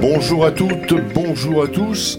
Bonjour 0.00 0.44
à 0.44 0.50
toutes, 0.50 0.94
bonjour 1.14 1.62
à 1.62 1.68
tous. 1.68 2.18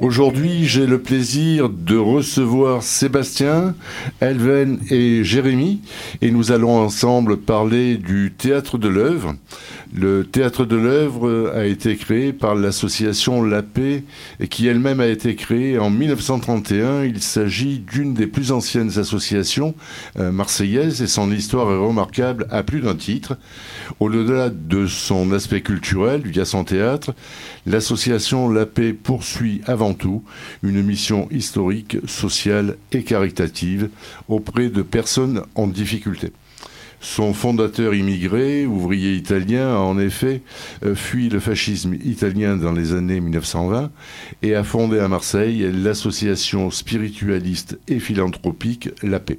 Aujourd'hui, 0.00 0.64
j'ai 0.64 0.86
le 0.86 1.00
plaisir 1.00 1.68
de 1.68 1.96
recevoir 1.96 2.82
Sébastien, 2.82 3.76
Elven 4.20 4.80
et 4.90 5.22
Jérémy 5.22 5.80
et 6.22 6.32
nous 6.32 6.50
allons 6.50 6.76
ensemble 6.76 7.36
parler 7.36 7.96
du 7.96 8.32
théâtre 8.36 8.78
de 8.78 8.88
l'œuvre. 8.88 9.36
Le 9.94 10.24
théâtre 10.24 10.66
de 10.66 10.76
l'œuvre 10.76 11.50
a 11.54 11.64
été 11.64 11.96
créé 11.96 12.34
par 12.34 12.54
l'association 12.54 13.42
La 13.42 13.62
Paix 13.62 14.04
qui 14.50 14.66
elle-même 14.66 15.00
a 15.00 15.06
été 15.06 15.34
créée 15.34 15.78
en 15.78 15.88
1931. 15.88 17.04
Il 17.04 17.22
s'agit 17.22 17.78
d'une 17.78 18.12
des 18.12 18.26
plus 18.26 18.52
anciennes 18.52 18.98
associations 18.98 19.74
euh, 20.18 20.30
marseillaises 20.30 21.00
et 21.00 21.06
son 21.06 21.32
histoire 21.32 21.70
est 21.70 21.78
remarquable 21.78 22.46
à 22.50 22.62
plus 22.62 22.82
d'un 22.82 22.96
titre. 22.96 23.38
Au-delà 23.98 24.50
de 24.50 24.86
son 24.86 25.32
aspect 25.32 25.62
culturel 25.62 26.20
via 26.22 26.44
son 26.44 26.64
théâtre, 26.64 27.14
l'association 27.64 28.50
La 28.50 28.66
Paix 28.66 28.92
poursuit 28.92 29.62
avant 29.64 29.94
tout 29.94 30.22
une 30.62 30.82
mission 30.82 31.28
historique, 31.30 31.96
sociale 32.06 32.76
et 32.92 33.04
caritative 33.04 33.88
auprès 34.28 34.68
de 34.68 34.82
personnes 34.82 35.42
en 35.54 35.66
difficulté. 35.66 36.30
Son 37.00 37.32
fondateur 37.32 37.94
immigré, 37.94 38.66
ouvrier 38.66 39.14
italien, 39.14 39.74
a 39.74 39.78
en 39.78 39.98
effet 39.98 40.42
euh, 40.84 40.94
fui 40.94 41.28
le 41.28 41.40
fascisme 41.40 41.94
italien 41.94 42.56
dans 42.56 42.72
les 42.72 42.92
années 42.92 43.20
1920 43.20 43.90
et 44.42 44.54
a 44.54 44.64
fondé 44.64 44.98
à 44.98 45.08
Marseille 45.08 45.70
l'association 45.72 46.70
spiritualiste 46.70 47.78
et 47.86 48.00
philanthropique 48.00 48.90
La 49.02 49.20
Paix. 49.20 49.38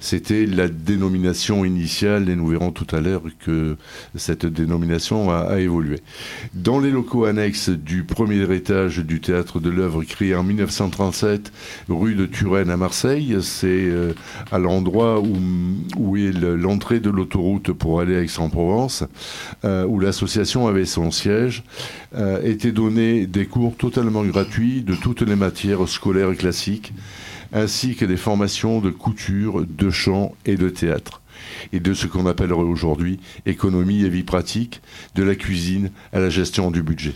C'était 0.00 0.46
la 0.46 0.68
dénomination 0.68 1.64
initiale 1.64 2.30
et 2.30 2.34
nous 2.34 2.46
verrons 2.46 2.72
tout 2.72 2.86
à 2.96 3.00
l'heure 3.00 3.22
que 3.38 3.76
cette 4.16 4.46
dénomination 4.46 5.30
a, 5.30 5.60
évolué. 5.60 6.00
Dans 6.54 6.80
les 6.80 6.90
locaux 6.90 7.26
annexes 7.26 7.68
du 7.68 8.04
premier 8.04 8.52
étage 8.54 8.98
du 8.98 9.20
théâtre 9.20 9.60
de 9.60 9.68
l'œuvre 9.68 10.02
créé 10.04 10.34
en 10.34 10.42
1937 10.42 11.52
rue 11.90 12.14
de 12.14 12.24
Turenne 12.24 12.70
à 12.70 12.78
Marseille, 12.78 13.36
c'est 13.42 13.66
euh, 13.66 14.14
à 14.50 14.58
l'endroit 14.58 15.20
où, 15.20 16.16
est 16.16 16.32
l'entrée 16.32 17.00
de 17.00 17.10
l'autoroute 17.10 17.72
pour 17.72 18.00
aller 18.00 18.16
à 18.16 18.22
Aix-en-Provence, 18.22 19.04
euh, 19.64 19.84
où 19.84 20.00
l'association 20.00 20.66
avait 20.66 20.86
son 20.86 21.10
siège, 21.10 21.62
euh, 22.14 22.42
étaient 22.42 22.72
donnés 22.72 23.26
des 23.26 23.44
cours 23.44 23.76
totalement 23.76 24.24
gratuits 24.24 24.82
de 24.82 24.94
toutes 24.94 25.22
les 25.22 25.36
matières 25.36 25.86
scolaires 25.88 26.34
classiques 26.36 26.94
ainsi 27.52 27.94
que 27.94 28.04
des 28.04 28.16
formations 28.16 28.80
de 28.80 28.90
couture, 28.90 29.64
de 29.66 29.90
chant 29.90 30.34
et 30.46 30.56
de 30.56 30.68
théâtre, 30.68 31.20
et 31.72 31.80
de 31.80 31.94
ce 31.94 32.06
qu'on 32.06 32.26
appellerait 32.26 32.62
aujourd'hui 32.62 33.20
économie 33.46 34.04
et 34.04 34.08
vie 34.08 34.22
pratique, 34.22 34.80
de 35.14 35.22
la 35.22 35.34
cuisine 35.34 35.90
à 36.12 36.20
la 36.20 36.30
gestion 36.30 36.70
du 36.70 36.82
budget. 36.82 37.14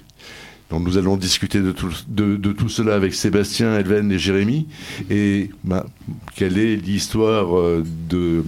Donc 0.70 0.82
nous 0.82 0.96
allons 0.98 1.16
discuter 1.16 1.60
de 1.60 1.72
tout, 1.72 2.68
cela 2.68 2.94
avec 2.94 3.14
Sébastien, 3.14 3.78
Elven 3.78 4.10
et 4.10 4.18
Jérémy. 4.18 4.66
Et 5.10 5.50
bah, 5.62 5.86
quelle 6.34 6.58
est 6.58 6.76
l'histoire 6.76 7.56
euh, 7.56 7.84
de, 8.08 8.42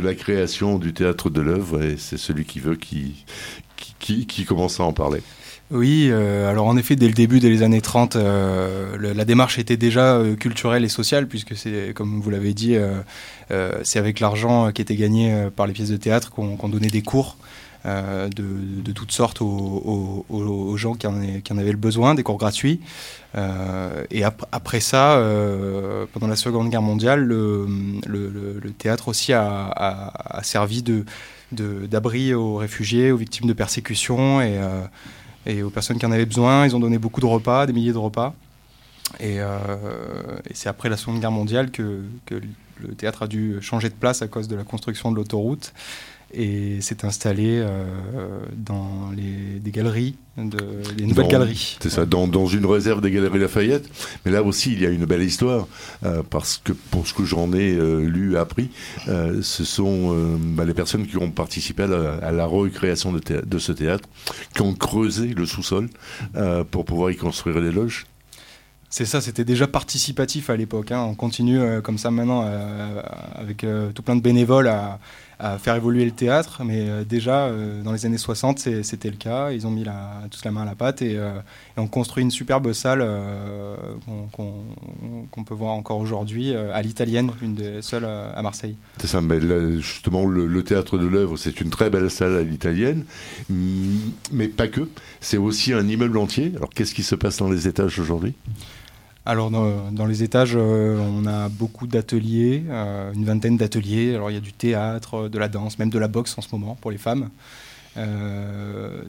la 0.00 0.14
création 0.14 0.78
du 0.78 0.94
théâtre 0.94 1.28
de 1.30 1.40
l'œuvre? 1.40 1.82
Et 1.82 1.96
c'est 1.98 2.16
celui 2.16 2.44
qui 2.44 2.60
veut 2.60 2.76
qui 2.76 4.44
commence 4.46 4.80
à 4.80 4.84
en 4.84 4.92
parler. 4.92 5.20
Oui, 5.70 6.08
euh, 6.10 6.48
alors 6.50 6.66
en 6.66 6.78
effet, 6.78 6.96
dès 6.96 7.08
le 7.08 7.12
début, 7.12 7.40
dès 7.40 7.50
les 7.50 7.62
années 7.62 7.82
30, 7.82 8.16
euh, 8.16 9.14
la 9.14 9.24
démarche 9.26 9.58
était 9.58 9.76
déjà 9.76 10.14
euh, 10.14 10.34
culturelle 10.34 10.82
et 10.82 10.88
sociale, 10.88 11.28
puisque 11.28 11.54
c'est, 11.56 11.92
comme 11.94 12.22
vous 12.22 12.30
l'avez 12.30 12.54
dit, 12.54 12.76
c'est 13.82 13.98
avec 13.98 14.20
l'argent 14.20 14.72
qui 14.72 14.80
était 14.80 14.96
gagné 14.96 15.48
par 15.54 15.66
les 15.66 15.74
pièces 15.74 15.90
de 15.90 15.96
théâtre 15.96 16.30
qu'on, 16.30 16.68
donnait 16.68 16.88
des 16.88 17.02
cours 17.02 17.36
de, 17.84 18.92
toutes 18.92 19.12
sortes 19.12 19.40
aux, 19.40 20.74
gens 20.76 20.94
qui 20.94 21.06
en, 21.06 21.58
avaient 21.58 21.72
le 21.72 21.76
besoin, 21.76 22.14
des 22.14 22.22
cours 22.22 22.38
gratuits. 22.38 22.80
et 23.36 24.24
après 24.24 24.80
ça, 24.80 25.22
pendant 26.12 26.28
la 26.28 26.36
Seconde 26.36 26.70
Guerre 26.70 26.82
mondiale, 26.82 27.24
le, 27.24 28.72
théâtre 28.78 29.08
aussi 29.08 29.32
a, 29.32 30.40
servi 30.42 30.82
d'abri 31.52 32.34
aux 32.34 32.56
réfugiés, 32.56 33.12
aux 33.12 33.18
victimes 33.18 33.48
de 33.48 33.54
persécutions 33.54 34.40
et 34.40 34.58
et 35.48 35.62
aux 35.62 35.70
personnes 35.70 35.98
qui 35.98 36.06
en 36.06 36.12
avaient 36.12 36.26
besoin. 36.26 36.66
Ils 36.66 36.76
ont 36.76 36.80
donné 36.80 36.98
beaucoup 36.98 37.20
de 37.20 37.26
repas, 37.26 37.66
des 37.66 37.72
milliers 37.72 37.92
de 37.92 37.98
repas. 37.98 38.34
Et, 39.18 39.40
euh, 39.40 39.58
c'est 40.52 40.68
après 40.68 40.88
la 40.88 40.96
Seconde 40.96 41.20
Guerre 41.20 41.32
mondiale 41.32 41.70
que, 41.70 42.02
le 42.80 42.94
théâtre 42.94 43.24
a 43.24 43.26
dû 43.26 43.60
changer 43.60 43.88
de 43.88 43.94
place 43.94 44.22
à 44.22 44.28
cause 44.28 44.46
de 44.46 44.54
la 44.54 44.62
construction 44.62 45.10
de 45.10 45.16
l'autoroute 45.16 45.72
et 46.32 46.80
s'est 46.82 47.04
installé 47.04 47.58
euh, 47.58 47.84
dans 48.54 49.10
les, 49.16 49.60
des 49.60 49.70
galeries, 49.70 50.16
de, 50.36 50.58
des 50.96 51.06
nouvelles 51.06 51.28
galeries. 51.28 51.78
C'est 51.80 51.88
ça, 51.88 52.04
dans, 52.04 52.28
dans, 52.28 52.46
une 52.46 52.66
réserve 52.66 53.00
des 53.00 53.10
Galeries 53.10 53.38
Lafayette. 53.38 53.88
Mais 54.24 54.30
là 54.30 54.42
aussi, 54.42 54.72
il 54.72 54.80
y 54.80 54.86
a 54.86 54.90
une 54.90 55.06
belle 55.06 55.22
histoire, 55.22 55.66
euh, 56.04 56.22
parce 56.28 56.60
que 56.62 56.72
pour 56.72 57.06
ce 57.06 57.14
que 57.14 57.24
j'en 57.24 57.52
ai 57.52 57.72
euh, 57.72 58.06
lu, 58.06 58.36
appris, 58.36 58.70
ce 59.06 59.64
sont 59.64 60.36
bah, 60.38 60.64
les 60.64 60.74
personnes 60.74 61.06
qui 61.06 61.16
ont 61.16 61.30
participé 61.30 61.84
à 61.84 62.30
la, 62.30 62.46
recréation 62.46 63.12
de, 63.12 63.20
de, 63.20 63.58
ce 63.58 63.72
théâtre, 63.72 64.08
qui 64.54 64.62
ont 64.62 64.74
creusé 64.74 65.28
le 65.28 65.46
sous-sol 65.46 65.88
pour 66.70 66.84
pouvoir 66.84 67.10
y 67.10 67.16
construire 67.16 67.60
les 67.60 67.72
loges. 67.72 68.06
C'est 68.90 69.04
ça, 69.04 69.20
c'était 69.20 69.44
déjà 69.44 69.66
participatif 69.66 70.50
à 70.50 70.56
l'époque. 70.56 70.92
Hein. 70.92 71.02
On 71.02 71.14
continue 71.14 71.60
comme 71.82 71.98
ça 71.98 72.10
maintenant 72.10 72.48
avec 73.34 73.66
tout 73.94 74.02
plein 74.02 74.16
de 74.16 74.22
bénévoles 74.22 74.68
à, 74.68 74.98
à 75.38 75.58
faire 75.58 75.74
évoluer 75.76 76.04
le 76.04 76.10
théâtre. 76.10 76.62
Mais 76.64 76.88
euh, 76.88 77.04
déjà, 77.04 77.46
euh, 77.46 77.82
dans 77.82 77.92
les 77.92 78.06
années 78.06 78.18
60, 78.18 78.58
c'était 78.82 79.10
le 79.10 79.16
cas. 79.16 79.52
Ils 79.52 79.66
ont 79.66 79.70
mis 79.70 79.84
la, 79.84 80.22
tous 80.30 80.44
la 80.44 80.50
main 80.50 80.62
à 80.62 80.64
la 80.64 80.74
pâte 80.74 81.02
et, 81.02 81.16
euh, 81.16 81.32
ont 81.76 81.86
construit 81.86 82.22
une 82.22 82.30
superbe 82.30 82.72
salle 82.72 83.06
qu'on 84.32 85.44
peut 85.44 85.54
voir 85.54 85.72
encore 85.72 85.98
aujourd'hui 85.98 86.54
à 86.54 86.82
l'italienne, 86.82 87.30
une 87.40 87.54
des 87.54 87.82
seules 87.82 88.04
à 88.04 88.42
Marseille. 88.42 88.74
C'est 88.98 89.06
ça, 89.06 89.20
mais 89.20 89.40
justement, 89.80 90.26
le, 90.26 90.62
théâtre 90.64 90.98
de 90.98 91.06
l'œuvre, 91.06 91.36
c'est 91.36 91.60
une 91.60 91.70
très 91.70 91.88
belle 91.88 92.10
salle 92.10 92.36
à 92.36 92.42
l'italienne, 92.42 93.04
mais 93.48 94.48
pas 94.48 94.66
que. 94.66 94.88
C'est 95.20 95.36
aussi 95.36 95.72
un 95.72 95.86
immeuble 95.86 96.18
entier. 96.18 96.52
Alors, 96.56 96.70
qu'est-ce 96.70 96.94
qui 96.94 97.04
se 97.04 97.14
passe 97.14 97.36
dans 97.36 97.48
les 97.48 97.68
étages 97.68 97.98
aujourd'hui? 98.00 98.34
Alors 99.28 99.50
dans, 99.50 100.06
les 100.06 100.22
étages, 100.22 100.54
euh, 100.56 100.98
on 100.98 101.26
a 101.26 101.50
beaucoup 101.50 101.86
d'ateliers, 101.86 102.64
euh, 102.70 103.12
une 103.12 103.26
vingtaine 103.26 103.58
d'ateliers. 103.58 104.14
Alors 104.14 104.30
il 104.30 104.34
y 104.34 104.36
a 104.38 104.40
du 104.40 104.54
théâtre, 104.54 105.28
de 105.28 105.38
la 105.38 105.48
danse, 105.48 105.78
même 105.78 105.90
de 105.90 105.98
la 105.98 106.08
boxe 106.08 106.38
en 106.38 106.40
ce 106.40 106.48
moment 106.50 106.76
pour 106.80 106.90
les 106.90 106.96
femmes. 106.96 107.28
Euh, 107.98 109.04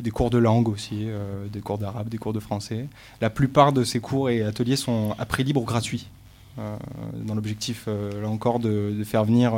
des 0.00 0.10
cours 0.12 0.30
de 0.30 0.38
langue 0.38 0.68
aussi, 0.68 1.08
des 1.52 1.58
cours 1.58 1.78
d'arabe, 1.78 2.08
des 2.08 2.18
cours 2.18 2.32
de 2.32 2.38
français. 2.38 2.86
La 3.20 3.30
plupart 3.30 3.72
de 3.72 3.82
ces 3.82 3.98
cours 3.98 4.30
et 4.30 4.42
ateliers 4.42 4.76
sont 4.76 5.16
à 5.18 5.26
prix 5.26 5.42
libre 5.42 5.60
ou 5.60 5.64
gratuits, 5.64 6.08
dans 6.56 7.34
l'objectif, 7.34 7.88
là 7.88 8.28
encore, 8.28 8.60
de, 8.60 9.02
faire 9.04 9.24
venir 9.24 9.54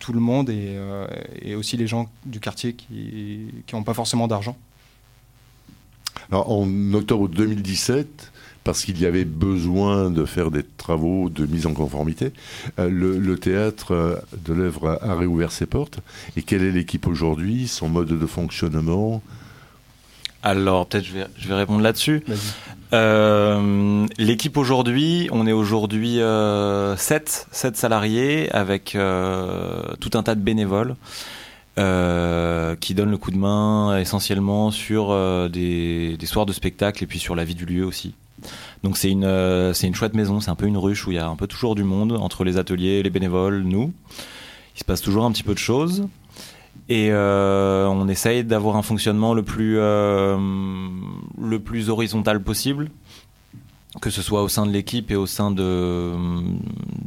tout 0.00 0.12
le 0.12 0.20
monde 0.20 0.50
et, 0.50 1.54
aussi 1.54 1.78
les 1.78 1.86
gens 1.86 2.10
du 2.26 2.40
quartier 2.40 2.74
qui 2.74 3.48
n'ont 3.72 3.84
pas 3.84 3.94
forcément 3.94 4.28
d'argent. 4.28 4.56
en 6.30 6.92
octobre 6.92 7.28
2017, 7.28 8.32
parce 8.66 8.84
qu'il 8.84 9.00
y 9.00 9.06
avait 9.06 9.24
besoin 9.24 10.10
de 10.10 10.24
faire 10.24 10.50
des 10.50 10.64
travaux 10.64 11.30
de 11.30 11.46
mise 11.46 11.66
en 11.66 11.72
conformité. 11.72 12.32
Euh, 12.80 12.90
le, 12.90 13.38
théâtre 13.38 13.92
euh, 13.92 14.16
de 14.44 14.52
l'œuvre 14.52 14.98
a, 15.00 15.14
réouvert 15.14 15.52
ses 15.52 15.66
portes. 15.66 16.00
Et 16.36 16.42
quelle 16.42 16.64
est 16.64 16.72
l'équipe 16.72 17.06
aujourd'hui, 17.06 17.68
son 17.68 17.88
mode 17.88 18.08
de 18.08 18.26
fonctionnement? 18.26 19.22
Alors 20.42 20.86
peut-être 20.86 21.04
je 21.04 21.12
vais, 21.12 21.26
je 21.38 21.46
vais 21.46 21.54
répondre 21.54 21.80
là-dessus. 21.80 22.24
Euh, 22.92 24.04
l'équipe 24.18 24.56
aujourd'hui, 24.56 25.28
on 25.30 25.46
est 25.46 25.52
aujourd'hui 25.52 26.16
7, 26.16 27.46
7 27.52 27.76
salariés 27.76 28.50
avec 28.52 28.98
tout 30.00 30.10
un 30.14 30.22
tas 30.24 30.34
de 30.34 30.40
bénévoles. 30.40 30.96
qui 31.76 32.94
donnent 32.94 33.10
le 33.12 33.18
coup 33.18 33.30
de 33.30 33.38
main 33.38 33.96
essentiellement 33.96 34.72
sur 34.72 35.14
des, 35.50 36.16
des, 36.16 36.26
soirs 36.26 36.46
de 36.46 36.52
spectacle 36.52 37.04
et 37.04 37.06
puis 37.06 37.20
sur 37.20 37.36
la 37.36 37.44
vie 37.44 37.54
du 37.54 37.64
lieu 37.64 37.84
aussi. 37.84 38.14
Donc 38.82 38.96
c'est 38.96 39.10
une, 39.10 39.72
c'est 39.74 39.86
une 39.86 39.94
chouette 39.94 40.14
maison, 40.14 40.40
c'est 40.40 40.50
un 40.50 40.54
peu 40.54 40.66
une 40.66 40.76
ruche 40.76 41.06
où 41.06 41.12
il 41.12 41.16
y 41.16 41.18
a 41.18 41.26
un 41.26 41.36
peu 41.36 41.46
toujours 41.46 41.74
du 41.74 41.84
monde 41.84 42.12
entre 42.12 42.44
les 42.44 42.56
ateliers, 42.58 43.02
les 43.02 43.10
bénévoles, 43.10 43.62
nous. 43.62 43.92
Il 44.74 44.78
se 44.78 44.84
passe 44.84 45.00
toujours 45.00 45.24
un 45.24 45.32
petit 45.32 45.42
peu 45.42 45.54
de 45.54 45.58
choses. 45.58 46.06
Et 46.88 47.10
on 47.12 48.08
essaye 48.08 48.44
d'avoir 48.44 48.76
un 48.76 48.82
fonctionnement 48.82 49.34
le 49.34 49.42
plus, 49.42 49.76
le 49.76 50.38
plus 51.58 51.90
horizontal 51.90 52.42
possible 52.42 52.90
que 54.00 54.10
ce 54.10 54.22
soit 54.22 54.42
au 54.42 54.48
sein 54.48 54.66
de 54.66 54.72
l'équipe 54.72 55.10
et 55.10 55.16
au 55.16 55.26
sein 55.26 55.50
de, 55.50 56.12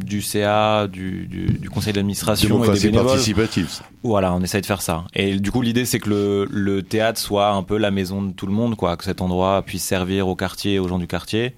du 0.04 0.22
CA, 0.22 0.88
du, 0.88 1.28
du, 1.28 1.70
conseil 1.70 1.94
d'administration 1.94 2.64
et 2.64 2.72
des 2.72 2.80
bénévoles. 2.80 3.08
participative. 3.08 3.70
Voilà, 4.04 4.34
on 4.34 4.42
essaye 4.42 4.62
de 4.62 4.66
faire 4.66 4.82
ça. 4.82 5.06
Et 5.14 5.40
du 5.40 5.52
coup, 5.52 5.62
l'idée, 5.62 5.86
c'est 5.86 6.00
que 6.00 6.10
le, 6.10 6.48
le, 6.50 6.84
théâtre 6.84 7.20
soit 7.20 7.52
un 7.52 7.64
peu 7.64 7.78
la 7.78 7.92
maison 7.92 8.22
de 8.22 8.32
tout 8.32 8.48
le 8.48 8.54
monde, 8.54 8.76
quoi, 8.76 8.98
que 8.98 9.04
cet 9.04 9.22
endroit 9.22 9.62
puisse 9.62 9.84
servir 9.84 10.28
au 10.28 10.36
quartier, 10.36 10.80
aux 10.80 10.88
gens 10.88 11.00
du 11.00 11.08
quartier. 11.08 11.56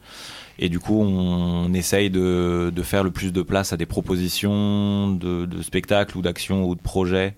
Et 0.59 0.69
du 0.69 0.79
coup, 0.79 1.01
on, 1.01 1.73
essaye 1.73 2.09
de, 2.09 2.71
de, 2.75 2.83
faire 2.83 3.03
le 3.03 3.11
plus 3.11 3.31
de 3.31 3.41
place 3.41 3.73
à 3.73 3.77
des 3.77 3.85
propositions 3.85 5.09
de, 5.09 5.45
de 5.45 5.61
spectacles 5.61 6.17
ou 6.17 6.21
d'actions 6.21 6.65
ou 6.65 6.75
de 6.75 6.81
projets 6.81 7.35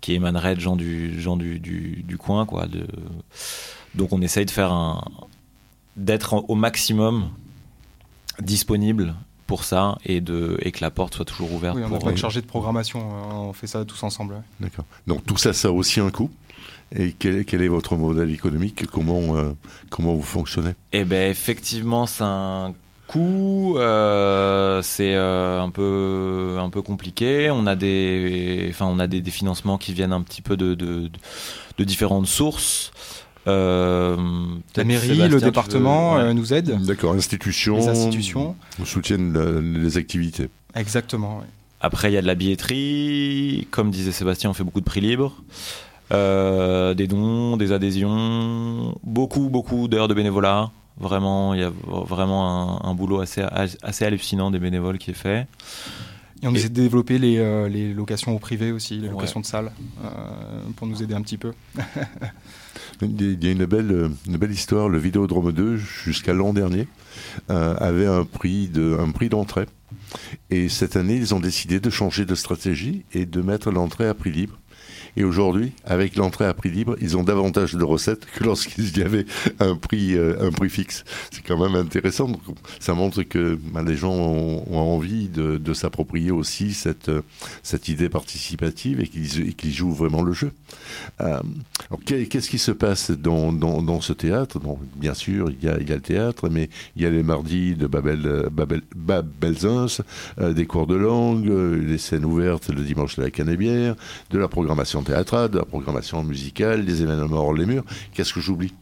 qui 0.00 0.14
émaneraient 0.14 0.54
de 0.54 0.60
gens 0.60 0.76
du, 0.76 1.20
gens 1.20 1.36
du, 1.36 1.58
du, 1.58 2.02
du 2.06 2.16
coin, 2.16 2.46
quoi. 2.46 2.66
De... 2.66 2.86
Donc, 3.94 4.12
on 4.12 4.20
essaye 4.20 4.46
de 4.46 4.50
faire 4.50 4.72
un, 4.72 5.00
d'être 5.96 6.44
au 6.48 6.54
maximum 6.54 7.30
disponible 8.40 9.14
pour 9.46 9.64
ça 9.64 9.98
et, 10.04 10.20
de, 10.20 10.58
et 10.62 10.72
que 10.72 10.80
la 10.80 10.90
porte 10.90 11.14
soit 11.14 11.24
toujours 11.24 11.52
ouverte. 11.52 11.76
Oui, 11.76 11.82
on 11.84 11.90
n'a 11.90 11.98
pas 11.98 12.12
de 12.12 12.16
chargé 12.16 12.40
de 12.40 12.46
programmation, 12.46 13.00
hein, 13.00 13.34
on 13.34 13.52
fait 13.52 13.66
ça 13.66 13.84
tous 13.84 14.02
ensemble. 14.02 14.42
D'accord. 14.60 14.84
Donc 15.06 15.24
tout 15.24 15.36
ça, 15.36 15.52
ça 15.52 15.68
a 15.68 15.70
aussi 15.70 16.00
un 16.00 16.10
coût 16.10 16.30
et 16.94 17.14
quel, 17.18 17.44
quel 17.44 17.62
est 17.62 17.68
votre 17.68 17.96
modèle 17.96 18.30
économique? 18.30 18.86
Comment, 18.86 19.36
euh, 19.36 19.52
comment 19.90 20.14
vous 20.14 20.22
fonctionnez? 20.22 20.72
Eh 20.92 21.04
bien, 21.04 21.28
effectivement, 21.28 22.06
c'est 22.06 22.24
un 22.24 22.74
coût. 23.08 23.76
Euh, 23.78 24.82
c'est 24.82 25.14
euh, 25.14 25.60
un, 25.60 25.70
peu, 25.70 26.58
un 26.60 26.70
peu 26.70 26.82
compliqué. 26.82 27.50
On 27.50 27.66
a 27.66 27.74
des, 27.74 28.68
enfin, 28.70 28.86
on 28.86 28.98
a 28.98 29.06
des, 29.06 29.22
financements 29.30 29.78
qui 29.78 29.92
viennent 29.94 30.12
un 30.12 30.22
petit 30.22 30.42
peu 30.42 30.56
de, 30.56 30.74
de, 30.74 31.10
de 31.78 31.84
différentes 31.84 32.26
sources. 32.26 32.92
Euh, 33.46 34.16
la 34.74 34.84
mairie, 34.84 35.28
le 35.28 35.40
département 35.40 36.18
euh, 36.18 36.32
nous 36.32 36.52
aident. 36.52 36.80
D'accord, 36.84 37.14
institutions. 37.14 37.76
Les 37.76 37.88
institutions. 37.88 38.56
Nous 38.78 38.86
soutiennent 38.86 39.82
les 39.82 39.96
activités. 39.96 40.48
Exactement. 40.74 41.42
Après, 41.80 42.10
il 42.10 42.14
y 42.14 42.18
a 42.18 42.22
de 42.22 42.26
la 42.26 42.34
billetterie. 42.34 43.68
Comme 43.70 43.90
disait 43.90 44.12
Sébastien, 44.12 44.50
on 44.50 44.54
fait 44.54 44.64
beaucoup 44.64 44.80
de 44.80 44.84
prix 44.84 45.00
libres. 45.00 45.36
Euh, 46.12 46.94
des 46.94 47.06
dons, 47.08 47.56
des 47.56 47.72
adhésions, 47.72 48.96
beaucoup, 49.02 49.48
beaucoup 49.48 49.88
d'heures 49.88 50.08
de 50.08 50.14
bénévolat. 50.14 50.70
Vraiment, 50.98 51.52
il 51.54 51.60
y 51.60 51.64
a 51.64 51.72
vraiment 51.88 52.84
un, 52.86 52.94
boulot 52.94 53.20
assez, 53.20 53.42
assez 53.82 54.04
hallucinant 54.04 54.50
des 54.50 54.58
bénévoles 54.58 54.98
qui 54.98 55.10
est 55.10 55.14
fait. 55.14 55.46
Et 56.42 56.46
on 56.46 56.54
essaie 56.54 56.68
de 56.68 56.74
développer 56.74 57.18
les, 57.18 57.68
les, 57.68 57.94
locations 57.94 58.34
au 58.34 58.38
privé 58.38 58.70
aussi, 58.70 58.98
les 58.98 59.08
locations 59.08 59.40
de 59.40 59.46
salles, 59.46 59.72
pour 60.76 60.86
nous 60.86 61.02
aider 61.02 61.14
un 61.14 61.22
petit 61.22 61.38
peu. 61.38 61.52
Il 63.02 63.44
y 63.44 63.48
a 63.48 63.52
une 63.52 63.66
belle, 63.66 64.10
une 64.26 64.36
belle 64.36 64.52
histoire. 64.52 64.88
Le 64.88 64.98
Vidéodrome 64.98 65.52
2, 65.52 65.76
jusqu'à 65.76 66.32
l'an 66.32 66.52
dernier, 66.52 66.88
euh, 67.50 67.74
avait 67.76 68.06
un 68.06 68.24
prix 68.24 68.68
de, 68.68 68.96
un 68.98 69.10
prix 69.10 69.28
d'entrée. 69.28 69.66
Et 70.50 70.68
cette 70.68 70.96
année, 70.96 71.16
ils 71.16 71.34
ont 71.34 71.40
décidé 71.40 71.80
de 71.80 71.90
changer 71.90 72.24
de 72.24 72.34
stratégie 72.34 73.04
et 73.12 73.26
de 73.26 73.42
mettre 73.42 73.70
l'entrée 73.70 74.06
à 74.06 74.14
prix 74.14 74.32
libre. 74.32 74.58
Et 75.16 75.24
aujourd'hui, 75.24 75.72
avec 75.84 76.16
l'entrée 76.16 76.46
à 76.46 76.54
prix 76.54 76.70
libre, 76.70 76.96
ils 77.00 77.16
ont 77.16 77.22
davantage 77.22 77.74
de 77.74 77.84
recettes 77.84 78.26
que 78.26 78.44
lorsqu'il 78.44 78.96
y 78.96 79.02
avait 79.02 79.26
un 79.60 79.76
prix, 79.76 80.14
euh, 80.14 80.36
un 80.40 80.50
prix 80.50 80.70
fixe. 80.70 81.04
C'est 81.30 81.42
quand 81.42 81.58
même 81.58 81.74
intéressant. 81.74 82.30
ça 82.80 82.94
montre 82.94 83.22
que 83.22 83.58
bah, 83.72 83.82
les 83.86 83.96
gens 83.96 84.12
ont, 84.12 84.76
envie 84.76 85.28
de, 85.28 85.74
s'approprier 85.74 86.30
aussi 86.30 86.72
cette, 86.72 87.10
cette 87.62 87.88
idée 87.88 88.08
participative 88.08 89.00
et 89.00 89.08
qu'ils 89.08 89.72
jouent 89.72 89.92
vraiment 89.92 90.22
le 90.22 90.32
jeu. 90.32 90.52
Euh, 91.20 91.40
Qu'est-ce 92.04 92.50
qui 92.50 92.58
se 92.58 92.72
passe 92.72 93.10
dans, 93.10 93.52
dans, 93.52 94.00
ce 94.00 94.12
théâtre? 94.12 94.58
Donc, 94.58 94.78
Bien 94.96 95.14
sûr, 95.14 95.50
il 95.50 95.64
y, 95.64 95.68
a, 95.68 95.76
le 95.76 96.00
théâtre, 96.00 96.48
mais 96.48 96.68
il 96.96 97.02
y 97.02 97.06
a 97.06 97.10
les 97.10 97.22
mardis 97.22 97.74
de 97.74 97.86
Babel, 97.86 98.48
Babel, 98.50 98.82
Babelzins, 98.94 100.02
euh, 100.40 100.52
des 100.52 100.66
cours 100.66 100.86
de 100.86 100.94
langue, 100.94 101.48
euh, 101.48 101.76
les 101.76 101.98
scènes 101.98 102.24
ouvertes 102.24 102.70
le 102.76 102.82
dimanche 102.82 103.16
de 103.16 103.22
la 103.22 103.30
Canébière, 103.30 103.96
de 104.30 104.38
la 104.38 104.48
programmation 104.48 105.02
théâtrale, 105.06 105.50
de 105.50 105.58
la 105.58 105.64
programmation 105.64 106.22
musicale, 106.22 106.84
des 106.84 107.02
événements 107.02 107.38
hors 107.38 107.54
les 107.54 107.66
murs. 107.66 107.84
Qu'est-ce 108.12 108.32
que 108.32 108.40
j'oublie? 108.40 108.72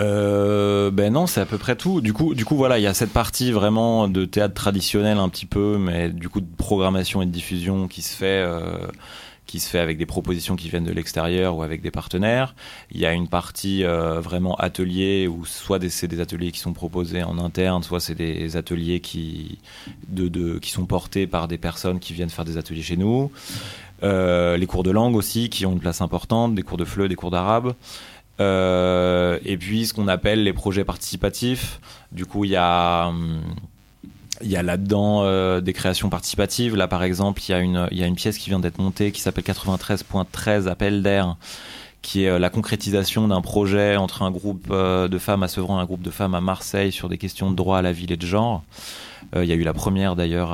Euh, 0.00 0.90
ben 0.90 1.12
non, 1.12 1.26
c'est 1.26 1.40
à 1.40 1.46
peu 1.46 1.58
près 1.58 1.76
tout. 1.76 2.00
Du 2.00 2.12
coup, 2.12 2.34
du 2.34 2.44
coup, 2.44 2.56
voilà, 2.56 2.78
il 2.78 2.82
y 2.82 2.86
a 2.86 2.94
cette 2.94 3.12
partie 3.12 3.52
vraiment 3.52 4.08
de 4.08 4.24
théâtre 4.24 4.54
traditionnel 4.54 5.18
un 5.18 5.28
petit 5.28 5.46
peu, 5.46 5.78
mais 5.78 6.08
du 6.08 6.28
coup 6.28 6.40
de 6.40 6.56
programmation 6.56 7.22
et 7.22 7.26
de 7.26 7.30
diffusion 7.30 7.86
qui 7.86 8.02
se 8.02 8.16
fait. 8.16 8.42
Euh, 8.44 8.88
qui 9.46 9.60
se 9.60 9.68
fait 9.68 9.78
avec 9.78 9.98
des 9.98 10.06
propositions 10.06 10.56
qui 10.56 10.68
viennent 10.70 10.84
de 10.84 10.92
l'extérieur 10.92 11.56
ou 11.56 11.62
avec 11.62 11.82
des 11.82 11.90
partenaires. 11.90 12.54
Il 12.90 12.98
y 12.98 13.06
a 13.06 13.12
une 13.12 13.28
partie 13.28 13.84
euh, 13.84 14.18
vraiment 14.18 14.56
atelier 14.56 15.28
où 15.28 15.44
soit 15.44 15.86
c'est 15.90 16.08
des 16.08 16.20
ateliers 16.20 16.50
qui 16.50 16.60
sont 16.60 16.72
proposés 16.72 17.22
en 17.22 17.38
interne, 17.38 17.82
soit 17.82 18.00
c'est 18.00 18.14
des 18.14 18.56
ateliers 18.56 19.00
qui, 19.00 19.58
de, 20.08 20.58
qui 20.58 20.70
sont 20.70 20.86
portés 20.86 21.26
par 21.26 21.46
des 21.46 21.58
personnes 21.58 22.00
qui 22.00 22.14
viennent 22.14 22.30
faire 22.30 22.46
des 22.46 22.56
ateliers 22.56 22.82
chez 22.82 22.96
nous. 22.96 23.30
Euh, 24.02 24.56
les 24.56 24.66
cours 24.66 24.82
de 24.82 24.90
langue 24.90 25.16
aussi 25.16 25.48
qui 25.48 25.64
ont 25.66 25.72
une 25.72 25.80
place 25.80 26.00
importante, 26.00 26.54
des 26.54 26.62
cours 26.62 26.76
de 26.76 26.84
FLE, 26.84 27.08
des 27.08 27.14
cours 27.14 27.30
d'arabe. 27.30 27.74
Euh, 28.40 29.38
et 29.44 29.56
puis 29.56 29.86
ce 29.86 29.94
qu'on 29.94 30.08
appelle 30.08 30.42
les 30.42 30.52
projets 30.52 30.84
participatifs. 30.84 31.80
Du 32.12 32.26
coup, 32.26 32.44
il 32.44 32.50
y 32.50 32.56
a 32.56 33.06
hum, 33.06 33.40
y 34.42 34.56
a 34.56 34.62
là-dedans 34.62 35.22
euh, 35.22 35.60
des 35.60 35.72
créations 35.72 36.10
participatives. 36.10 36.76
Là, 36.76 36.88
par 36.88 37.02
exemple, 37.02 37.40
il 37.48 37.52
y 37.52 37.78
il 37.92 37.98
y 37.98 38.02
a 38.02 38.06
une 38.06 38.16
pièce 38.16 38.38
qui 38.38 38.50
vient 38.50 38.60
d'être 38.60 38.78
montée 38.78 39.12
qui 39.12 39.20
s'appelle 39.20 39.44
93.13 39.44 40.68
Appel 40.68 41.02
d'air, 41.02 41.36
qui 42.04 42.24
est 42.24 42.28
euh, 42.28 42.38
la 42.38 42.50
concrétisation 42.50 43.26
d'un 43.26 43.40
projet 43.40 43.96
entre 43.96 44.22
un 44.22 44.30
groupe 44.30 44.68
euh, 44.70 45.08
de 45.08 45.18
femmes 45.18 45.42
à 45.42 45.48
Sevran 45.48 45.78
et 45.78 45.82
un 45.82 45.86
groupe 45.86 46.02
de 46.02 46.10
femmes 46.10 46.34
à 46.34 46.40
Marseille 46.40 46.92
sur 46.92 47.08
des 47.08 47.18
questions 47.18 47.50
de 47.50 47.56
droit 47.56 47.78
à 47.78 47.82
la 47.82 47.90
ville 47.92 48.12
et 48.12 48.16
de 48.16 48.26
genre. 48.26 48.62
il 49.34 49.44
y 49.44 49.52
a 49.52 49.54
eu 49.56 49.64
la 49.64 49.72
première 49.72 50.14
d'ailleurs 50.14 50.52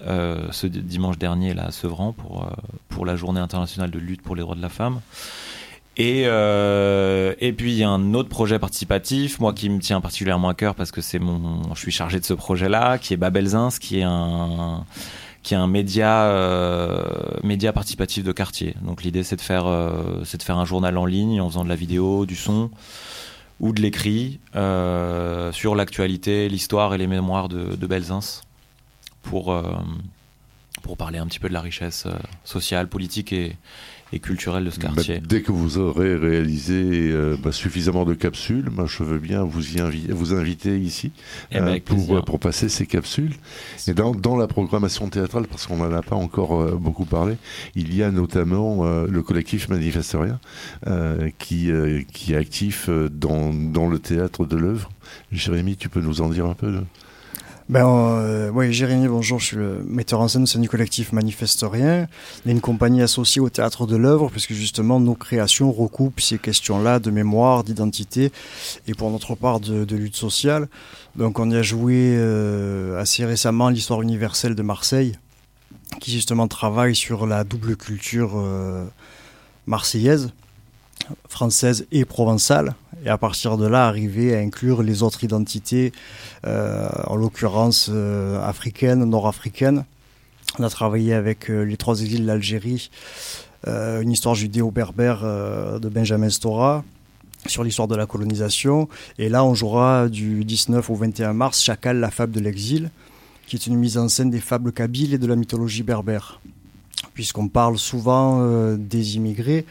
ce 0.00 0.66
dimanche 0.66 1.18
dernier 1.18 1.54
là, 1.54 1.66
à 1.66 1.72
Sevran 1.72 2.12
pour, 2.12 3.04
la 3.04 3.16
journée 3.16 3.40
internationale 3.40 3.90
de 3.90 3.98
lutte 3.98 4.22
pour 4.22 4.36
les 4.36 4.42
droits 4.42 4.54
de 4.54 4.62
la 4.62 4.68
femme. 4.68 5.00
Et, 5.96 6.22
euh, 6.26 7.34
et 7.38 7.52
puis 7.52 7.72
il 7.72 7.78
y 7.78 7.84
a 7.84 7.90
un 7.90 8.14
autre 8.14 8.30
projet 8.30 8.58
participatif, 8.58 9.40
moi 9.40 9.52
qui 9.52 9.68
me 9.68 9.78
tient 9.78 10.00
particulièrement 10.00 10.48
à 10.48 10.54
cœur 10.54 10.74
parce 10.74 10.90
que 10.90 11.02
c'est 11.02 11.18
mon, 11.18 11.74
je 11.74 11.80
suis 11.80 11.92
chargé 11.92 12.18
de 12.18 12.24
ce 12.24 12.32
projet-là, 12.32 12.96
qui 12.96 13.12
est 13.12 13.18
Babelzins, 13.18 13.68
qui 13.78 13.98
est 13.98 14.04
un 14.04 14.86
qui 15.42 15.54
est 15.54 15.56
un 15.56 15.66
média 15.66 16.24
euh, 16.24 17.02
média 17.42 17.72
participatif 17.72 18.24
de 18.24 18.32
quartier. 18.32 18.74
Donc 18.82 19.02
l'idée 19.02 19.24
c'est 19.24 19.36
de 19.36 19.40
faire 19.40 19.66
euh, 19.66 20.22
c'est 20.24 20.38
de 20.38 20.42
faire 20.42 20.58
un 20.58 20.64
journal 20.64 20.96
en 20.96 21.06
ligne 21.06 21.40
en 21.40 21.48
faisant 21.48 21.64
de 21.64 21.68
la 21.68 21.74
vidéo, 21.74 22.26
du 22.26 22.36
son 22.36 22.70
ou 23.60 23.72
de 23.72 23.80
l'écrit 23.80 24.40
euh, 24.56 25.52
sur 25.52 25.74
l'actualité, 25.74 26.48
l'histoire 26.48 26.94
et 26.94 26.98
les 26.98 27.06
mémoires 27.06 27.48
de, 27.48 27.76
de 27.76 27.86
Belzins 27.86 28.42
pour 29.22 29.54
pour 30.82 30.96
parler 30.96 31.18
un 31.18 31.26
petit 31.26 31.38
peu 31.38 31.48
de 31.48 31.54
la 31.54 31.60
richesse 31.60 32.06
sociale, 32.44 32.88
politique 32.88 33.32
et 33.32 33.56
et 34.12 34.18
culturel 34.18 34.64
de 34.64 34.70
ce 34.70 34.78
bah, 34.78 34.90
quartier. 34.94 35.20
dès 35.20 35.42
que 35.42 35.52
vous 35.52 35.78
aurez 35.78 36.14
réalisé 36.16 37.10
euh, 37.10 37.36
bah, 37.42 37.52
suffisamment 37.52 38.04
de 38.04 38.14
capsules, 38.14 38.68
moi 38.70 38.86
je 38.86 39.02
veux 39.02 39.18
bien 39.18 39.42
vous, 39.42 39.76
y 39.76 39.80
vous 40.10 40.34
inviter 40.34 40.78
ici 40.78 41.12
eh 41.50 41.60
ben, 41.60 41.76
euh, 41.76 41.80
pour, 41.84 42.24
pour, 42.24 42.38
passer 42.38 42.68
ces 42.68 42.86
capsules. 42.86 43.34
Et 43.88 43.94
dans, 43.94 44.12
dans 44.12 44.36
la 44.36 44.46
programmation 44.46 45.08
théâtrale, 45.08 45.46
parce 45.46 45.66
qu'on 45.66 45.78
n'en 45.78 45.92
a 45.92 46.02
pas 46.02 46.16
encore 46.16 46.60
euh, 46.60 46.76
beaucoup 46.76 47.04
parlé, 47.04 47.36
il 47.74 47.94
y 47.94 48.02
a 48.02 48.10
notamment 48.10 48.84
le 48.84 49.22
collectif 49.22 49.68
Manifestorien 49.68 50.40
qui, 51.38 51.70
qui 52.12 52.32
est 52.32 52.36
actif 52.36 52.88
dans, 52.88 53.52
dans 53.52 53.88
le 53.88 53.98
théâtre 53.98 54.44
de 54.44 54.56
l'œuvre. 54.56 54.90
Jérémy, 55.30 55.76
tu 55.76 55.88
peux 55.88 56.00
nous 56.00 56.20
en 56.20 56.28
dire 56.28 56.46
un 56.46 56.54
peu 56.54 56.82
ben, 57.72 57.86
euh, 57.86 58.50
oui, 58.50 58.70
Jérémy, 58.70 59.08
bonjour, 59.08 59.38
je 59.38 59.46
suis 59.46 59.56
le 59.56 59.82
metteur 59.88 60.20
en 60.20 60.28
scène 60.28 60.44
du 60.44 60.68
collectif 60.68 61.12
Manifeste 61.12 61.64
Rien. 61.66 62.06
On 62.44 62.50
est 62.50 62.52
une 62.52 62.60
compagnie 62.60 63.00
associée 63.00 63.40
au 63.40 63.48
théâtre 63.48 63.86
de 63.86 63.96
l'œuvre, 63.96 64.28
puisque 64.28 64.52
justement 64.52 65.00
nos 65.00 65.14
créations 65.14 65.72
recoupent 65.72 66.20
ces 66.20 66.36
questions-là 66.36 66.98
de 66.98 67.10
mémoire, 67.10 67.64
d'identité 67.64 68.30
et 68.86 68.92
pour 68.92 69.10
notre 69.10 69.36
part 69.36 69.58
de, 69.58 69.86
de, 69.86 69.96
lutte 69.96 70.16
sociale. 70.16 70.68
Donc 71.16 71.38
on 71.38 71.50
y 71.50 71.56
a 71.56 71.62
joué 71.62 72.12
euh, 72.14 73.00
assez 73.00 73.24
récemment 73.24 73.70
l'histoire 73.70 74.02
universelle 74.02 74.54
de 74.54 74.62
Marseille, 74.62 75.16
qui 75.98 76.12
justement 76.12 76.48
travaille 76.48 76.94
sur 76.94 77.26
la 77.26 77.42
double 77.42 77.76
culture 77.76 78.32
euh, 78.36 78.84
marseillaise 79.66 80.30
française 81.26 81.86
et 81.90 82.04
provençale, 82.04 82.74
et 83.04 83.08
à 83.08 83.18
partir 83.18 83.56
de 83.56 83.66
là 83.66 83.86
arriver 83.86 84.34
à 84.34 84.38
inclure 84.38 84.82
les 84.82 85.02
autres 85.02 85.24
identités, 85.24 85.92
euh, 86.46 86.88
en 87.06 87.16
l'occurrence 87.16 87.88
euh, 87.92 88.40
africaines, 88.42 89.04
nord-africaines. 89.04 89.84
On 90.58 90.64
a 90.64 90.70
travaillé 90.70 91.14
avec 91.14 91.50
euh, 91.50 91.62
les 91.62 91.76
trois 91.76 92.00
exils 92.00 92.26
d'Algérie, 92.26 92.90
une 93.64 94.10
histoire 94.10 94.34
judéo-berbère 94.34 95.20
de 95.22 95.88
Benjamin 95.88 96.30
Stora, 96.30 96.82
sur 97.46 97.62
l'histoire 97.62 97.86
de 97.86 97.94
la 97.94 98.06
colonisation. 98.06 98.88
Et 99.18 99.28
là, 99.28 99.44
on 99.44 99.54
jouera 99.54 100.08
du 100.08 100.44
19 100.44 100.90
au 100.90 100.96
21 100.96 101.32
mars 101.32 101.62
Chacal, 101.62 102.00
la 102.00 102.10
fable 102.10 102.32
de 102.32 102.40
l'exil, 102.40 102.90
qui 103.46 103.54
est 103.54 103.68
une 103.68 103.76
mise 103.76 103.98
en 103.98 104.08
scène 104.08 104.30
des 104.30 104.40
fables 104.40 104.72
kabyles 104.72 105.14
et 105.14 105.18
de 105.18 105.28
la 105.28 105.36
mythologie 105.36 105.84
berbère. 105.84 106.40
Puisqu'on 107.14 107.48
parle 107.48 107.78
souvent 107.78 108.38
euh, 108.40 108.76
des 108.78 109.16
immigrés, 109.16 109.66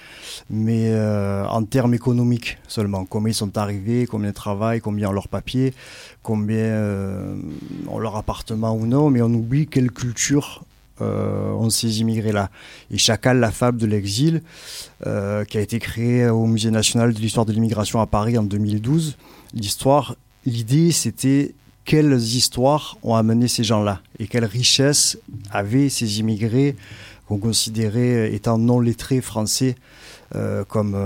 mais 0.49 0.89
euh, 0.89 1.45
en 1.47 1.63
termes 1.63 1.93
économiques 1.93 2.57
seulement. 2.67 3.05
Combien 3.05 3.31
ils 3.31 3.35
sont 3.35 3.57
arrivés, 3.57 4.05
combien 4.05 4.29
ils 4.29 4.33
travaillent, 4.33 4.81
combien 4.81 5.09
ont 5.09 5.13
leurs 5.13 5.27
papiers, 5.27 5.73
combien 6.21 6.57
euh, 6.57 7.35
ont 7.87 7.99
leur 7.99 8.15
appartement 8.15 8.75
ou 8.75 8.85
non, 8.85 9.09
mais 9.09 9.21
on 9.21 9.33
oublie 9.33 9.65
quelle 9.65 9.91
culture 9.91 10.63
euh, 11.01 11.51
ont 11.53 11.69
ces 11.69 12.01
immigrés-là. 12.01 12.51
Et 12.91 12.97
Chacal, 12.97 13.39
la 13.39 13.51
fable 13.51 13.79
de 13.79 13.87
l'exil, 13.87 14.41
qui 15.03 15.57
a 15.57 15.61
été 15.61 15.79
créée 15.79 16.29
au 16.29 16.45
Musée 16.45 16.69
national 16.69 17.13
de 17.13 17.19
l'histoire 17.19 17.45
de 17.45 17.53
l'immigration 17.53 18.01
à 18.01 18.05
Paris 18.05 18.37
en 18.37 18.43
2012, 18.43 19.17
l'histoire, 19.55 20.15
l'idée 20.45 20.91
c'était 20.91 21.55
quelles 21.85 22.13
histoires 22.13 22.97
ont 23.03 23.15
amené 23.15 23.47
ces 23.47 23.63
gens-là 23.63 24.01
et 24.19 24.27
quelles 24.27 24.45
richesses 24.45 25.17
avaient 25.49 25.89
ces 25.89 26.19
immigrés 26.19 26.75
qu'on 27.31 27.38
considérait 27.38 28.33
étant 28.33 28.57
non 28.57 28.81
lettrés 28.81 29.21
français 29.21 29.75
euh, 30.35 30.65
comme, 30.65 30.97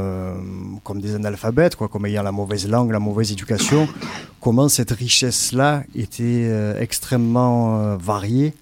comme 0.84 1.00
des 1.00 1.14
analphabètes, 1.14 1.76
quoi, 1.76 1.88
comme 1.88 2.08
ayant 2.08 2.24
la 2.24 2.32
mauvaise 2.32 2.68
langue, 2.68 2.92
la 2.92 3.00
mauvaise 3.00 3.32
éducation, 3.32 3.88
comment 4.42 4.68
cette 4.68 4.90
richesse-là 4.90 5.84
était 5.96 6.50
extrêmement 6.80 7.96
variée 7.98 8.54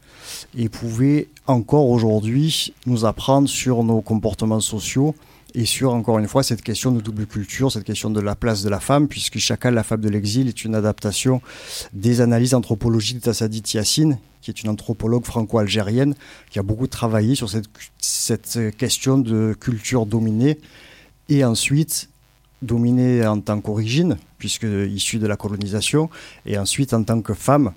et 0.57 0.67
pouvait 0.67 1.29
encore 1.47 1.89
aujourd'hui 1.89 2.73
nous 2.85 3.05
apprendre 3.05 3.47
sur 3.47 3.83
nos 3.83 4.01
comportements 4.01 4.59
sociaux 4.59 5.15
et 5.55 5.65
sur, 5.65 5.93
encore 5.93 6.19
une 6.19 6.27
fois, 6.27 6.41
cette 6.43 6.61
question 6.61 6.91
de 6.91 6.99
double 6.99 7.27
culture, 7.27 7.71
cette 7.71 7.83
question 7.83 8.09
de 8.09 8.19
la 8.19 8.35
place 8.35 8.63
de 8.63 8.69
la 8.69 8.79
femme, 8.79 9.07
puisque 9.07 9.37
Chacal, 9.37 9.73
la 9.73 9.83
fable 9.83 10.03
de 10.03 10.09
l'exil, 10.09 10.47
est 10.47 10.65
une 10.65 10.75
adaptation 10.75 11.41
des 11.93 12.21
analyses 12.21 12.53
anthropologiques 12.53 13.17
de 13.17 13.23
Tassadit 13.23 13.63
Yassine, 13.73 14.17
qui 14.41 14.49
est 14.51 14.63
une 14.63 14.69
anthropologue 14.69 15.25
franco-algérienne, 15.25 16.15
qui 16.49 16.59
a 16.59 16.63
beaucoup 16.63 16.87
travaillé 16.87 17.35
sur 17.35 17.49
cette, 17.49 17.67
cette 17.99 18.75
question 18.77 19.17
de 19.17 19.55
culture 19.59 20.05
dominée, 20.05 20.57
et 21.29 21.45
ensuite 21.45 22.09
dominée 22.61 23.25
en 23.25 23.39
tant 23.39 23.61
qu'origine, 23.61 24.17
puisque 24.37 24.65
issue 24.89 25.19
de 25.19 25.27
la 25.27 25.37
colonisation, 25.37 26.09
et 26.45 26.57
ensuite 26.57 26.93
en 26.93 27.03
tant 27.03 27.21
que 27.21 27.33
femme, 27.33 27.73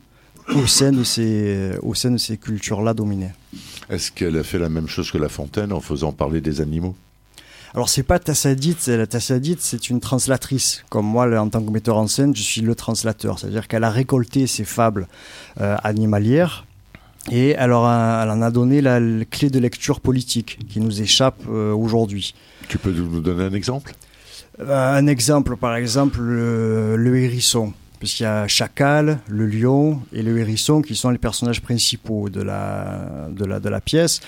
au 0.55 0.67
sein 0.67 0.93
de 0.93 1.05
ces, 1.05 1.73
au 1.83 1.95
sein 1.95 2.13
de 2.13 2.19
ces 2.19 2.37
cultures-là 2.37 2.95
dominées. 2.95 3.33
Est-ce 3.91 4.13
qu'elle 4.13 4.37
a 4.39 4.45
fait 4.45 4.59
la 4.59 4.69
même 4.69 4.89
chose 4.89 5.11
que 5.11 5.19
La 5.19 5.29
Fontaine 5.29 5.73
en 5.73 5.81
faisant 5.81 6.13
parler 6.13 6.41
des 6.41 6.61
animaux? 6.61 6.95
Alors 7.75 7.89
c'est 7.89 8.03
pas 8.03 8.19
Tassadite, 8.19 8.87
la 8.87 9.07
Tassadite 9.07 9.61
c'est 9.61 9.91
une 9.91 10.01
translatrice. 10.01 10.85
Comme 10.89 11.07
moi, 11.07 11.27
en 11.39 11.49
tant 11.49 11.63
que 11.63 11.71
metteur 11.71 11.97
en 11.97 12.07
scène, 12.07 12.35
je 12.35 12.43
suis 12.43 12.61
le 12.61 12.75
translateur. 12.75 13.39
C'est-à-dire 13.39 13.69
qu'elle 13.69 13.85
a 13.85 13.91
récolté 13.91 14.47
ces 14.47 14.65
fables 14.65 15.09
euh, 15.61 15.77
animalières 15.83 16.67
et 17.31 17.57
alors 17.57 17.85
elle 17.87 18.31
en 18.31 18.41
a 18.43 18.51
donné 18.51 18.81
la, 18.81 19.01
clé 19.31 19.51
de 19.51 19.59
lecture 19.59 20.01
politique 20.01 20.59
qui 20.69 20.81
nous 20.81 21.03
échappe 21.03 21.41
euh, 21.49 21.73
aujourd'hui. 21.73 22.35
Tu 22.69 22.79
peux 22.79 22.93
nous 22.93 23.21
donner 23.21 23.45
un 23.45 23.55
exemple? 23.55 23.95
Euh, 24.61 24.99
Un 24.99 25.07
exemple, 25.07 25.57
par 25.57 25.75
exemple, 25.75 26.21
le 26.21 27.17
hérisson 27.17 27.73
puisqu'il 27.99 28.25
y 28.25 28.27
a 28.27 28.47
Chacal, 28.47 29.19
le 29.29 29.47
lion 29.47 30.01
et 30.13 30.23
le 30.23 30.39
hérisson 30.39 30.83
qui 30.83 30.95
sont 30.95 31.11
les 31.11 31.19
personnages 31.19 31.61
principaux 31.61 32.29
de 32.29 32.43
la, 32.43 33.81
pièce. 33.85 34.21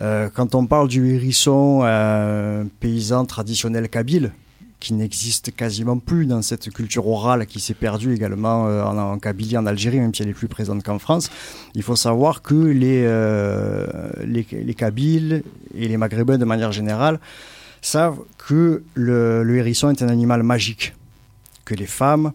Euh, 0.00 0.28
quand 0.32 0.54
on 0.54 0.66
parle 0.66 0.88
du 0.88 1.14
hérisson, 1.14 1.82
un 1.84 2.66
paysan 2.80 3.24
traditionnel 3.24 3.88
kabyle, 3.88 4.32
qui 4.80 4.94
n'existe 4.94 5.54
quasiment 5.56 5.98
plus 5.98 6.26
dans 6.26 6.40
cette 6.40 6.70
culture 6.70 7.08
orale 7.08 7.46
qui 7.46 7.58
s'est 7.58 7.74
perdue 7.74 8.14
également 8.14 8.68
euh, 8.68 8.84
en, 8.84 8.96
en, 8.96 9.18
Kabylie, 9.18 9.58
en 9.58 9.66
Algérie, 9.66 9.98
même 9.98 10.14
si 10.14 10.22
elle 10.22 10.28
est 10.28 10.34
plus 10.34 10.46
présente 10.46 10.84
qu'en 10.84 11.00
France. 11.00 11.30
Il 11.74 11.82
faut 11.82 11.96
savoir 11.96 12.42
que 12.42 12.54
les, 12.54 13.02
euh, 13.04 13.86
les, 14.24 14.46
les, 14.52 14.74
Kabyles 14.74 15.42
et 15.74 15.88
les 15.88 15.96
Maghrébins 15.96 16.38
de 16.38 16.44
manière 16.44 16.70
générale 16.70 17.18
savent 17.82 18.18
que 18.36 18.84
le 18.94 19.56
hérisson 19.56 19.90
est 19.90 20.02
un 20.02 20.08
animal 20.08 20.44
magique, 20.44 20.94
que 21.64 21.74
les 21.74 21.86
femmes 21.86 22.32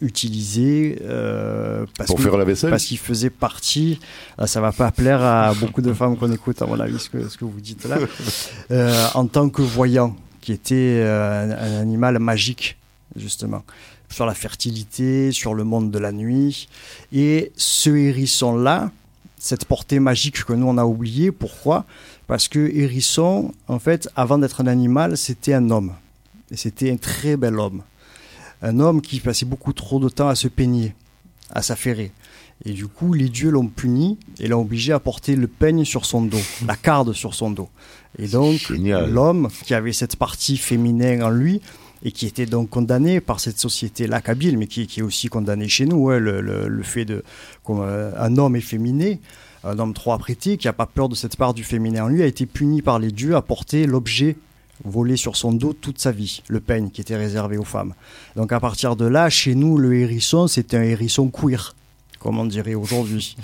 utilisé 0.00 0.98
euh, 1.02 1.86
parce 1.96 2.08
pour 2.08 2.20
faire 2.20 2.36
la 2.36 2.44
vaisselle 2.44 2.70
parce 2.70 2.84
qu'il 2.84 2.98
faisait 2.98 3.30
partie 3.30 4.00
euh, 4.40 4.46
ça 4.46 4.60
va 4.60 4.72
pas 4.72 4.90
plaire 4.90 5.22
à 5.22 5.54
beaucoup 5.60 5.80
de 5.80 5.92
femmes 5.92 6.16
qu'on 6.16 6.32
écoute 6.32 6.60
à 6.60 6.66
mon 6.66 6.78
avis 6.80 6.98
ce 6.98 7.08
que, 7.08 7.28
ce 7.28 7.38
que 7.38 7.44
vous 7.44 7.60
dites 7.60 7.84
là. 7.84 7.98
Euh, 8.70 9.06
en 9.14 9.26
tant 9.26 9.48
que 9.48 9.62
voyant 9.62 10.16
qui 10.40 10.52
était 10.52 11.00
un, 11.04 11.50
un, 11.50 11.80
animal 11.80 12.18
magique 12.18 12.76
justement 13.14 13.62
sur 14.08 14.26
la 14.26 14.34
fertilité 14.34 15.30
sur 15.30 15.54
le 15.54 15.62
monde 15.62 15.90
de 15.90 15.98
la 15.98 16.10
nuit. 16.10 16.68
Et 17.12 17.52
ce 17.56 17.90
hérisson 17.90 18.56
là 18.56 18.90
cette 19.38 19.66
portée 19.66 20.00
magique 20.00 20.44
que 20.44 20.52
nous 20.52 20.66
on 20.66 20.78
a 20.78 20.84
oublié 20.84 21.30
pourquoi? 21.30 21.84
Parce 22.26 22.48
que 22.48 22.58
hérisson 22.58 23.52
en 23.68 23.78
fait 23.78 24.08
avant 24.16 24.38
d'être 24.38 24.62
un 24.62 24.66
animal 24.66 25.16
c'était 25.16 25.54
un 25.54 25.70
homme. 25.70 25.92
Et 26.50 26.56
c'était 26.56 26.90
un 26.90 26.96
très 26.96 27.36
bel 27.36 27.58
homme 27.58 27.82
un 28.66 28.80
homme 28.80 29.00
qui 29.00 29.20
passait 29.20 29.46
beaucoup 29.46 29.72
trop 29.72 30.00
de 30.00 30.08
temps 30.08 30.28
à 30.28 30.34
se 30.34 30.48
peigner, 30.48 30.94
à 31.50 31.62
s'affairer. 31.62 32.10
Et 32.64 32.72
du 32.72 32.88
coup, 32.88 33.12
les 33.12 33.28
dieux 33.28 33.50
l'ont 33.50 33.68
puni 33.68 34.18
et 34.40 34.48
l'ont 34.48 34.62
obligé 34.62 34.92
à 34.92 34.98
porter 34.98 35.36
le 35.36 35.46
peigne 35.46 35.84
sur 35.84 36.04
son 36.04 36.22
dos, 36.22 36.40
la 36.66 36.74
carde 36.88 37.12
sur 37.12 37.34
son 37.34 37.50
dos. 37.50 37.68
Et 38.18 38.26
donc, 38.26 38.70
l'homme 38.70 39.48
qui 39.64 39.74
avait 39.74 39.92
cette 39.92 40.16
partie 40.16 40.56
féminine 40.56 41.22
en 41.22 41.30
lui 41.30 41.60
et 42.02 42.10
qui 42.10 42.26
était 42.26 42.46
donc 42.46 42.70
condamné 42.70 43.20
par 43.20 43.40
cette 43.40 43.58
société-là 43.58 44.20
kabyle, 44.20 44.58
mais 44.58 44.66
qui, 44.66 44.82
est 44.82 45.02
aussi 45.02 45.28
condamné 45.28 45.68
chez 45.68 45.86
nous, 45.86 46.10
hein, 46.10 46.18
le, 46.18 46.82
fait 46.82 47.04
de 47.04 47.22
comme, 47.62 47.80
euh, 47.82 48.10
un 48.18 48.36
homme 48.36 48.56
efféminé, 48.56 49.20
un 49.64 49.78
homme 49.78 49.94
trop 49.94 50.12
apprêté, 50.12 50.56
qui 50.56 50.66
n'a 50.66 50.72
pas 50.72 50.86
peur 50.86 51.08
de 51.08 51.14
cette 51.14 51.36
part 51.36 51.54
du 51.54 51.62
féminin 51.62 52.04
en 52.04 52.08
lui, 52.08 52.22
a 52.22 52.26
été 52.26 52.46
puni 52.46 52.82
par 52.82 52.98
les 52.98 53.12
dieux 53.12 53.36
à 53.36 53.42
porter 53.42 53.86
l'objet 53.86 54.36
volé 54.84 55.16
sur 55.16 55.36
son 55.36 55.52
dos 55.52 55.72
toute 55.72 55.98
sa 55.98 56.12
vie, 56.12 56.42
le 56.48 56.60
peigne 56.60 56.90
qui 56.90 57.00
était 57.00 57.16
réservé 57.16 57.56
aux 57.56 57.64
femmes. 57.64 57.94
Donc 58.36 58.52
à 58.52 58.60
partir 58.60 58.96
de 58.96 59.06
là, 59.06 59.30
chez 59.30 59.54
nous, 59.54 59.78
le 59.78 59.94
hérisson, 59.94 60.46
c'était 60.46 60.76
un 60.76 60.82
hérisson 60.82 61.28
queer, 61.28 61.74
comme 62.18 62.38
on 62.38 62.44
dirait 62.44 62.74
aujourd'hui. 62.74 63.36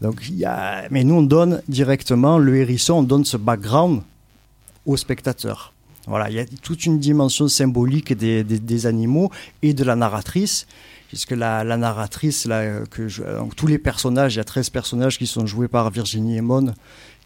Donc, 0.00 0.28
y 0.30 0.44
a... 0.44 0.84
Mais 0.90 1.04
nous, 1.04 1.16
on 1.16 1.22
donne 1.22 1.62
directement 1.68 2.38
le 2.38 2.56
hérisson, 2.56 2.94
on 2.94 3.02
donne 3.02 3.24
ce 3.24 3.36
background 3.36 4.02
au 4.86 4.96
spectateur. 4.96 5.72
Voilà, 6.06 6.30
il 6.30 6.36
y 6.36 6.40
a 6.40 6.46
toute 6.62 6.86
une 6.86 6.98
dimension 6.98 7.48
symbolique 7.48 8.14
des, 8.14 8.42
des, 8.42 8.86
animaux 8.86 9.30
et 9.60 9.74
de 9.74 9.84
la 9.84 9.94
narratrice, 9.94 10.66
puisque 11.08 11.32
la, 11.32 11.64
la 11.64 11.76
narratrice, 11.76 12.46
là, 12.46 12.80
que 12.90 13.08
je... 13.08 13.22
donc, 13.22 13.54
tous 13.56 13.66
les 13.66 13.78
personnages, 13.78 14.34
il 14.34 14.38
y 14.38 14.40
a 14.40 14.44
13 14.44 14.70
personnages 14.70 15.18
qui 15.18 15.26
sont 15.26 15.46
joués 15.46 15.68
par 15.68 15.90
Virginie 15.90 16.38
Emon, 16.38 16.72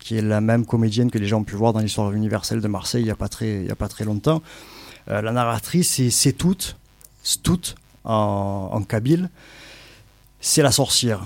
qui 0.03 0.17
est 0.17 0.23
la 0.23 0.41
même 0.41 0.67
comédienne 0.67 1.11
que 1.11 1.19
les 1.19 1.27
gens 1.27 1.41
ont 1.41 1.45
pu 1.45 1.55
voir 1.55 1.73
dans 1.73 1.81
l'histoire 1.81 2.13
universelle 2.13 2.61
de 2.61 2.69
Marseille 2.69 3.03
il 3.03 3.07
n'y 3.07 3.11
a, 3.11 3.17
pas 3.17 3.29
très, 3.29 3.63
il 3.63 3.67
y 3.67 3.71
a 3.71 3.77
pas 3.77 3.89
très 3.89 4.05
longtemps. 4.05 4.43
Euh, 5.09 5.23
la 5.23 5.33
narratrice, 5.33 6.01
c'est 6.11 6.33
toute, 6.33 6.77
toute 7.43 7.77
en, 8.05 8.71
en 8.73 8.83
kabyle, 8.83 9.31
c'est 10.41 10.63
la 10.63 10.73
sorcière. 10.73 11.25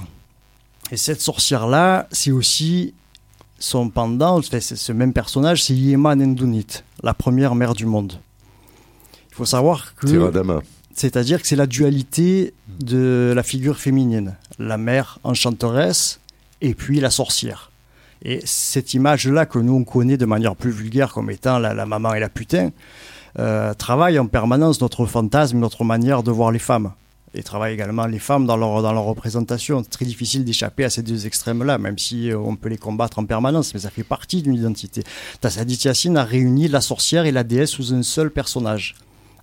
Et 0.90 0.96
cette 0.96 1.20
sorcière-là, 1.20 2.06
c'est 2.12 2.30
aussi 2.30 2.94
son 3.58 3.88
pendant, 3.88 4.40
c'est 4.42 4.60
ce 4.60 4.92
même 4.92 5.12
personnage, 5.12 5.64
c'est 5.64 5.74
Yema 5.74 6.14
Nendunit, 6.14 6.66
la 7.02 7.14
première 7.14 7.54
mère 7.54 7.74
du 7.74 7.86
monde. 7.86 8.20
Il 9.30 9.34
faut 9.34 9.46
savoir 9.46 9.94
que. 9.96 10.06
C'est-à-dire 10.94 11.42
que 11.42 11.46
c'est 11.46 11.56
la 11.56 11.66
dualité 11.66 12.54
de 12.68 13.32
la 13.36 13.42
figure 13.42 13.76
féminine, 13.76 14.36
la 14.58 14.78
mère 14.78 15.18
enchanteresse 15.24 16.20
et 16.62 16.74
puis 16.74 17.00
la 17.00 17.10
sorcière. 17.10 17.70
Et 18.22 18.40
cette 18.44 18.94
image-là 18.94 19.46
que 19.46 19.58
nous 19.58 19.74
on 19.74 19.84
connaît 19.84 20.16
de 20.16 20.26
manière 20.26 20.56
plus 20.56 20.70
vulgaire 20.70 21.12
comme 21.12 21.30
étant 21.30 21.58
la, 21.58 21.86
maman 21.86 22.14
et 22.14 22.20
la 22.20 22.28
putain, 22.28 22.70
euh, 23.38 23.74
travaille 23.74 24.18
en 24.18 24.26
permanence 24.26 24.80
notre 24.80 25.06
fantasme, 25.06 25.58
notre 25.58 25.84
manière 25.84 26.22
de 26.22 26.30
voir 26.30 26.50
les 26.50 26.58
femmes. 26.58 26.92
Et 27.34 27.42
travaille 27.42 27.74
également 27.74 28.06
les 28.06 28.18
femmes 28.18 28.46
dans 28.46 28.56
leur, 28.56 28.80
dans 28.80 28.92
leur 28.92 29.04
représentation. 29.04 29.82
C'est 29.82 29.90
très 29.90 30.04
difficile 30.06 30.42
d'échapper 30.42 30.84
à 30.84 30.90
ces 30.90 31.02
deux 31.02 31.26
extrêmes-là, 31.26 31.76
même 31.76 31.98
si 31.98 32.30
euh, 32.30 32.38
on 32.38 32.56
peut 32.56 32.70
les 32.70 32.78
combattre 32.78 33.18
en 33.18 33.26
permanence, 33.26 33.74
mais 33.74 33.80
ça 33.80 33.90
fait 33.90 34.04
partie 34.04 34.40
d'une 34.42 34.54
identité. 34.54 35.02
Tassadit 35.40 35.78
Yassine 35.84 36.16
a 36.16 36.24
réuni 36.24 36.68
la 36.68 36.80
sorcière 36.80 37.26
et 37.26 37.32
la 37.32 37.44
déesse 37.44 37.70
sous 37.70 37.92
un 37.92 38.02
seul 38.02 38.30
personnage. 38.30 38.94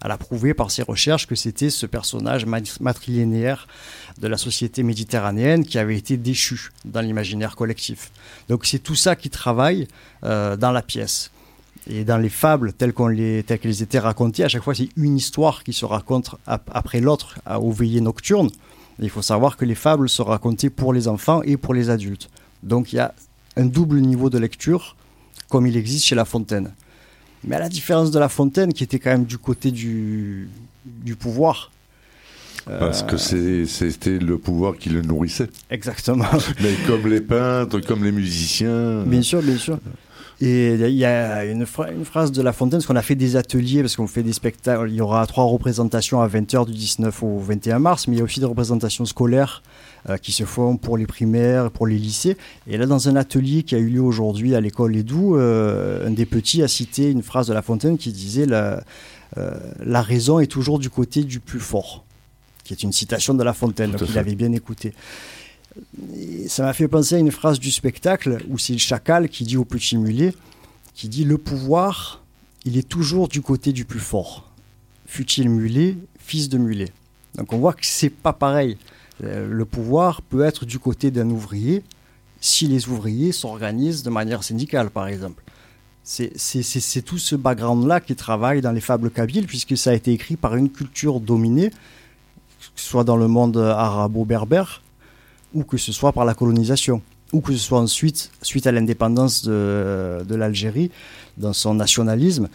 Elle 0.03 0.11
a 0.11 0.17
prouvé 0.17 0.53
par 0.53 0.69
ses 0.69 0.83
recherches 0.83 1.27
que 1.27 1.35
c'était 1.35 1.69
ce 1.69 1.85
personnage 1.85 2.45
matrilinéaire 2.45 3.67
de 4.19 4.27
la 4.27 4.37
société 4.37 4.83
méditerranéenne 4.83 5.65
qui 5.65 5.79
avait 5.79 5.97
été 5.97 6.17
déchu 6.17 6.71
dans 6.83 7.01
l'imaginaire 7.01 7.55
collectif. 7.55 8.11
Donc 8.49 8.65
c'est 8.65 8.79
tout 8.79 8.95
ça 8.95 9.15
qui 9.15 9.29
travaille 9.29 9.87
euh, 10.23 10.57
dans 10.57 10.71
la 10.71 10.81
pièce. 10.81 11.31
Et 11.87 12.03
dans 12.03 12.17
les 12.17 12.29
fables 12.29 12.73
telles, 12.73 12.93
qu'elles 12.93 13.81
étaient 13.81 13.99
racontées, 13.99 14.43
à 14.43 14.49
chaque 14.49 14.63
fois 14.63 14.75
c'est 14.75 14.89
une 14.95 15.17
histoire 15.17 15.63
qui 15.63 15.73
se 15.73 15.85
raconte 15.85 16.35
après 16.45 17.01
l'autre 17.01 17.39
aux 17.59 17.71
veillées 17.71 18.01
nocturnes. 18.01 18.49
il 18.99 19.09
faut 19.09 19.21
savoir 19.21 19.57
que 19.57 19.65
les 19.65 19.75
fables 19.75 20.07
sont 20.07 20.23
racontées 20.23 20.69
pour 20.69 20.93
les 20.93 21.07
enfants 21.07 21.41
et 21.43 21.57
pour 21.57 21.73
les 21.73 21.89
adultes. 21.89 22.29
Donc 22.61 22.93
il 22.93 22.97
y 22.97 22.99
a 22.99 23.13
un 23.57 23.65
double 23.65 23.99
niveau 23.99 24.29
de 24.29 24.37
lecture 24.37 24.95
comme 25.49 25.67
il 25.67 25.77
existe 25.77 26.05
chez 26.05 26.15
La 26.15 26.25
Fontaine. 26.25 26.73
Mais 27.45 27.55
à 27.55 27.59
la 27.59 27.69
différence 27.69 28.11
de 28.11 28.19
La 28.19 28.29
Fontaine, 28.29 28.73
qui 28.73 28.83
était 28.83 28.99
quand 28.99 29.11
même 29.11 29.25
du 29.25 29.37
côté 29.37 29.71
du, 29.71 30.47
du 30.85 31.15
pouvoir, 31.15 31.71
parce 32.65 33.03
que 33.03 33.17
c'était 33.17 34.19
le 34.19 34.37
pouvoir 34.37 34.77
qui 34.77 34.89
le 34.89 35.01
nourrissait. 35.01 35.49
Exactement. 35.69 36.25
Mais 36.61 36.73
comme 36.87 37.07
les 37.07 37.21
peintres, 37.21 37.79
comme 37.81 38.03
les 38.03 38.11
musiciens. 38.11 39.03
Bien 39.03 39.21
sûr, 39.21 39.41
bien 39.41 39.57
sûr. 39.57 39.79
Et 40.41 40.73
il 40.73 40.95
y 40.95 41.05
a 41.05 41.45
une, 41.45 41.65
une, 41.91 42.05
phrase 42.05 42.31
de 42.31 42.41
La 42.41 42.53
Fontaine, 42.53 42.79
parce 42.79 42.87
qu'on 42.87 42.95
a 42.95 43.01
fait 43.01 43.15
des 43.15 43.35
ateliers, 43.35 43.81
parce 43.81 43.95
qu'on 43.95 44.07
fait 44.07 44.23
des 44.23 44.33
spectacles. 44.33 44.89
Il 44.89 44.95
y 44.95 45.01
aura 45.01 45.25
trois 45.27 45.45
représentations 45.45 46.21
à 46.21 46.27
20h 46.27 46.65
du 46.65 46.73
19 46.73 47.23
au 47.23 47.39
21 47.39 47.79
mars, 47.79 48.07
mais 48.07 48.15
il 48.15 48.19
y 48.19 48.21
a 48.21 48.25
aussi 48.25 48.39
des 48.39 48.45
représentations 48.45 49.05
scolaires 49.05 49.61
euh, 49.61 49.92
qui 50.21 50.31
se 50.31 50.43
font 50.43 50.77
pour 50.77 50.97
les 50.97 51.07
primaires, 51.07 51.71
pour 51.71 51.87
les 51.87 51.97
lycées. 51.97 52.37
Et 52.67 52.77
là, 52.77 52.85
dans 52.85 53.07
un 53.09 53.15
atelier 53.15 53.63
qui 53.63 53.75
a 53.75 53.77
eu 53.77 53.89
lieu 53.89 54.01
aujourd'hui 54.01 54.55
à 54.55 54.61
l'école 54.61 54.95
Edoux, 54.95 55.37
euh, 55.37 56.07
un 56.07 56.11
des 56.11 56.25
petits 56.25 56.61
a 56.61 56.67
cité 56.67 57.09
une 57.09 57.23
phrase 57.23 57.47
de 57.47 57.53
La 57.53 57.61
Fontaine 57.61 57.97
qui 57.97 58.11
disait 58.11 58.45
la, 58.45 58.83
euh, 59.37 59.57
la 59.79 60.01
raison 60.01 60.39
est 60.39 60.47
toujours 60.47 60.79
du 60.79 60.89
côté 60.89 61.23
du 61.23 61.39
plus 61.39 61.59
fort 61.59 62.03
qui 62.63 62.73
est 62.73 62.83
une 62.83 62.93
citation 62.93 63.33
de 63.33 63.43
La 63.43 63.53
Fontaine, 63.53 63.91
donc 63.91 64.07
il 64.09 64.17
avait 64.17 64.35
bien 64.35 64.51
écouté. 64.53 64.93
ça 66.47 66.63
m'a 66.63 66.73
fait 66.73 66.87
penser 66.87 67.15
à 67.15 67.19
une 67.19 67.31
phrase 67.31 67.59
du 67.59 67.71
spectacle 67.71 68.43
où 68.49 68.57
c'est 68.57 68.73
le 68.73 68.79
chacal 68.79 69.29
qui 69.29 69.43
dit 69.43 69.57
au 69.57 69.65
petit 69.65 69.97
mulet, 69.97 70.33
qui 70.93 71.09
dit 71.09 71.25
le 71.25 71.37
pouvoir, 71.37 72.23
il 72.65 72.77
est 72.77 72.87
toujours 72.87 73.27
du 73.27 73.41
côté 73.41 73.73
du 73.73 73.85
plus 73.85 73.99
fort. 73.99 74.49
Fut-il 75.05 75.49
mulet, 75.49 75.97
fils 76.19 76.49
de 76.49 76.57
mulet. 76.57 76.91
Donc 77.35 77.51
on 77.53 77.57
voit 77.57 77.73
que 77.73 77.85
c'est 77.85 78.09
pas 78.09 78.33
pareil. 78.33 78.77
Euh, 79.23 79.47
le 79.49 79.65
pouvoir 79.65 80.21
peut 80.21 80.43
être 80.43 80.65
du 80.65 80.79
côté 80.79 81.11
d'un 81.11 81.29
ouvrier 81.29 81.83
si 82.41 82.67
les 82.67 82.89
ouvriers 82.89 83.31
s'organisent 83.31 84.03
de 84.03 84.09
manière 84.09 84.43
syndicale, 84.43 84.89
par 84.89 85.07
exemple. 85.07 85.43
C'est 86.03 87.01
tout 87.05 87.17
ce 87.17 87.35
background-là 87.37 88.01
qui 88.01 88.15
travaille 88.15 88.59
dans 88.59 88.73
les 88.73 88.81
fables 88.81 89.09
kabyles, 89.09 89.47
puisque 89.47 89.77
ça 89.77 89.91
a 89.91 89.93
été 89.93 90.11
écrit 90.11 90.35
par 90.35 90.57
une 90.57 90.69
culture 90.69 91.21
dominée 91.21 91.71
soit 92.75 93.05
dans 93.05 93.15
le 93.15 93.27
monde 93.27 93.57
arabo-berbère, 93.57 94.81
ou 95.53 95.63
que 95.63 95.77
ce 95.77 95.93
soit 95.93 96.11
par 96.11 96.25
la 96.25 96.33
colonisation, 96.33 97.01
ou 97.31 97.39
que 97.39 97.53
ce 97.53 97.59
soit 97.59 97.79
ensuite, 97.79 98.31
suite 98.41 98.67
à 98.67 98.73
l'indépendance 98.73 99.43
de, 99.43 100.25
de 100.27 100.35
l'Algérie, 100.35 100.91
dans 101.37 101.53
son 101.53 101.73
nationalisme, 101.75 102.49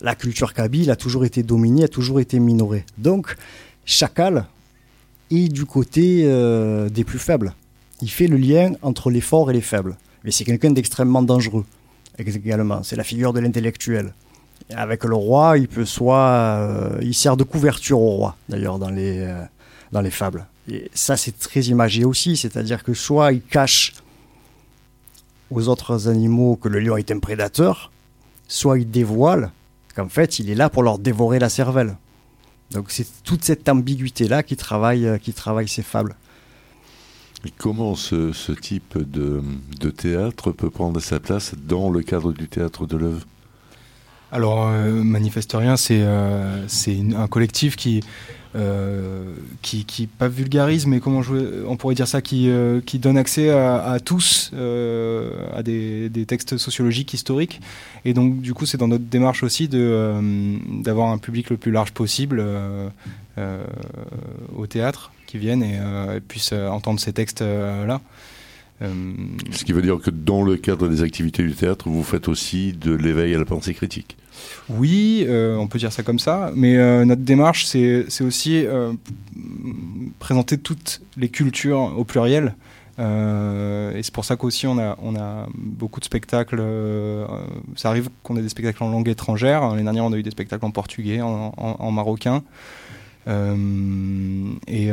la 0.00 0.14
culture 0.14 0.54
kabyle 0.54 0.90
a 0.90 0.96
toujours 0.96 1.24
été 1.24 1.42
dominée, 1.42 1.84
a 1.84 1.88
toujours 1.88 2.20
été 2.20 2.38
minorée. 2.38 2.84
Donc, 2.96 3.36
Chacal 3.84 4.46
est 5.30 5.48
du 5.48 5.64
côté 5.64 6.22
euh, 6.24 6.88
des 6.88 7.04
plus 7.04 7.18
faibles. 7.18 7.54
Il 8.00 8.10
fait 8.10 8.26
le 8.26 8.36
lien 8.36 8.72
entre 8.82 9.10
les 9.10 9.20
forts 9.20 9.50
et 9.50 9.54
les 9.54 9.60
faibles. 9.60 9.96
Mais 10.24 10.30
c'est 10.30 10.44
quelqu'un 10.44 10.70
d'extrêmement 10.70 11.22
dangereux 11.22 11.64
également. 12.18 12.82
C'est 12.82 12.96
la 12.96 13.04
figure 13.04 13.32
de 13.32 13.40
l'intellectuel. 13.40 14.14
Avec 14.74 15.04
le 15.04 15.14
roi, 15.14 15.58
il 15.58 15.68
peut 15.68 15.84
soit, 15.84 16.16
euh, 16.16 16.98
il 17.02 17.14
sert 17.14 17.36
de 17.36 17.44
couverture 17.44 18.00
au 18.00 18.10
roi, 18.10 18.36
d'ailleurs, 18.48 18.78
dans 18.78 18.88
les, 18.88 19.18
euh, 19.18 19.42
dans 19.92 20.00
les 20.00 20.10
fables. 20.10 20.46
Et 20.70 20.90
ça, 20.94 21.16
c'est 21.16 21.38
très 21.38 21.62
imagé 21.62 22.04
aussi, 22.04 22.36
c'est-à-dire 22.36 22.82
que 22.82 22.94
soit 22.94 23.32
il 23.32 23.42
cache 23.42 23.94
aux 25.50 25.68
autres 25.68 26.08
animaux 26.08 26.56
que 26.56 26.68
le 26.68 26.80
lion 26.80 26.96
est 26.96 27.10
un 27.10 27.18
prédateur, 27.18 27.92
soit 28.48 28.78
il 28.78 28.90
dévoile 28.90 29.50
qu'en 29.94 30.08
fait, 30.08 30.38
il 30.38 30.48
est 30.48 30.54
là 30.54 30.70
pour 30.70 30.82
leur 30.82 30.98
dévorer 30.98 31.38
la 31.38 31.50
cervelle. 31.50 31.96
Donc 32.74 32.86
c'est 32.90 33.06
toute 33.22 33.44
cette 33.44 33.68
ambiguïté-là 33.68 34.42
qui 34.42 34.56
travaille, 34.56 35.18
qui 35.22 35.32
travaille 35.32 35.68
ces 35.68 35.82
fables. 35.82 36.16
Et 37.46 37.52
comment 37.56 37.94
ce, 37.94 38.32
ce 38.32 38.52
type 38.52 38.98
de, 38.98 39.42
de, 39.80 39.90
théâtre 39.90 40.50
peut 40.50 40.70
prendre 40.70 40.98
sa 41.00 41.20
place 41.20 41.54
dans 41.66 41.90
le 41.90 42.02
cadre 42.02 42.32
du 42.32 42.48
théâtre 42.48 42.86
de 42.86 42.96
l'œuvre? 42.96 43.26
Alors, 44.32 44.66
euh, 44.66 44.90
Manifeste 45.04 45.52
Rien, 45.54 45.76
c'est 45.76 46.00
euh, 46.02 46.66
un 47.16 47.26
collectif 47.28 47.76
qui, 47.76 48.00
euh, 48.00 48.02
qui, 49.62 49.84
qui, 49.84 50.06
pas 50.06 50.28
vulgarise, 50.28 50.86
mais 50.86 51.00
comment 51.00 51.22
je, 51.22 51.64
on 51.66 51.76
pourrait 51.76 51.96
dire 51.96 52.06
ça, 52.06 52.22
qui, 52.22 52.48
euh, 52.48 52.80
qui 52.80 52.98
donne 52.98 53.16
accès 53.16 53.50
à, 53.50 53.98
tous 54.04 54.50
euh, 54.54 55.32
à 55.56 55.62
des, 55.62 56.08
des, 56.08 56.24
textes 56.24 56.56
sociologiques 56.56 57.14
historiques. 57.14 57.60
Et 58.04 58.14
donc, 58.14 58.40
du 58.40 58.54
coup, 58.54 58.66
c'est 58.66 58.78
dans 58.78 58.88
notre 58.88 59.04
démarche 59.04 59.42
aussi 59.42 59.68
d'avoir 59.68 61.08
un 61.08 61.18
public 61.18 61.50
le 61.50 61.56
plus 61.56 61.72
large 61.72 61.92
possible 61.92 62.44
au 64.56 64.66
théâtre 64.66 65.12
qui 65.26 65.38
viennent 65.38 65.62
et, 65.62 66.20
puissent 66.20 66.52
entendre 66.52 67.00
ces 67.00 67.12
textes 67.12 67.40
là. 67.40 68.00
Ce 68.80 69.64
qui 69.64 69.72
veut 69.72 69.82
dire 69.82 69.98
que 69.98 70.10
dans 70.10 70.42
le 70.42 70.56
cadre 70.56 70.88
des 70.88 71.02
activités 71.02 71.42
du 71.42 71.54
théâtre, 71.54 71.88
vous 71.88 72.02
faites 72.02 72.28
aussi 72.28 72.72
de 72.72 72.92
l'éveil 72.92 73.34
à 73.34 73.38
la 73.38 73.44
pensée 73.44 73.72
critique. 73.72 74.16
Oui, 74.68 75.24
euh, 75.28 75.56
on 75.56 75.66
peut 75.66 75.78
dire 75.78 75.92
ça 75.92 76.02
comme 76.02 76.18
ça, 76.18 76.50
mais 76.54 76.76
euh, 76.76 77.04
notre 77.04 77.22
démarche, 77.22 77.66
c'est 77.66 78.22
aussi 78.22 78.64
euh, 78.66 78.92
présenter 80.18 80.58
toutes 80.58 81.02
les 81.16 81.28
cultures 81.28 81.92
au 81.96 82.04
pluriel. 82.04 82.54
et 82.98 84.00
c'est 84.02 84.14
pour 84.14 84.24
ça 84.24 84.36
qu'aussi 84.36 84.66
on 84.66 84.78
a, 84.78 84.96
on 85.02 85.16
a 85.16 85.48
beaucoup 85.54 86.00
de 86.00 86.04
spectacles. 86.04 86.62
ça 87.76 87.88
arrive 87.90 88.08
qu'on 88.22 88.36
ait 88.36 88.42
des 88.42 88.48
spectacles 88.48 88.82
en 88.84 88.90
langue 88.90 89.08
étrangère. 89.08 89.68
L'année 89.68 89.82
dernière, 89.82 90.04
on 90.04 90.12
a 90.12 90.16
eu 90.16 90.22
des 90.22 90.30
spectacles 90.30 90.64
en 90.64 90.70
portugais, 90.70 91.20
en, 91.20 91.90
marocain. 91.90 92.42
Et, 93.26 94.88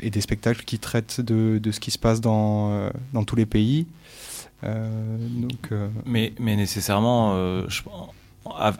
et, 0.00 0.10
des 0.10 0.20
spectacles 0.20 0.64
qui 0.64 0.78
traitent 0.78 1.20
de, 1.20 1.60
ce 1.70 1.80
qui 1.80 1.90
se 1.90 1.98
passe 1.98 2.20
dans, 2.20 2.90
dans 3.12 3.24
tous 3.24 3.36
les 3.36 3.46
pays. 3.46 3.86
mais, 6.06 6.32
nécessairement, 6.38 7.66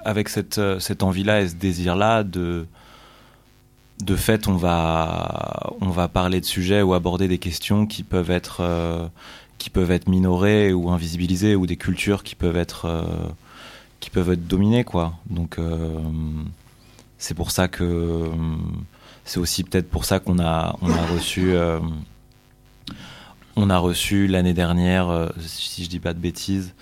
avec 0.04 0.28
cette, 0.28 0.58
euh, 0.58 0.78
envie-là 1.00 1.42
et 1.42 1.48
ce 1.48 1.54
désir-là 1.54 2.24
de 2.24 2.66
fait, 4.16 4.48
on 4.48 4.56
va, 4.56 6.08
parler 6.12 6.40
de 6.40 6.46
sujets 6.46 6.82
ou 6.82 6.94
aborder 6.94 7.28
des 7.28 7.38
questions 7.38 7.86
qui 7.86 8.02
peuvent 8.02 8.30
être, 8.30 8.60
euh, 8.60 9.08
minorées 10.06 10.72
ou 10.72 10.90
invisibilisées 10.90 11.56
ou 11.56 11.66
des 11.66 11.76
cultures 11.76 12.22
qui 12.22 12.34
peuvent 12.34 12.56
être, 12.56 12.86
euh, 12.86 14.36
dominées. 14.36 14.84
Donc, 15.28 15.58
c'est 17.18 17.34
pour 17.34 17.50
ça 17.50 17.68
que, 17.68 18.30
c'est 19.24 19.40
aussi 19.40 19.64
peut-être 19.64 19.90
pour 19.90 20.04
ça 20.04 20.20
qu'on 20.20 20.38
a, 20.38 20.76
on 20.80 20.90
a 20.90 21.06
reçu, 21.06 21.52
on 23.56 23.70
a 23.70 23.78
reçu 23.78 24.26
l'année 24.26 24.54
dernière, 24.54 25.30
si 25.38 25.84
je 25.84 25.90
dis 25.90 26.00
pas 26.00 26.14
de 26.14 26.20
bêtises, 26.20 26.74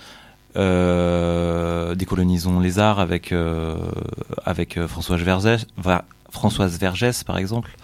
euh, 0.56 1.94
décolonisons 1.94 2.60
les 2.60 2.78
arts 2.78 2.98
avec 2.98 3.30
euh, 3.32 3.76
avec 4.44 4.78
euh, 4.78 4.88
Françoise 4.88 5.20
Vergès, 6.78 7.24
par 7.24 7.36
exemple, 7.36 7.76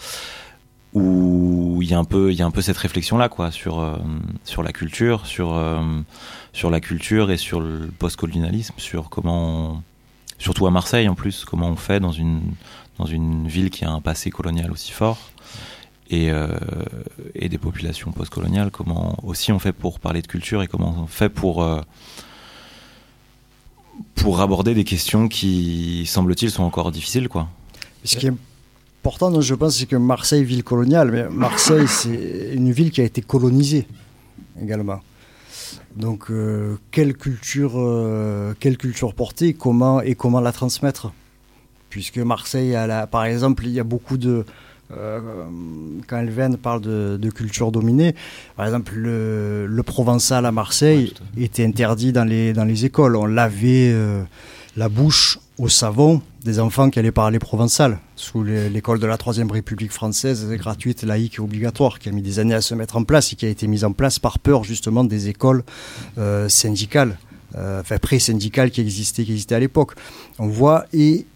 où 0.94 1.80
il 1.82 1.90
y 1.90 1.94
a 1.94 1.98
un 1.98 2.04
peu 2.04 2.32
y 2.32 2.40
a 2.40 2.46
un 2.46 2.50
peu 2.50 2.62
cette 2.62 2.78
réflexion 2.78 3.18
là 3.18 3.28
quoi 3.28 3.50
sur 3.50 3.98
sur 4.44 4.62
la 4.62 4.72
culture, 4.72 5.26
sur 5.26 5.62
sur 6.52 6.70
la 6.70 6.80
culture 6.80 7.30
et 7.30 7.36
sur 7.36 7.60
le 7.60 7.90
postcolonialisme, 7.98 8.74
sur 8.78 9.10
comment 9.10 9.82
surtout 10.42 10.66
à 10.66 10.70
Marseille 10.70 11.08
en 11.08 11.14
plus 11.14 11.44
comment 11.44 11.68
on 11.68 11.76
fait 11.76 12.00
dans 12.00 12.12
une 12.12 12.40
dans 12.98 13.06
une 13.06 13.48
ville 13.48 13.70
qui 13.70 13.84
a 13.84 13.90
un 13.90 14.00
passé 14.00 14.30
colonial 14.30 14.70
aussi 14.70 14.92
fort. 14.92 15.18
Et, 16.10 16.30
et, 17.34 17.48
des 17.48 17.56
populations 17.56 18.12
postcoloniales, 18.12 18.70
comment 18.70 19.18
aussi 19.22 19.50
on 19.50 19.58
fait 19.58 19.72
pour 19.72 19.98
parler 19.98 20.20
de 20.20 20.26
culture 20.26 20.62
et 20.62 20.68
comment 20.68 20.94
on 20.98 21.06
fait 21.06 21.30
pour 21.30 21.64
pour 24.14 24.40
aborder 24.40 24.74
des 24.74 24.84
questions 24.84 25.28
qui, 25.28 26.04
semble-t-il, 26.06 26.50
sont 26.50 26.62
encore 26.62 26.92
difficiles. 26.92 27.28
Quoi. 27.28 27.48
Ce 28.04 28.16
qui 28.16 28.26
est 28.26 28.32
important, 29.02 29.40
je 29.40 29.54
pense, 29.54 29.76
c'est 29.78 29.86
que 29.86 29.96
Marseille, 29.96 30.44
ville 30.44 30.64
coloniale, 30.64 31.10
mais 31.10 31.28
Marseille, 31.28 31.88
c'est 31.88 32.52
une 32.54 32.72
ville 32.72 32.90
qui 32.90 33.00
a 33.00 33.04
été 33.04 33.22
colonisée 33.22 33.86
également. 34.60 35.00
Donc, 35.96 36.30
euh, 36.30 36.76
quelle, 36.90 37.14
culture, 37.14 37.72
euh, 37.76 38.54
quelle 38.58 38.76
culture 38.76 39.14
porter 39.14 39.48
et 39.48 39.54
comment, 39.54 40.00
et 40.00 40.14
comment 40.14 40.40
la 40.40 40.52
transmettre? 40.52 41.12
Puisque 41.90 42.18
Marseille, 42.18 42.74
a 42.74 43.06
par 43.06 43.24
exemple, 43.24 43.66
il 43.66 43.72
y 43.72 43.80
a 43.80 43.84
beaucoup 43.84 44.16
de, 44.16 44.46
euh, 44.96 45.20
quand 46.06 46.18
Elven 46.18 46.56
parle 46.56 46.80
de, 46.80 47.30
culture 47.30 47.70
dominée, 47.70 48.14
par 48.56 48.66
exemple, 48.66 48.94
le, 48.94 49.82
provençal 49.84 50.46
à 50.46 50.52
Marseille 50.52 51.12
était 51.36 51.64
interdit 51.64 52.12
dans 52.12 52.24
les, 52.24 52.52
dans 52.52 52.64
les 52.64 52.86
écoles. 52.86 53.16
On 53.16 53.26
lavait 53.26 53.94
la 54.76 54.88
bouche 54.88 55.38
au 55.58 55.68
savon 55.68 56.22
des 56.44 56.58
enfants 56.58 56.90
qui 56.90 56.98
allaient 56.98 57.12
parler 57.12 57.38
provençal, 57.38 57.98
sous 58.16 58.42
l'école 58.42 58.98
de 58.98 59.06
la 59.06 59.16
Troisième 59.16 59.50
République 59.50 59.92
française, 59.92 60.48
gratuite, 60.52 61.02
laïque 61.02 61.36
et 61.36 61.40
obligatoire, 61.40 61.98
qui 61.98 62.08
a 62.08 62.12
mis 62.12 62.22
des 62.22 62.38
années 62.38 62.54
à 62.54 62.60
se 62.60 62.74
mettre 62.74 62.96
en 62.96 63.04
place 63.04 63.32
et 63.32 63.36
qui 63.36 63.46
a 63.46 63.48
été 63.48 63.66
mise 63.66 63.84
en 63.84 63.92
place 63.92 64.18
par 64.18 64.38
peur 64.38 64.64
justement 64.64 65.04
des 65.04 65.28
écoles 65.28 65.62
euh, 66.18 66.48
syndicales, 66.48 67.16
enfin 67.54 67.98
pré-syndicales 67.98 68.70
qui 68.70 68.80
existaient, 68.80 69.24
qui 69.24 69.32
existaient 69.32 69.54
à 69.54 69.60
l'époque. 69.60 69.92
On 70.38 70.48
voit, 70.48 70.86
et 70.92 71.26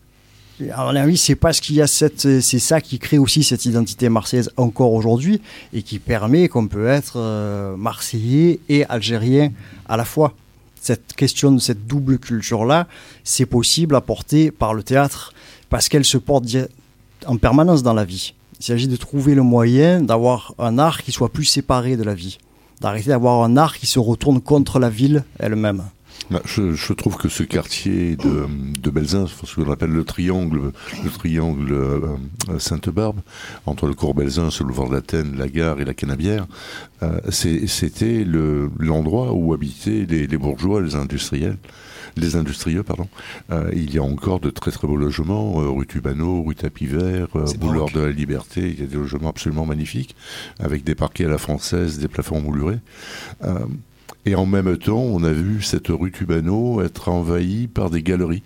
à 0.73 0.85
mon 0.85 0.97
avis, 0.97 1.19
c'est 1.19 1.35
parce 1.35 1.61
qu'il 1.61 1.77
y 1.77 1.83
a 1.83 1.87
cette, 1.87 2.41
c'est 2.41 2.59
ça 2.59 2.81
qui 2.81 2.99
crée 2.99 3.19
aussi 3.19 3.43
cette 3.45 3.65
identité 3.67 4.09
marseillaise 4.09 4.51
encore 4.57 4.93
aujourd'hui 4.93 5.41
et 5.73 5.83
qui 5.83 5.99
permet 5.99 6.49
qu'on 6.49 6.67
peut 6.67 6.87
être 6.87 7.15
euh, 7.17 7.77
marseillais 7.77 8.61
et 8.69 8.85
algérien 8.87 9.53
à 9.89 9.97
la 9.97 10.05
fois. 10.05 10.33
Cette 10.87 11.15
question 11.15 11.51
de 11.51 11.59
cette 11.59 11.87
double 11.87 12.19
culture-là, 12.19 12.87
c'est 13.25 13.47
possible 13.47 13.97
à 13.97 14.01
porter 14.01 14.51
par 14.51 14.73
le 14.73 14.83
théâtre 14.83 15.33
parce 15.69 15.89
qu'elle 15.89 16.05
se 16.05 16.17
porte 16.17 16.45
en 17.27 17.37
permanence 17.37 17.83
dans 17.83 17.95
la 17.95 18.05
vie. 18.05 18.35
Il 18.61 18.65
s'agit 18.65 18.89
de 18.89 18.97
trouver 18.97 19.35
le 19.35 19.43
moyen 19.43 20.01
d'avoir 20.01 20.55
un 20.59 20.79
art 20.79 21.03
qui 21.03 21.13
soit 21.13 21.33
plus 21.33 21.45
séparé 21.45 21.97
de 21.97 22.05
la 22.05 22.15
vie, 22.15 22.39
d'arrêter 22.81 23.09
d'avoir 23.09 23.43
un 23.43 23.57
art 23.57 23.77
qui 23.77 23.87
se 23.87 23.99
retourne 23.99 24.41
contre 24.41 24.79
la 24.79 24.89
ville 24.89 25.25
elle-même. 25.39 25.83
Bah, 26.31 26.43
je, 26.45 26.93
trouve 26.93 27.17
que 27.17 27.29
ce 27.29 27.45
quartier 27.45 28.17
de, 28.17 28.47
de 28.81 28.91
Belzins, 28.91 29.27
ce 29.27 29.55
qu'on 29.55 29.71
appelle 29.71 29.91
le 29.91 30.05
triangle, 30.05 30.73
le 31.05 31.11
triangle 31.11 31.73
euh, 31.73 32.17
Sainte-Barbe, 32.59 33.21
entre 33.65 33.87
le 33.87 33.95
cours 33.95 34.15
Belzins, 34.15 34.49
le 34.59 34.65
boulevard 34.65 34.91
d'Athènes, 34.91 35.37
la 35.37 35.49
gare 35.49 35.81
et 35.81 35.85
la 35.85 35.95
Canabière, 35.95 36.47
euh, 37.03 37.21
c'était 37.31 38.25
l'endroit 38.25 39.33
où 39.33 39.55
habitaient 39.55 40.05
les, 40.09 40.27
les, 40.27 40.37
bourgeois, 40.37 40.81
les 40.81 40.97
industriels 40.97 41.59
les 42.17 42.37
industrieux, 42.37 42.83
pardon. 42.83 43.09
Euh, 43.51 43.71
il 43.73 43.95
y 43.95 43.99
a 43.99 44.03
encore 44.03 44.41
de 44.41 44.51
très 44.51 44.71
très 44.71 44.87
beaux 44.87 44.97
logements, 44.97 45.61
euh, 45.61 45.69
rue 45.69 45.87
Tubano, 45.87 46.43
rue 46.43 46.55
Tapis 46.55 46.87
Vert, 46.87 47.29
euh, 47.37 47.47
boulevard 47.59 47.91
de 47.91 48.01
la 48.01 48.11
Liberté. 48.11 48.61
Il 48.63 48.81
y 48.81 48.83
a 48.83 48.87
des 48.87 48.97
logements 48.97 49.29
absolument 49.29 49.67
magnifiques, 49.67 50.17
avec 50.59 50.85
des 50.85 50.95
parquets 50.95 51.27
à 51.27 51.29
la 51.29 51.39
française, 51.39 51.99
des 51.99 52.09
plafonds 52.09 52.41
moulurés. 52.41 52.79
Et 54.27 54.35
en 54.35 54.45
même 54.45 54.77
temps, 54.77 54.99
on 54.99 55.23
a 55.23 55.33
vu 55.33 55.63
cette 55.63 55.89
rue 55.89 56.11
Tubano 56.11 56.83
être 56.83 57.09
envahie 57.09 57.69
par 57.69 57.91
des 57.91 58.03
galeries, 58.03 58.43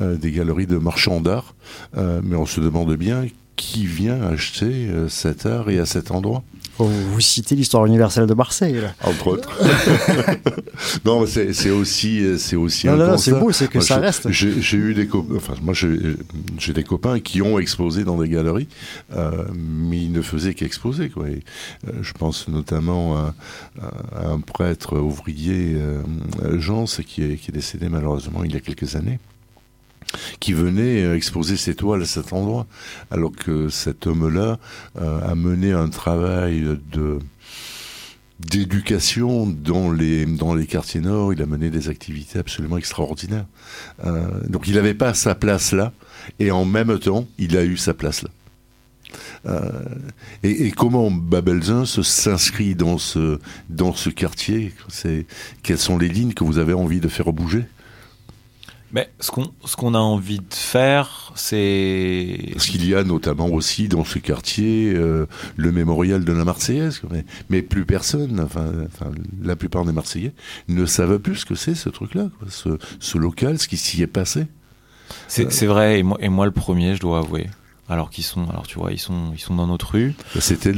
des 0.00 0.32
galeries 0.32 0.66
de 0.66 0.76
marchands 0.76 1.20
d'art. 1.20 1.54
mais 1.96 2.36
on 2.36 2.46
se 2.46 2.60
demande 2.60 2.94
bien 2.96 3.26
qui 3.54 3.86
vient 3.86 4.20
acheter 4.22 4.88
cet 5.08 5.46
art 5.46 5.70
et 5.70 5.78
à 5.78 5.86
cet 5.86 6.10
endroit. 6.10 6.42
Vous 6.86 7.20
citez 7.20 7.54
l'histoire 7.54 7.86
universelle 7.86 8.26
de 8.26 8.34
Marseille, 8.34 8.80
là. 8.80 8.94
Entre 9.02 9.26
autres. 9.26 9.50
non, 11.04 11.24
c'est 11.26 11.70
aussi, 11.70 12.38
c'est 12.38 12.56
aussi 12.56 12.86
non, 12.86 12.96
non, 12.96 13.18
c'est 13.18 13.32
beau, 13.32 13.52
c'est 13.52 13.68
que 13.68 13.80
ça 13.80 13.98
reste. 13.98 14.30
J'ai 14.30 14.76
eu 14.76 14.94
des 14.94 15.06
copains, 15.06 15.36
enfin, 15.36 15.54
moi, 15.62 15.74
j'ai 15.74 16.72
des 16.72 16.84
copains 16.84 17.20
qui 17.20 17.42
ont 17.42 17.58
exposé 17.58 18.04
dans 18.04 18.18
des 18.18 18.28
galeries, 18.28 18.68
euh, 19.14 19.44
mais 19.54 19.98
ils 19.98 20.12
ne 20.12 20.22
faisaient 20.22 20.54
qu'exposer, 20.54 21.08
quoi. 21.08 21.28
Et, 21.28 21.42
euh, 21.86 21.92
je 22.02 22.12
pense 22.12 22.48
notamment 22.48 23.16
à, 23.16 23.34
un 24.14 24.40
prêtre 24.40 24.98
ouvrier, 24.98 25.74
euh, 25.76 26.02
Jean, 26.58 26.86
qui 27.06 27.22
est, 27.22 27.36
qui 27.36 27.50
est 27.50 27.54
décédé 27.54 27.88
malheureusement 27.88 28.44
il 28.44 28.52
y 28.52 28.56
a 28.56 28.60
quelques 28.60 28.96
années 28.96 29.18
qui 30.40 30.52
venait 30.52 31.02
euh, 31.02 31.16
exposer 31.16 31.56
ses 31.56 31.74
toiles 31.74 32.02
à 32.02 32.06
cet 32.06 32.32
endroit, 32.32 32.66
alors 33.10 33.32
que 33.32 33.68
cet 33.68 34.06
homme-là 34.06 34.58
euh, 35.00 35.20
a 35.30 35.34
mené 35.34 35.72
un 35.72 35.88
travail 35.88 36.64
d'éducation 38.38 39.46
dans 39.46 39.92
les 39.92 40.26
quartiers 40.68 41.00
nord. 41.00 41.32
Il 41.32 41.42
a 41.42 41.46
mené 41.46 41.70
des 41.70 41.88
activités 41.88 42.38
absolument 42.38 42.78
extraordinaires. 42.78 43.46
Euh, 44.04 44.28
donc 44.48 44.68
il 44.68 44.74
n'avait 44.74 44.94
pas 44.94 45.14
sa 45.14 45.34
place 45.34 45.72
là, 45.72 45.92
et 46.38 46.50
en 46.50 46.64
même 46.64 46.98
temps, 46.98 47.26
il 47.38 47.56
a 47.56 47.64
eu 47.64 47.76
sa 47.76 47.94
place 47.94 48.22
là. 48.22 48.30
et, 50.42 50.70
comment 50.70 51.10
Babelzin 51.10 51.84
s'inscrit 51.84 52.74
dans 52.74 52.98
ce 52.98 54.08
quartier? 54.10 54.72
Quelles 55.62 55.78
sont 55.78 55.98
les 55.98 56.08
lignes 56.08 56.34
que 56.34 56.44
vous 56.44 56.58
avez 56.58 56.74
envie 56.74 57.00
de 57.00 57.08
faire 57.08 57.32
bouger? 57.32 57.64
Mais 58.92 59.10
ce 59.20 59.30
qu'on 59.30 59.52
ce 59.64 59.76
qu'on 59.76 59.94
a 59.94 59.98
envie 59.98 60.38
de 60.38 60.54
faire, 60.54 61.32
c'est 61.34 62.38
parce 62.52 62.66
qu'il 62.66 62.88
y 62.88 62.94
a 62.94 63.04
notamment 63.04 63.48
aussi 63.48 63.88
dans 63.88 64.04
ce 64.04 64.18
quartier 64.18 64.92
euh, 64.94 65.26
le 65.56 65.72
mémorial 65.72 66.24
de 66.24 66.32
la 66.32 66.44
Marseillaise, 66.44 67.00
mais, 67.48 67.62
plus 67.62 67.84
personne, 67.84 68.40
enfin, 68.40 68.72
la 69.42 69.56
plupart 69.56 69.84
des 69.84 69.92
Marseillais 69.92 70.32
ne 70.68 70.86
savent 70.86 71.18
plus 71.18 71.36
ce 71.36 71.46
que 71.46 71.54
c'est 71.54 71.74
ce 71.74 71.88
truc-là, 71.88 72.30
ce, 72.48 72.78
ce 72.98 73.18
local, 73.18 73.58
ce 73.58 73.68
qui 73.68 73.76
s'y 73.76 74.02
est 74.02 74.06
passé. 74.06 74.46
C'est 75.28 75.66
vrai, 75.66 75.98
et 75.98 76.02
moi, 76.02 76.18
et 76.20 76.28
moi 76.28 76.46
le 76.46 76.52
premier, 76.52 76.94
je 76.94 77.00
dois 77.00 77.18
avouer 77.18 77.48
alors 77.88 78.10
qu'ils 78.10 78.24
sont, 78.24 78.48
alors 78.48 78.66
tu 78.68 78.78
vois, 78.78 78.92
ils 78.92 79.00
sont, 79.00 79.32
ils 79.34 79.40
sont 79.40 79.56
dans 79.56 79.66
notre 79.66 79.94
rue. 79.94 80.14
C'était 80.38 80.72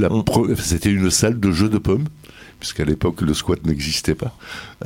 c'était 0.56 0.90
une 0.90 1.10
salle 1.10 1.38
de 1.38 1.50
jeux 1.50 1.68
de 1.68 1.76
pommes 1.76 2.06
puisqu'à 2.62 2.84
l'époque 2.84 3.22
le 3.22 3.34
squat 3.34 3.66
n'existait 3.66 4.14
pas. 4.14 4.32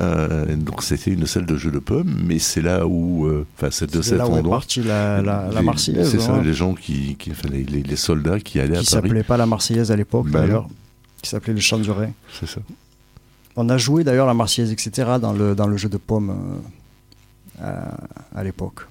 Euh, 0.01 0.55
donc 0.55 0.81
c'était 0.81 1.11
une 1.11 1.27
salle 1.27 1.45
de 1.45 1.57
jeu 1.57 1.69
de 1.69 1.77
pommes, 1.77 2.11
mais 2.25 2.39
c'est 2.39 2.63
là 2.63 2.87
où, 2.87 3.27
euh, 3.27 3.45
enfin 3.55 3.69
c'est 3.69 3.93
de 3.93 4.01
cet 4.01 4.17
là 4.17 4.25
endroit. 4.25 4.41
Où 4.41 4.47
est 4.47 4.49
partie 4.49 4.81
la, 4.81 5.21
la, 5.21 5.61
Marseillaise. 5.61 6.09
C'est 6.09 6.19
ça, 6.19 6.33
hein. 6.33 6.41
les 6.41 6.55
gens 6.55 6.73
qui, 6.73 7.15
qui 7.17 7.31
les, 7.51 7.63
les, 7.63 7.95
soldats 7.95 8.39
qui 8.39 8.59
allaient 8.59 8.69
qui 8.69 8.73
à 8.73 8.77
Paris. 8.77 8.85
Qui 8.85 8.91
s'appelait 9.09 9.23
pas 9.23 9.37
la 9.37 9.45
Marseillaise 9.45 9.91
à 9.91 9.95
l'époque 9.95 10.27
bah 10.27 10.39
d'ailleurs, 10.39 10.67
qui 11.21 11.29
s'appelait 11.29 11.53
le 11.53 11.59
Champ 11.59 11.77
du. 11.77 11.91
C'est 12.39 12.47
ça. 12.47 12.61
On 13.55 13.69
a 13.69 13.77
joué 13.77 14.03
d'ailleurs 14.03 14.25
la 14.25 14.33
Marseillaise, 14.33 14.71
etc. 14.71 15.11
dans 15.21 15.33
le 15.33 15.53
dans 15.53 15.67
le 15.67 15.77
jeu 15.77 15.87
de 15.87 15.97
pommes 15.97 16.35
euh, 17.61 17.81
à, 18.35 18.43
l'époque. 18.43 18.87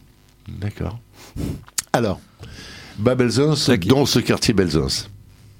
D'accord. 0.48 1.00
Alors, 1.92 2.20
Babelzons, 3.00 3.56
dans 3.88 4.06
ce 4.06 4.20
quartier 4.20 4.54
Belzons 4.54 5.08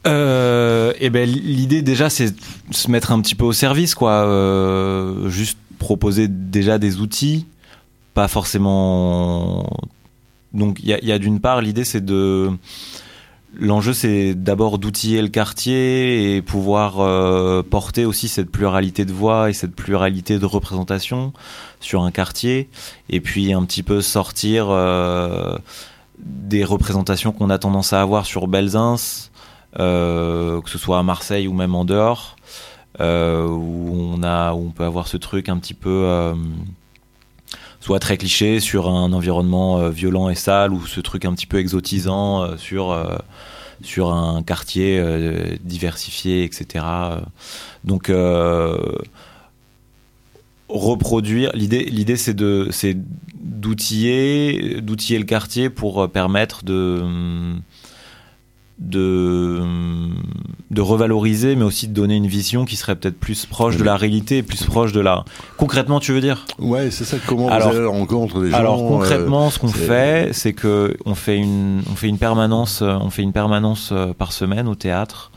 euh, 0.07 0.93
et 1.01 1.11
ben 1.11 1.29
l'idée 1.29 1.83
déjà 1.83 2.11
c'est 2.11 2.35
se 2.71 2.91
mettre 2.91 3.13
un 3.13 3.21
petit 3.21 3.35
peu 3.35 3.45
au 3.45 3.53
service 3.53 3.95
quoi, 3.95 4.13
euh, 4.13 5.29
juste 5.29 5.59
proposer 5.79 6.29
déjà 6.29 6.79
des 6.79 7.01
outils, 7.01 7.47
pas 8.15 8.29
forcément. 8.29 9.69
Donc 10.53 10.79
il 10.83 10.89
y 10.89 11.13
a, 11.13 11.19
d'une 11.19 11.41
part 11.41 11.61
l'idée 11.61 11.85
c'est 11.85 12.05
de 12.05 12.51
L'enjeu, 13.59 13.95
c'est 13.95 14.35
d'abord 14.35 14.79
d'outiller 14.79 15.23
le 15.23 15.29
quartier 15.29 16.37
et 16.37 16.43
pouvoir 16.43 17.01
euh, 17.01 17.63
porter 17.63 18.05
aussi 18.05 18.29
cette 18.29 18.51
pluralité 18.51 19.07
de 19.07 19.13
voix 19.13 19.49
et 19.49 19.55
cette 19.55 19.75
pluralité 19.75 20.39
de 20.39 20.45
représentation 20.45 21.33
sur 21.81 22.03
un 22.03 22.11
quartier, 22.11 22.69
et 23.09 23.21
puis 23.21 23.55
un 23.55 23.65
petit 23.65 23.83
peu 23.83 24.03
sortir 24.03 24.67
euh, 24.69 25.57
des 26.19 26.65
représentations 26.65 27.33
qu'on 27.33 27.49
a 27.49 27.59
tendance 27.59 27.95
à 27.95 28.03
avoir 28.03 28.27
sur 28.27 28.47
Belzins, 28.47 29.31
que 29.77 30.71
ce 30.71 30.79
soit 30.79 30.99
à 30.99 31.03
Marseille 31.03 31.49
ou 31.49 31.53
même 31.53 31.75
en 31.75 31.85
dehors, 31.85 32.37
euh, 33.01 33.47
où 33.47 33.91
on 33.93 34.23
a, 34.23 34.55
où 34.55 34.67
on 34.69 34.71
peut 34.71 34.85
avoir 34.85 35.07
ce 35.07 35.19
truc 35.19 35.51
un 35.51 35.59
petit 35.59 35.75
peu 35.75 36.05
euh, 36.05 36.35
soit 37.81 37.99
très 37.99 38.17
cliché 38.17 38.59
sur 38.59 38.89
un 38.89 39.13
environnement 39.13 39.89
violent 39.91 40.31
et 40.31 40.35
sale 40.35 40.73
ou 40.73 40.87
ce 40.87 41.01
truc 41.01 41.25
un 41.27 41.35
petit 41.35 41.47
peu 41.47 41.59
exotisant 41.59 42.57
sur 42.57 42.99
sur 43.83 44.13
un 44.13 44.43
quartier 44.43 45.01
diversifié, 45.63 46.43
etc. 46.45 46.85
Donc 47.85 48.11
reproduire 50.69 51.53
l'idée 51.55 51.85
l'idée 51.85 52.17
c'est 52.17 52.35
de 52.35 52.69
c'est 52.71 52.97
d'outiller 53.35 54.81
d'outiller 54.81 55.19
le 55.19 55.27
quartier 55.27 55.71
pour 55.71 56.11
permettre 56.11 56.65
de 56.65 57.05
de, 58.79 59.63
de 60.71 60.81
revaloriser, 60.81 61.57
mais 61.57 61.65
aussi 61.65 61.89
de 61.89 61.95
donner 61.95 62.17
une 62.17 62.27
vision 62.27 62.65
qui 62.65 62.77
serait 62.77 62.97
peut-être 62.97 63.19
plus 63.19 63.47
proche 63.47 63.77
de 63.77 63.85
la 63.85 63.97
réalité, 63.97 64.43
plus 64.43 64.65
proche 64.65 64.93
de 64.93 65.01
la. 65.01 65.25
Concrètement, 65.57 66.01
tu 66.01 66.13
veux 66.13 66.21
dire? 66.21 66.45
Ouais, 66.59 66.91
c'est 66.91 67.05
ça. 67.05 67.17
Comment 67.27 67.49
alors, 67.49 67.71
vous 67.71 67.77
allez 67.77 67.87
rencontre 67.87 68.43
des 68.43 68.51
gens 68.51 68.57
Alors 68.57 68.79
concrètement, 68.87 69.51
ce 69.51 69.59
qu'on 69.59 69.69
fait, 69.69 70.31
c'est 70.33 70.53
que 70.53 70.97
on 71.07 71.15
fait 71.15 71.39
une, 71.39 71.83
on 71.91 71.97
fait 71.97 72.09
une 72.09 72.19
permanence, 72.19 72.83
on 72.83 73.11
fait 73.11 73.23
une 73.23 73.33
permanence 73.33 73.91
euh, 73.93 74.13
par 74.13 74.33
semaine 74.33 74.69
au 74.69 74.75
théâtre. 74.75 75.31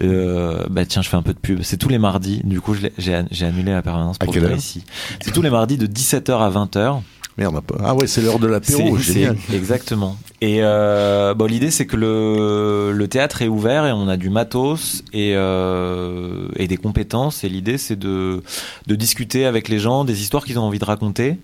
Euh, 0.00 0.64
bah 0.70 0.86
tiens, 0.86 1.02
je 1.02 1.08
fais 1.08 1.16
un 1.16 1.22
peu 1.22 1.34
de 1.34 1.38
pub. 1.38 1.62
C'est 1.62 1.76
tous 1.76 1.88
les 1.88 1.98
mardis. 1.98 2.40
Du 2.44 2.60
coup, 2.60 2.74
j'ai 2.96 3.44
annulé 3.44 3.72
la 3.72 3.82
permanence 3.82 4.18
pour 4.18 4.34
ici. 4.36 4.84
C'est 5.20 5.32
tous 5.32 5.42
les 5.42 5.50
mardis 5.50 5.76
de 5.76 5.86
17h 5.86 6.32
à 6.32 6.50
20h. 6.50 7.00
Merde, 7.38 7.60
ah 7.82 7.94
ouais, 7.94 8.06
c'est 8.06 8.22
l'heure 8.22 8.38
de 8.38 8.46
l'apéro, 8.46 8.96
génial. 8.98 9.36
Exactement. 9.52 10.16
Et 10.40 10.58
euh, 10.62 11.32
bon, 11.34 11.46
l'idée 11.46 11.70
c'est 11.70 11.86
que 11.86 11.96
le, 11.96 12.92
le, 12.92 13.08
théâtre 13.08 13.42
est 13.42 13.48
ouvert 13.48 13.86
et 13.86 13.92
on 13.92 14.08
a 14.08 14.16
du 14.16 14.30
matos 14.30 15.04
et, 15.12 15.32
euh, 15.34 16.48
et 16.56 16.66
des 16.66 16.76
compétences. 16.76 17.44
Et 17.44 17.48
l'idée 17.48 17.78
c'est 17.78 17.96
de, 17.96 18.42
de 18.86 18.94
discuter 18.94 19.46
avec 19.46 19.68
les 19.68 19.78
gens 19.78 20.04
des 20.04 20.22
histoires 20.22 20.44
qu'ils 20.44 20.58
ont 20.58 20.62
envie 20.62 20.78
de 20.78 20.84
raconter 20.84 21.38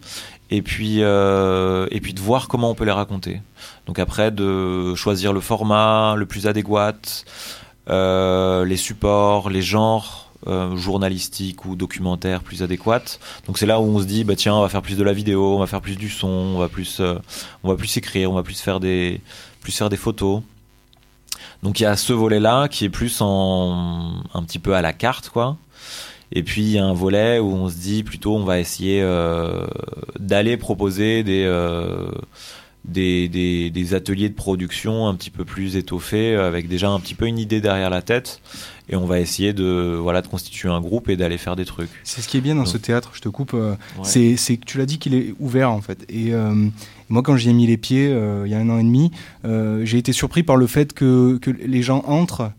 et 0.50 0.62
puis 0.62 1.02
euh, 1.02 1.86
et 1.90 2.00
puis 2.00 2.14
de 2.14 2.20
voir 2.20 2.48
comment 2.48 2.70
on 2.70 2.74
peut 2.74 2.84
les 2.84 2.90
raconter. 2.90 3.40
Donc 3.86 3.98
après 3.98 4.30
de 4.30 4.94
choisir 4.94 5.32
le 5.32 5.40
format 5.40 6.14
le 6.16 6.26
plus 6.26 6.46
adéquat, 6.46 6.94
les 7.88 8.76
supports, 8.76 9.50
les 9.50 9.62
genres 9.62 10.25
euh, 10.46 10.76
journalistique 10.76 11.64
ou 11.64 11.76
documentaire 11.76 12.42
plus 12.42 12.62
adéquate. 12.62 13.20
Donc 13.46 13.58
c'est 13.58 13.66
là 13.66 13.80
où 13.80 13.84
on 13.84 14.00
se 14.00 14.04
dit 14.04 14.24
bah 14.24 14.36
tiens 14.36 14.54
on 14.54 14.60
va 14.60 14.68
faire 14.68 14.82
plus 14.82 14.96
de 14.96 15.02
la 15.02 15.12
vidéo, 15.12 15.56
on 15.56 15.58
va 15.58 15.66
faire 15.66 15.80
plus 15.80 15.96
du 15.96 16.08
son, 16.08 16.28
on 16.28 16.58
va 16.58 16.68
plus 16.68 17.00
euh, 17.00 17.18
on 17.62 17.68
va 17.68 17.76
plus 17.76 17.96
écrire, 17.96 18.30
on 18.30 18.34
va 18.34 18.42
plus 18.42 18.60
faire 18.60 18.80
des 18.80 19.20
plus 19.60 19.72
faire 19.72 19.88
des 19.88 19.96
photos. 19.96 20.42
Donc 21.62 21.80
il 21.80 21.84
y 21.84 21.86
a 21.86 21.96
ce 21.96 22.12
volet 22.12 22.40
là 22.40 22.68
qui 22.68 22.84
est 22.84 22.90
plus 22.90 23.20
en 23.20 24.22
un 24.34 24.42
petit 24.42 24.58
peu 24.58 24.74
à 24.74 24.82
la 24.82 24.92
carte 24.92 25.30
quoi. 25.30 25.56
Et 26.32 26.42
puis 26.42 26.62
il 26.62 26.70
y 26.70 26.78
a 26.78 26.84
un 26.84 26.94
volet 26.94 27.38
où 27.38 27.48
on 27.52 27.68
se 27.68 27.76
dit 27.76 28.02
plutôt 28.02 28.36
on 28.36 28.44
va 28.44 28.58
essayer 28.58 29.00
euh, 29.02 29.66
d'aller 30.18 30.56
proposer 30.56 31.22
des 31.22 31.44
des, 32.86 33.28
des, 33.28 33.70
des, 33.70 33.94
ateliers 33.94 34.28
de 34.28 34.34
production 34.34 35.08
un 35.08 35.14
petit 35.14 35.30
peu 35.30 35.44
plus 35.44 35.76
étoffés, 35.76 36.34
avec 36.34 36.68
déjà 36.68 36.88
un 36.88 37.00
petit 37.00 37.14
peu 37.14 37.26
une 37.26 37.38
idée 37.38 37.60
derrière 37.60 37.90
la 37.90 38.02
tête. 38.02 38.40
Et 38.88 38.94
on 38.94 39.04
va 39.04 39.18
essayer 39.18 39.52
de, 39.52 39.98
voilà, 40.00 40.22
de 40.22 40.28
constituer 40.28 40.68
un 40.68 40.80
groupe 40.80 41.08
et 41.08 41.16
d'aller 41.16 41.38
faire 41.38 41.56
des 41.56 41.64
trucs. 41.64 41.90
C'est 42.04 42.20
ce 42.20 42.28
qui 42.28 42.36
est 42.36 42.40
bien 42.40 42.54
dans 42.54 42.66
ce 42.66 42.78
théâtre, 42.78 43.10
je 43.14 43.20
te 43.20 43.28
coupe, 43.28 43.52
euh, 43.54 43.74
c'est 44.04 44.56
que 44.56 44.64
tu 44.64 44.78
l'as 44.78 44.86
dit 44.86 44.98
qu'il 44.98 45.14
est 45.14 45.34
ouvert 45.40 45.72
en 45.72 45.80
fait. 45.80 46.04
Et 46.08 46.32
euh, 46.32 46.54
moi, 47.08 47.22
quand 47.22 47.36
j'y 47.36 47.50
ai 47.50 47.52
mis 47.52 47.66
les 47.66 47.76
pieds 47.76 48.08
euh, 48.08 48.44
il 48.46 48.52
y 48.52 48.54
a 48.54 48.58
un 48.58 48.68
an 48.70 48.78
et 48.78 48.84
demi, 48.84 49.10
j'ai 49.44 49.98
été 49.98 50.12
surpris 50.12 50.42
par 50.42 50.56
le 50.56 50.66
fait 50.66 50.92
que, 50.92 51.38
que 51.38 51.50
les 51.50 51.82
gens 51.82 52.02
entrent. 52.06 52.52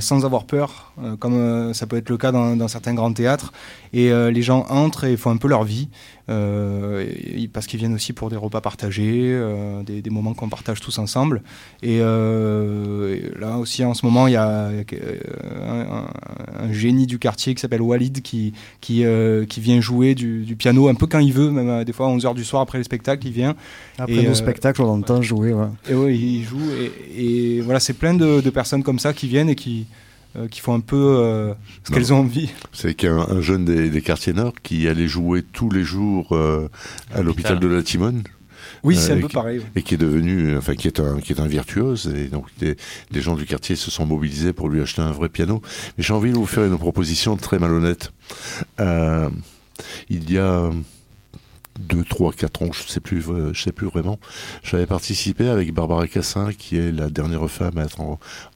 sans 0.00 0.24
avoir 0.24 0.44
peur, 0.44 0.94
comme 1.20 1.74
ça 1.74 1.86
peut 1.86 1.98
être 1.98 2.08
le 2.08 2.16
cas 2.16 2.32
dans, 2.32 2.56
dans 2.56 2.68
certains 2.68 2.94
grands 2.94 3.12
théâtres. 3.12 3.52
Et 3.92 4.10
les 4.10 4.42
gens 4.42 4.66
entrent 4.68 5.04
et 5.04 5.16
font 5.16 5.30
un 5.30 5.36
peu 5.36 5.48
leur 5.48 5.64
vie. 5.64 5.88
Euh, 6.28 7.06
parce 7.52 7.68
qu'ils 7.68 7.78
viennent 7.78 7.94
aussi 7.94 8.12
pour 8.12 8.30
des 8.30 8.36
repas 8.36 8.60
partagés, 8.60 9.30
euh, 9.32 9.84
des, 9.84 10.02
des, 10.02 10.10
moments 10.10 10.34
qu'on 10.34 10.48
partage 10.48 10.80
tous 10.80 10.98
ensemble. 10.98 11.42
Et, 11.82 11.98
euh, 12.00 13.30
là 13.38 13.58
aussi, 13.58 13.84
en 13.84 13.94
ce 13.94 14.04
moment, 14.04 14.26
il 14.26 14.32
y 14.32 14.36
a 14.36 14.68
un, 14.68 16.08
un, 16.58 16.72
génie 16.72 17.06
du 17.06 17.20
quartier 17.20 17.54
qui 17.54 17.60
s'appelle 17.60 17.82
Walid 17.82 18.22
qui, 18.22 18.54
qui, 18.80 19.04
qui 19.48 19.60
vient 19.60 19.80
jouer 19.80 20.16
du, 20.16 20.44
du, 20.44 20.56
piano 20.56 20.88
un 20.88 20.94
peu 20.94 21.06
quand 21.06 21.20
il 21.20 21.32
veut, 21.32 21.50
même 21.50 21.84
des 21.84 21.92
fois 21.92 22.08
à 22.08 22.10
11h 22.10 22.34
du 22.34 22.44
soir 22.44 22.62
après 22.62 22.78
le 22.78 22.84
spectacle, 22.84 23.24
il 23.26 23.32
vient. 23.32 23.54
Après 23.98 24.22
le 24.22 24.34
spectacle, 24.34 24.82
on 24.82 24.88
entend 24.88 25.22
jouer. 25.22 25.52
Ouais. 25.52 25.66
Et 25.88 25.94
ouais, 25.94 26.16
il 26.16 26.42
joue. 26.42 26.70
Et, 27.16 27.56
et 27.56 27.60
voilà, 27.60 27.78
c'est 27.78 27.94
plein 27.94 28.14
de, 28.14 28.40
de 28.40 28.50
personnes 28.50 28.82
comme 28.82 28.98
ça 28.98 29.12
qui 29.12 29.28
viennent 29.28 29.48
et 29.48 29.54
qui 29.54 29.86
euh, 30.36 30.48
qui 30.48 30.60
font 30.60 30.74
un 30.74 30.80
peu 30.80 30.96
euh, 30.96 31.54
ce 31.84 31.92
qu'elles 31.92 32.12
ont 32.12 32.20
envie. 32.20 32.50
C'est 32.72 32.94
qu'un 32.94 33.40
jeune 33.40 33.64
des, 33.64 34.02
quartiers 34.02 34.32
nord 34.32 34.52
qui 34.62 34.88
allait 34.88 35.08
jouer 35.08 35.42
tous 35.42 35.70
les 35.70 35.82
jours 35.82 36.28
euh, 36.32 36.68
à 37.14 37.22
l'hôpital 37.22 37.58
de 37.58 37.66
la 37.66 37.82
Timone. 37.82 38.22
Oui, 38.82 38.96
c'est 38.96 39.12
un 39.12 39.20
peu 39.20 39.28
pareil. 39.28 39.62
Et 39.74 39.82
qui 39.82 39.94
est 39.94 39.98
devenu, 39.98 40.56
enfin, 40.56 40.74
qui 40.74 40.88
est 40.88 41.00
un, 41.00 41.20
qui 41.20 41.32
est 41.32 41.40
un 41.40 41.46
virtuose. 41.46 42.12
Et 42.14 42.26
donc, 42.26 42.46
les, 42.60 42.76
gens 43.20 43.34
du 43.34 43.46
quartier 43.46 43.76
se 43.76 43.90
sont 43.90 44.04
mobilisés 44.04 44.52
pour 44.52 44.68
lui 44.68 44.82
acheter 44.82 45.02
un 45.02 45.12
vrai 45.12 45.28
piano. 45.28 45.62
Mais 45.96 46.04
j'ai 46.04 46.12
envie 46.12 46.30
de 46.30 46.36
vous 46.36 46.46
faire 46.46 46.64
une 46.64 46.78
proposition 46.78 47.36
très 47.36 47.58
malhonnête. 47.58 48.12
il 48.78 50.30
y 50.30 50.38
a 50.38 50.70
2, 51.78 52.04
3, 52.04 52.32
4 52.32 52.62
ans, 52.62 52.72
je 52.72 52.88
sais 52.88 53.00
plus, 53.00 53.22
euh, 53.28 53.54
sais 53.54 53.72
plus 53.72 53.86
vraiment. 53.86 54.18
J'avais 54.62 54.86
participé 54.86 55.48
avec 55.48 55.72
Barbara 55.72 56.06
Cassin, 56.06 56.52
qui 56.52 56.76
est 56.76 56.92
la 56.92 57.08
dernière 57.08 57.48
femme 57.50 57.78
à 57.78 57.84
être 57.84 58.00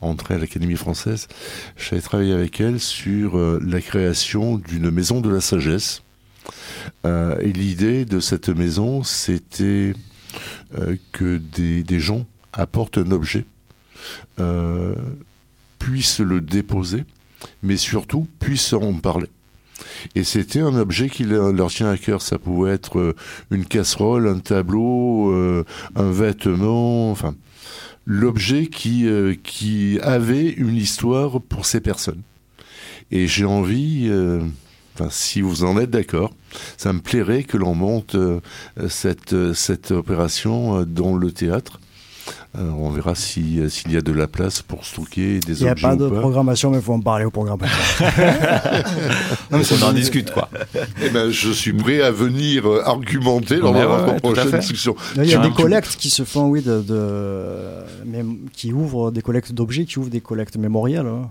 entrée 0.00 0.34
à 0.34 0.38
l'Académie 0.38 0.76
française. 0.76 1.28
J'avais 1.76 2.02
travaillé 2.02 2.32
avec 2.32 2.60
elle 2.60 2.80
sur 2.80 3.36
euh, 3.36 3.60
la 3.64 3.80
création 3.80 4.56
d'une 4.56 4.90
maison 4.90 5.20
de 5.20 5.30
la 5.30 5.40
sagesse. 5.40 6.02
Euh, 7.04 7.38
et 7.40 7.52
l'idée 7.52 8.04
de 8.04 8.20
cette 8.20 8.48
maison, 8.48 9.02
c'était 9.02 9.92
que 11.12 11.38
des, 11.38 12.00
gens 12.00 12.24
apportent 12.52 12.98
un 12.98 13.10
objet, 13.10 13.44
puissent 15.80 16.20
le 16.20 16.40
déposer, 16.40 17.04
mais 17.62 17.76
surtout 17.76 18.28
puissent 18.38 18.72
en 18.72 18.94
parler. 18.94 19.28
Et 20.14 20.24
c'était 20.24 20.60
un 20.60 20.76
objet 20.76 21.08
qui 21.08 21.24
leur 21.24 21.70
tient 21.70 21.90
à 21.90 21.96
cœur. 21.96 22.22
Ça 22.22 22.38
pouvait 22.38 22.72
être 22.72 22.98
euh, 22.98 23.16
une 23.50 23.64
casserole, 23.64 24.28
un 24.28 24.38
tableau, 24.38 25.32
euh, 25.32 25.64
un 25.94 26.10
vêtement, 26.10 27.10
enfin, 27.10 27.34
l'objet 28.06 28.66
qui, 28.66 29.06
euh, 29.06 29.34
qui 29.42 29.98
avait 30.02 30.48
une 30.48 30.76
histoire 30.76 31.40
pour 31.40 31.66
ces 31.66 31.80
personnes. 31.80 32.22
Et 33.10 33.26
j'ai 33.26 33.44
envie, 33.44 34.08
enfin, 34.94 35.08
si 35.10 35.40
vous 35.40 35.64
en 35.64 35.76
êtes 35.80 35.90
d'accord, 35.90 36.32
ça 36.76 36.92
me 36.92 37.00
plairait 37.00 37.42
que 37.42 37.56
l'on 37.56 37.74
monte 37.74 38.16
cette, 38.88 39.52
cette 39.52 39.90
opération 39.90 40.84
dans 40.84 41.16
le 41.16 41.32
théâtre 41.32 41.80
euh, 42.58 42.68
on 42.70 42.90
verra 42.90 43.12
euh, 43.12 43.14
s'il 43.68 43.92
y 43.92 43.96
a 43.96 44.00
de 44.00 44.12
la 44.12 44.26
place 44.26 44.60
pour 44.62 44.84
stocker 44.84 45.38
des 45.38 45.62
objets. 45.62 45.64
Il 45.64 45.64
n'y 45.64 45.68
a 45.68 45.74
pas 45.74 45.96
de 45.96 46.08
programmation, 46.08 46.70
mais 46.70 46.78
il 46.78 46.82
faut 46.82 46.94
en 46.94 47.00
parler 47.00 47.24
au 47.24 47.30
programmateur. 47.30 47.70
non, 49.50 49.58
mais 49.58 49.72
on 49.72 49.82
en 49.84 49.92
discute, 49.92 50.32
quoi. 50.32 50.48
Eh 51.00 51.10
ben, 51.10 51.30
je 51.30 51.50
suis 51.52 51.72
prêt 51.72 52.02
à 52.02 52.10
venir 52.10 52.66
euh, 52.66 52.82
argumenter 52.84 53.56
lors 53.58 53.72
de 53.72 53.78
la 53.78 54.14
prochaine 54.20 54.58
discussion. 54.58 54.96
Il 55.16 55.26
y 55.26 55.34
a 55.34 55.38
des 55.38 55.52
collectes 55.52 55.96
qui 55.96 56.10
se 56.10 56.24
font, 56.24 56.48
oui, 56.48 56.62
de, 56.62 56.82
qui 58.52 58.72
ouvrent 58.72 59.12
des 59.12 59.22
collectes 59.22 59.52
d'objets, 59.52 59.84
qui 59.84 59.98
ouvrent 59.98 60.10
des 60.10 60.20
collectes 60.20 60.56
mémorielles. 60.56 61.06
Hein. 61.06 61.30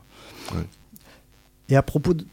Et 1.67 1.75
à 1.75 1.81
propos 1.81 2.13
de, 2.13 2.25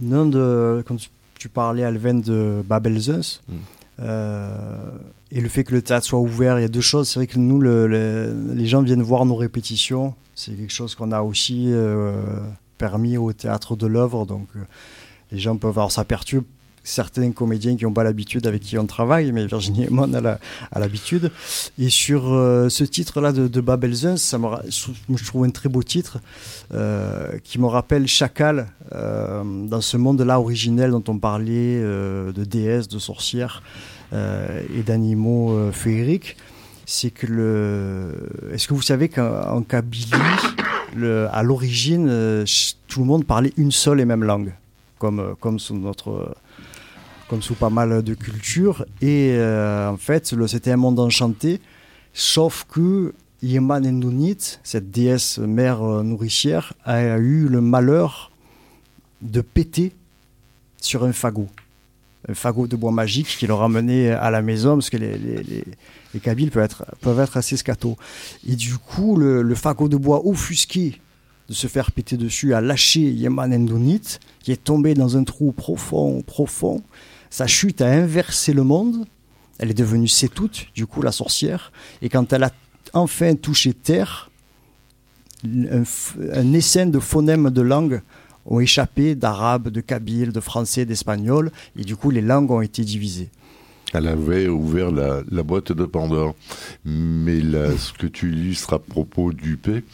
de, 0.00 0.84
quand 0.86 0.96
tu, 1.38 1.48
parlais, 1.48 1.82
Alven, 1.82 2.20
de 2.20 2.62
Babel 2.64 2.98
Zeus, 3.00 3.42
mm. 3.48 3.54
Et 4.02 5.40
le 5.40 5.48
fait 5.48 5.64
que 5.64 5.72
le 5.72 5.80
théâtre 5.80 6.06
soit 6.06 6.20
ouvert, 6.20 6.58
il 6.58 6.62
y 6.62 6.64
a 6.64 6.68
deux 6.68 6.80
choses. 6.80 7.08
C'est 7.08 7.18
vrai 7.18 7.26
que 7.26 7.38
nous, 7.38 7.60
les 7.60 8.66
gens 8.66 8.82
viennent 8.82 9.02
voir 9.02 9.24
nos 9.24 9.36
répétitions. 9.36 10.14
C'est 10.34 10.52
quelque 10.52 10.72
chose 10.72 10.94
qu'on 10.94 11.12
a 11.12 11.22
aussi 11.22 11.66
euh, 11.68 12.22
permis 12.78 13.16
au 13.16 13.32
théâtre 13.32 13.76
de 13.76 13.86
l'œuvre. 13.86 14.26
Donc, 14.26 14.48
euh, 14.56 14.60
les 15.30 15.38
gens 15.38 15.56
peuvent 15.56 15.70
avoir 15.70 15.90
sa 15.90 16.04
perturbe 16.04 16.44
certains 16.84 17.30
comédiens 17.32 17.76
qui 17.76 17.84
n'ont 17.84 17.92
pas 17.92 18.04
l'habitude 18.04 18.46
avec 18.46 18.62
qui 18.62 18.78
on 18.78 18.86
travaille, 18.86 19.32
mais 19.32 19.46
Virginie 19.46 19.84
et 19.84 19.90
moi 19.90 20.06
on 20.08 20.14
a 20.14 20.38
l'habitude. 20.78 21.30
Et 21.78 21.88
sur 21.88 22.32
euh, 22.32 22.68
ce 22.68 22.84
titre-là 22.84 23.32
de, 23.32 23.48
de 23.48 23.60
Babelzun, 23.60 24.16
ça 24.16 24.38
me, 24.38 24.48
je 24.68 25.24
trouve 25.24 25.44
un 25.44 25.50
très 25.50 25.68
beau 25.68 25.82
titre 25.82 26.18
qui 27.44 27.58
me 27.58 27.66
rappelle 27.66 28.06
Chacal 28.06 28.68
dans 28.90 29.80
ce 29.80 29.96
monde-là 29.96 30.40
originel 30.40 30.90
dont 30.90 31.04
on 31.08 31.18
parlait 31.18 31.80
de 31.80 32.44
déesses, 32.44 32.88
de 32.88 32.98
sorcières. 32.98 33.62
Euh, 34.12 34.60
et 34.76 34.82
d'animaux 34.82 35.52
euh, 35.52 35.72
féeriques, 35.72 36.36
c'est 36.84 37.10
que 37.10 37.26
le. 37.26 38.28
Est-ce 38.52 38.68
que 38.68 38.74
vous 38.74 38.82
savez 38.82 39.08
qu'en 39.08 39.62
Kabylie, 39.62 40.12
à 41.30 41.42
l'origine, 41.42 42.08
euh, 42.10 42.44
tout 42.88 43.00
le 43.00 43.06
monde 43.06 43.24
parlait 43.24 43.54
une 43.56 43.72
seule 43.72 44.00
et 44.00 44.04
même 44.04 44.22
langue, 44.22 44.52
comme, 45.02 45.34
comme 45.40 45.58
sous 45.58 45.76
notre 45.76 46.32
comme 47.28 47.42
sous 47.42 47.54
pas 47.54 47.70
mal 47.70 48.02
de 48.02 48.14
cultures. 48.14 48.84
Et 49.00 49.36
en 49.36 49.96
fait, 49.96 50.34
c'était 50.46 50.70
un 50.70 50.76
monde 50.76 51.00
enchanté, 51.00 51.60
sauf 52.12 52.66
que 52.70 53.14
Yeman 53.42 53.84
Endunit, 53.86 54.58
cette 54.62 54.90
déesse 54.92 55.38
mère 55.38 55.80
nourricière, 56.04 56.74
a 56.84 57.18
eu 57.18 57.48
le 57.48 57.60
malheur 57.60 58.30
de 59.22 59.40
péter 59.40 59.92
sur 60.78 61.04
un 61.04 61.12
fagot 61.12 61.48
un 62.28 62.34
fagot 62.34 62.66
de 62.66 62.76
bois 62.76 62.92
magique 62.92 63.26
qui 63.26 63.46
leur 63.46 63.58
ramenait 63.58 64.10
à 64.10 64.30
la 64.30 64.42
maison, 64.42 64.74
parce 64.74 64.90
que 64.90 64.96
les, 64.96 65.18
les, 65.18 65.64
les, 66.14 66.20
Kabyles 66.20 66.50
peuvent 66.50 66.64
être, 66.64 66.84
peuvent 67.00 67.18
être 67.20 67.36
assez 67.36 67.56
scato. 67.56 67.96
Et 68.46 68.54
du 68.54 68.76
coup, 68.78 69.16
le, 69.16 69.54
fagot 69.54 69.88
de 69.88 69.96
bois 69.96 70.26
offusqué 70.26 71.00
de 71.48 71.54
se 71.54 71.66
faire 71.66 71.92
péter 71.92 72.16
dessus 72.16 72.54
a 72.54 72.60
lâché 72.60 73.00
Yeman 73.00 73.52
Endonit, 73.52 74.18
qui 74.40 74.52
est 74.52 74.62
tombé 74.62 74.94
dans 74.94 75.16
un 75.16 75.24
trou 75.24 75.52
profond, 75.52 76.22
profond. 76.22 76.82
Sa 77.30 77.46
chute 77.46 77.80
a 77.80 77.88
inversé 77.88 78.52
le 78.52 78.62
monde. 78.62 79.04
Elle 79.58 79.70
est 79.70 79.74
devenue 79.74 80.08
Sétoute, 80.08 80.66
du 80.74 80.86
coup, 80.86 81.02
la 81.02 81.12
sorcière. 81.12 81.72
Et 82.00 82.08
quand 82.08 82.32
elle 82.32 82.44
a 82.44 82.50
enfin 82.94 83.34
touché 83.34 83.74
terre, 83.74 84.30
un, 85.44 85.82
un 86.32 86.52
essaim 86.52 86.86
de 86.86 86.98
phonèmes 86.98 87.50
de 87.50 87.62
langue 87.62 88.02
ont 88.46 88.60
échappé 88.60 89.14
d'arabe, 89.14 89.68
de 89.68 89.80
kabyle, 89.80 90.32
de 90.32 90.40
français, 90.40 90.84
d'espagnol, 90.84 91.52
et 91.76 91.84
du 91.84 91.96
coup 91.96 92.10
les 92.10 92.20
langues 92.20 92.50
ont 92.50 92.60
été 92.60 92.84
divisées. 92.84 93.30
Elle 93.92 94.08
avait 94.08 94.48
ouvert 94.48 94.90
la, 94.90 95.22
boîte 95.42 95.72
de 95.72 95.84
Pandore. 95.84 96.34
Mais 96.84 97.40
ce 97.40 97.92
que 97.92 98.06
tu 98.06 98.32
illustres 98.32 98.72
à 98.72 98.78
propos 98.78 99.32
du 99.32 99.56
P, 99.56 99.84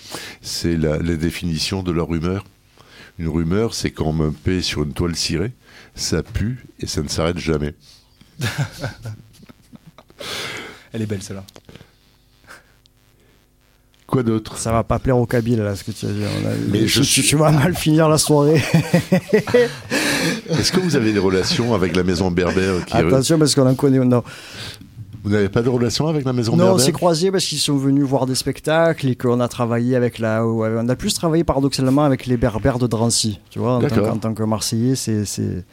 c'est 0.40 0.76
la, 0.76 0.98
définition 0.98 1.82
de 1.82 1.92
la 1.92 2.02
rumeur. 2.02 2.44
Une 3.18 3.28
rumeur, 3.28 3.74
c'est 3.74 3.90
quand 3.90 4.06
on 4.06 4.12
met 4.12 4.26
un 4.26 4.32
P 4.32 4.62
sur 4.62 4.84
une 4.84 4.92
toile 4.92 5.16
cirée, 5.16 5.50
ça 5.96 6.22
pue 6.22 6.64
et 6.78 6.86
ça 6.86 7.02
ne 7.02 7.08
s'arrête 7.08 7.38
jamais. 7.38 7.74
Elle 10.92 11.02
est 11.02 11.06
belle 11.06 11.22
celle-là. 11.22 11.44
Quoi 14.08 14.22
d'autre? 14.22 14.56
Ça 14.56 14.72
va 14.72 14.84
pas 14.84 14.98
plaire 14.98 15.18
au 15.18 15.26
Kabyle, 15.26 15.60
là, 15.60 15.76
ce 15.76 15.84
que 15.84 15.90
tu 15.90 16.06
as 16.06 16.08
dit. 16.08 16.22
Mais 16.70 16.86
je, 16.86 17.02
suis... 17.02 17.20
tu 17.20 17.36
vas 17.36 17.50
mal 17.50 17.74
finir 17.74 18.08
la 18.08 18.16
soirée. 18.16 18.54
Est-ce 20.48 20.72
que 20.72 20.80
vous 20.80 20.96
avez 20.96 21.12
des 21.12 21.18
relations 21.18 21.74
avec 21.74 21.94
la 21.94 22.02
maison 22.04 22.30
berbère 22.30 22.86
qui 22.86 22.96
Attention, 22.96 23.38
parce 23.38 23.54
qu'on 23.54 23.66
en 23.66 23.74
connaît. 23.74 23.98
Non. 23.98 24.22
Vous 25.24 25.30
n'avez 25.30 25.50
pas 25.50 25.60
de 25.60 25.68
relation 25.68 26.08
avec 26.08 26.24
la 26.24 26.32
maison 26.32 26.52
berbère 26.52 26.68
Non, 26.68 26.76
on 26.76 26.78
s'est 26.78 26.92
croisés 26.92 27.30
parce 27.30 27.44
qu'ils 27.44 27.58
sont 27.58 27.76
venus 27.76 28.04
voir 28.04 28.24
des 28.24 28.34
spectacles 28.34 29.08
et 29.08 29.14
qu'on 29.14 29.40
a 29.40 29.48
travaillé 29.48 29.94
avec 29.94 30.18
la. 30.18 30.42
On 30.42 30.88
a 30.88 30.96
plus 30.96 31.12
travaillé 31.12 31.44
paradoxalement 31.44 32.04
avec 32.04 32.24
les 32.24 32.38
berbères 32.38 32.78
de 32.78 32.86
Drancy. 32.86 33.40
Tu 33.50 33.58
vois, 33.58 33.74
en 33.74 33.80
tant, 33.82 34.08
en 34.08 34.16
tant 34.16 34.32
que 34.32 34.42
Marseillais, 34.42 34.94
c'est 34.94 35.64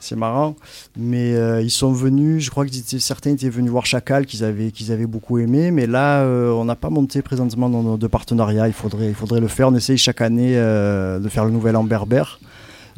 c'est 0.00 0.16
marrant. 0.16 0.56
Mais 0.96 1.34
euh, 1.34 1.62
ils 1.62 1.70
sont 1.70 1.92
venus, 1.92 2.44
je 2.44 2.50
crois 2.50 2.66
que 2.66 2.72
certains 2.98 3.30
étaient 3.30 3.48
venus 3.48 3.70
voir 3.70 3.86
Chacal, 3.86 4.26
qu'ils 4.26 4.44
avaient, 4.44 4.70
qu'ils 4.70 4.92
avaient 4.92 5.06
beaucoup 5.06 5.38
aimé. 5.38 5.70
Mais 5.70 5.86
là, 5.86 6.22
euh, 6.22 6.50
on 6.50 6.64
n'a 6.64 6.76
pas 6.76 6.90
monté 6.90 7.22
présentement 7.22 7.68
dans 7.68 7.82
nos 7.82 8.08
partenariats. 8.08 8.68
Il 8.68 8.74
faudrait, 8.74 9.08
il 9.08 9.14
faudrait 9.14 9.40
le 9.40 9.48
faire. 9.48 9.68
On 9.68 9.74
essaye 9.74 9.98
chaque 9.98 10.20
année 10.20 10.56
euh, 10.56 11.18
de 11.18 11.28
faire 11.28 11.44
le 11.44 11.50
nouvel 11.50 11.76
an 11.76 11.84
berbère. 11.84 12.40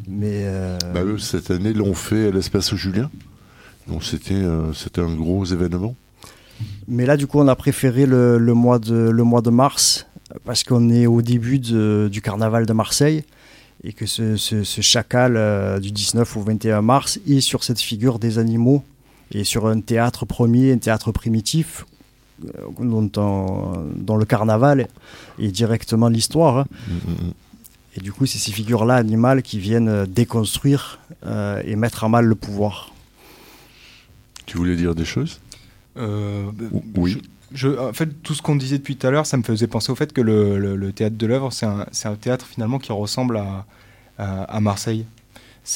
Mais 0.07 0.45
bah, 0.93 1.01
cette 1.19 1.51
année, 1.51 1.73
l'ont 1.73 1.93
fait 1.93 2.29
à 2.29 2.31
l'espace 2.31 2.73
Julien. 2.73 3.11
Donc 3.87 4.03
c'était, 4.03 4.41
c'était 4.73 5.01
un 5.01 5.13
gros 5.13 5.45
événement. 5.45 5.95
Mais 6.87 7.05
là, 7.05 7.17
du 7.17 7.27
coup, 7.27 7.39
on 7.39 7.47
a 7.47 7.55
préféré 7.55 8.07
le, 8.07 8.39
mois, 8.53 8.79
de, 8.79 8.95
le 8.95 9.23
mois 9.23 9.41
de 9.41 9.51
mars 9.51 10.07
parce 10.43 10.63
qu'on 10.63 10.89
est 10.89 11.05
au 11.05 11.21
début 11.21 11.59
du 11.59 12.21
carnaval 12.23 12.65
de 12.65 12.73
Marseille 12.73 13.23
et 13.83 13.93
que 13.93 14.05
ce, 14.05 14.35
chacal 14.81 15.37
euh, 15.37 15.79
du 15.79 15.91
19 15.91 16.37
au 16.37 16.41
21 16.41 16.81
mars 16.81 17.19
est 17.27 17.41
sur 17.41 17.63
cette 17.63 17.79
figure 17.79 18.19
des 18.19 18.37
animaux 18.37 18.83
et 19.31 19.43
sur 19.43 19.67
un 19.67 19.79
théâtre 19.81 20.25
premier, 20.25 20.73
un 20.73 20.77
théâtre 20.77 21.11
primitif 21.11 21.85
euh, 22.45 23.09
dont, 23.13 24.17
le 24.17 24.25
carnaval 24.25 24.87
est 25.39 25.51
directement 25.51 26.09
l'histoire. 26.09 26.59
Hein. 26.59 26.65
Mm, 26.87 26.93
mm, 26.93 27.27
mm. 27.27 27.33
Et 27.97 28.01
du 28.01 28.13
coup, 28.13 28.25
c'est 28.25 28.37
ces 28.37 28.51
figures-là 28.51 28.95
animales 28.95 29.41
qui 29.41 29.59
viennent 29.59 29.89
euh, 29.89 30.05
déconstruire 30.05 30.99
et 31.65 31.75
mettre 31.75 32.03
à 32.03 32.09
mal 32.09 32.25
le 32.25 32.35
pouvoir. 32.35 32.93
Tu 34.47 34.57
voulais 34.57 34.75
dire 34.75 34.95
des 34.95 35.05
choses? 35.05 35.39
Oui. 35.95 37.21
En 37.53 37.93
fait, 37.93 38.07
tout 38.23 38.33
ce 38.33 38.41
qu'on 38.41 38.55
disait 38.55 38.77
depuis 38.77 38.95
tout 38.95 39.07
à 39.07 39.11
l'heure, 39.11 39.25
ça 39.25 39.37
me 39.37 39.43
faisait 39.43 39.67
penser 39.67 39.91
au 39.91 39.95
fait 39.95 40.13
que 40.13 40.21
le, 40.21 40.91
théâtre 40.93 41.17
de 41.17 41.27
l'œuvre, 41.27 41.51
c'est 41.51 41.65
un, 41.65 42.15
théâtre 42.15 42.45
finalement 42.45 42.79
qui 42.79 42.91
ressemble 42.91 43.41
à, 44.17 44.59
Marseille. 44.61 45.05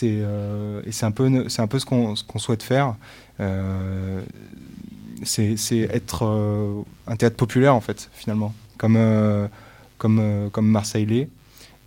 Euh, 0.03 0.81
et 0.85 0.91
c'est 0.91 1.05
un 1.05 1.11
peu 1.11 1.47
c'est 1.47 1.61
un 1.61 1.67
peu 1.67 1.77
ce 1.77 1.85
qu'on 1.85 2.15
qu'on 2.27 2.39
souhaite 2.39 2.63
faire. 2.63 2.95
Euh, 3.39 4.21
c'est 5.23 5.55
être 5.91 6.25
euh, 6.25 6.81
un 7.07 7.15
théâtre 7.15 7.35
populaire 7.35 7.75
en 7.75 7.81
fait 7.81 8.09
finalement, 8.13 8.53
comme 8.77 8.97
comme 9.97 10.49
comme 10.51 10.67
Marseille 10.67 11.05
l'est. 11.05 11.29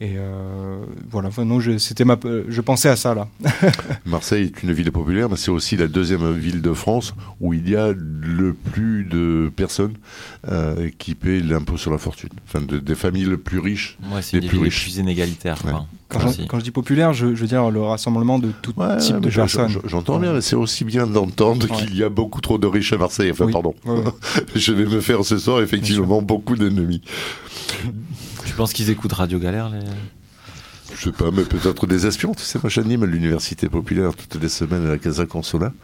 Et 0.01 0.15
euh, 0.17 0.85
voilà, 1.11 1.29
non, 1.39 1.59
je, 1.59 1.77
c'était 1.79 2.05
ma, 2.05 2.17
je 2.49 2.61
pensais 2.61 2.89
à 2.89 2.95
ça 2.95 3.15
là. 3.15 3.27
Marseille 4.07 4.45
est 4.45 4.63
une 4.63 4.73
ville 4.73 4.93
populaire, 4.93 5.29
mais 5.29 5.37
c'est 5.37 5.51
aussi 5.51 5.77
la 5.77 5.89
deuxième 5.89 6.33
ville 6.35 6.63
de 6.63 6.73
France 6.73 7.15
où 7.41 7.53
il 7.53 7.69
y 7.69 7.75
a 7.75 7.93
le 7.93 8.53
plus 8.53 9.05
de 9.05 9.51
personnes 9.57 9.95
euh, 10.47 10.91
qui 10.99 11.17
paient 11.17 11.41
l'impôt 11.41 11.77
sur 11.77 11.91
la 11.91 11.99
fortune. 11.99 12.29
Enfin, 12.47 12.61
des 12.65 12.95
familles 12.95 13.25
les 13.25 13.37
plus 13.37 13.59
riches. 13.59 13.99
Ouais, 14.13 14.23
c'est 14.23 14.39
les 14.39 14.47
plus 14.47 14.59
riches. 14.59 14.85
plus 14.85 14.99
inégalitaires. 14.99 15.59
Quand, 16.09 16.59
je, 16.59 16.63
dis 16.63 16.71
populaire, 16.71 17.13
je, 17.13 17.27
veux 17.27 17.47
dire 17.47 17.69
le 17.71 17.83
rassemblement 17.83 18.39
de 18.39 18.51
tout 18.63 18.75
type 19.01 19.19
de 19.19 19.31
personnes. 19.31 19.81
J'entends 19.85 20.21
bien, 20.21 20.33
mais 20.33 20.41
c'est 20.41 20.57
aussi 20.57 20.85
bien 20.85 21.09
d'entendre 21.09 21.67
qu'il 21.67 21.97
y 21.97 22.05
a 22.05 22.09
beaucoup 22.09 22.41
trop 22.41 22.57
de 22.57 22.69
riches 22.69 22.93
à 22.93 22.99
Marseille. 22.99 23.33
Enfin, 23.33 23.51
pardon. 23.51 23.75
je 24.55 24.73
vais 24.73 24.87
me 24.87 25.01
faire 25.01 25.25
ce 25.25 25.39
soir 25.39 25.61
effectivement 25.61 26.23
beaucoup 26.23 26.57
d'ennemis. 26.57 27.03
Tu 28.49 28.55
penses 28.55 28.73
qu'ils 28.73 28.89
écoutent 28.89 29.13
Radio 29.13 29.39
Galère 29.39 29.69
les... 29.69 29.81
Je 30.97 31.05
sais 31.05 31.13
pas, 31.13 31.31
mais 31.31 31.43
peut-être 31.43 31.87
des 31.87 32.07
espions. 32.07 32.33
Tu 32.33 32.43
sais, 32.45 32.59
moi 32.63 32.71
j'anime 32.71 33.03
à 33.03 33.07
l'université 33.07 33.69
populaire 33.69 34.13
toutes 34.17 34.41
les 34.41 34.49
semaines 34.49 34.87
à 34.87 34.89
la 34.89 34.97
Casa 34.99 35.27
Consola. 35.27 35.75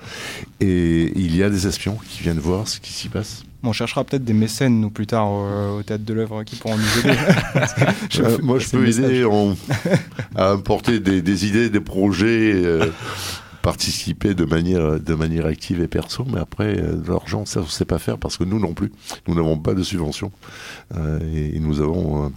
Et 0.60 1.12
il 1.14 1.36
y 1.36 1.42
a 1.42 1.50
des 1.50 1.66
espions 1.66 1.98
qui 2.08 2.22
viennent 2.22 2.38
voir 2.38 2.66
ce 2.66 2.80
qui 2.80 2.90
s'y 2.90 3.10
passe. 3.10 3.42
on 3.62 3.74
cherchera 3.74 4.02
peut-être 4.02 4.24
des 4.24 4.32
mécènes, 4.32 4.80
nous, 4.80 4.88
plus 4.88 5.06
tard, 5.06 5.30
au, 5.30 5.82
théâtre 5.82 6.04
de 6.04 6.14
l'œuvre, 6.14 6.42
qui 6.42 6.56
pourront 6.56 6.78
nous 6.78 7.00
aider. 7.00 7.18
Euh, 8.20 8.38
moi, 8.42 8.58
je 8.58 8.68
peux 8.70 8.88
aider 8.88 9.26
à 10.36 10.52
apporter 10.52 11.00
des, 11.00 11.46
idées, 11.46 11.68
des 11.68 11.80
projets, 11.80 12.52
euh, 12.54 12.86
participer 13.64 14.34
de 14.34 14.44
manière, 14.44 15.00
de 15.00 15.14
manière 15.14 15.46
active 15.46 15.80
et 15.80 15.88
perso. 15.88 16.24
Mais 16.32 16.38
après, 16.38 16.78
euh, 16.78 17.02
l'argent, 17.08 17.44
ça, 17.44 17.60
on 17.60 17.64
ne 17.64 17.68
sait 17.68 17.84
pas 17.84 17.98
faire 17.98 18.18
parce 18.18 18.36
que 18.36 18.44
nous 18.44 18.60
non 18.60 18.74
plus. 18.74 18.92
Nous 19.26 19.34
n'avons 19.34 19.58
pas 19.58 19.74
de 19.74 19.82
subvention. 19.82 20.30
et, 20.94 21.58
nous 21.58 21.80
avons 21.80 22.30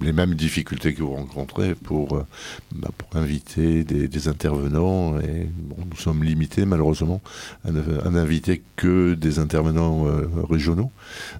les 0.00 0.12
mêmes 0.12 0.34
difficultés 0.34 0.94
que 0.94 1.02
vous 1.02 1.14
rencontrez 1.14 1.74
pour, 1.74 2.16
euh, 2.16 2.26
bah, 2.74 2.90
pour 2.96 3.16
inviter 3.16 3.84
des, 3.84 4.28
intervenants. 4.28 5.18
Et 5.20 5.48
nous 5.90 5.96
sommes 5.96 6.22
limités 6.22 6.66
malheureusement 6.66 7.20
à 7.64 7.70
n'inviter 8.10 8.62
que 8.76 9.14
des 9.14 9.38
intervenants 9.38 10.06
euh, 10.06 10.28
régionaux, 10.48 10.90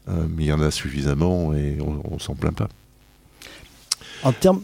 euh, 0.08 0.26
mais 0.28 0.44
il 0.44 0.48
y 0.48 0.52
en 0.52 0.60
a 0.60 0.70
suffisamment 0.70 1.52
et 1.52 1.78
on, 1.80 2.14
ne 2.14 2.20
s'en 2.20 2.34
plaint 2.34 2.54
pas. 2.54 2.68
En 4.22 4.32
termes, 4.32 4.60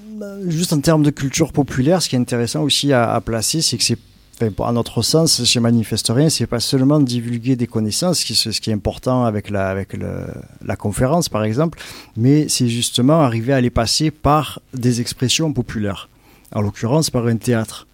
juste 0.47 0.73
en 0.73 0.81
termes 0.81 1.03
de 1.03 1.11
culture 1.11 1.53
populaire, 1.53 2.01
ce 2.03 2.09
qui 2.09 2.17
est 2.17 2.19
intéressant 2.19 2.63
aussi 2.63 2.93
à 2.93 3.21
placer, 3.21 3.61
c'est 3.61 3.77
que 3.77 3.85
c'est 3.85 3.99
à 4.65 4.73
notre 4.73 5.03
sens, 5.03 5.45
chez 5.45 5.61
Manifesterien, 5.61 6.29
c'est 6.29 6.47
pas 6.47 6.61
seulement 6.61 7.01
divulguer 7.01 7.57
des 7.57 7.67
connaissances, 7.67 8.21
ce 8.21 8.61
qui 8.61 8.71
est 8.71 8.73
important 8.73 9.25
avec 9.25 9.51
la, 9.51 9.69
avec 9.69 9.97
la 10.65 10.77
conférence 10.77 11.29
par 11.29 11.45
exemple, 11.45 11.79
mais 12.17 12.49
c'est 12.49 12.69
justement 12.69 13.21
arriver 13.21 13.53
à 13.53 13.61
les 13.61 13.71
passer 13.71 14.11
par 14.11 14.61
des 14.75 15.01
expressions 15.01 15.53
populaires. 15.53 16.09
En 16.55 16.61
l'occurrence, 16.61 17.11
par 17.11 17.27
un 17.27 17.37
théâtre 17.37 17.87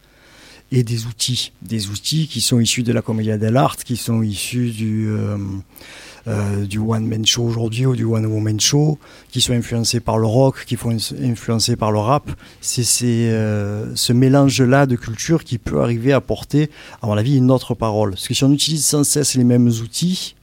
et 0.70 0.82
des 0.82 1.06
outils, 1.06 1.52
des 1.62 1.88
outils 1.88 2.28
qui 2.28 2.40
sont 2.40 2.60
issus 2.60 2.82
de 2.82 2.92
la 2.92 3.02
commedia 3.02 3.38
dell'arte, 3.38 3.84
qui 3.84 3.96
sont 3.96 4.22
issus 4.22 4.70
du 4.70 5.08
euh, 5.08 5.36
euh, 6.28 6.66
du 6.66 6.78
one-man 6.78 7.24
show 7.24 7.42
aujourd'hui 7.42 7.86
ou 7.86 7.96
du 7.96 8.04
one-woman 8.04 8.60
show, 8.60 8.98
qui 9.30 9.40
sont 9.40 9.54
influencés 9.54 10.00
par 10.00 10.18
le 10.18 10.26
rock, 10.26 10.64
qui 10.66 10.76
sont 10.76 10.96
influencés 11.22 11.76
par 11.76 11.90
le 11.90 11.98
rap. 11.98 12.30
C'est 12.60 12.84
euh, 13.02 13.94
ce 13.94 14.12
mélange-là 14.12 14.86
de 14.86 14.96
culture 14.96 15.42
qui 15.42 15.58
peut 15.58 15.80
arriver 15.80 16.12
à 16.12 16.20
porter, 16.20 16.70
à 17.02 17.06
mon 17.06 17.16
avis, 17.16 17.36
une 17.36 17.50
autre 17.50 17.74
parole. 17.74 18.10
Parce 18.10 18.28
que 18.28 18.34
si 18.34 18.44
on 18.44 18.52
utilise 18.52 18.84
sans 18.84 19.04
cesse 19.04 19.34
les 19.34 19.44
mêmes 19.44 19.68
outils, 19.68 20.34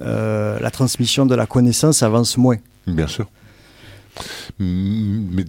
euh, 0.00 0.58
la 0.60 0.70
transmission 0.70 1.26
de 1.26 1.34
la 1.34 1.46
connaissance 1.46 2.02
avance 2.02 2.36
moins. 2.38 2.56
Bien 2.86 3.06
sûr 3.06 3.26
mais 4.58 5.44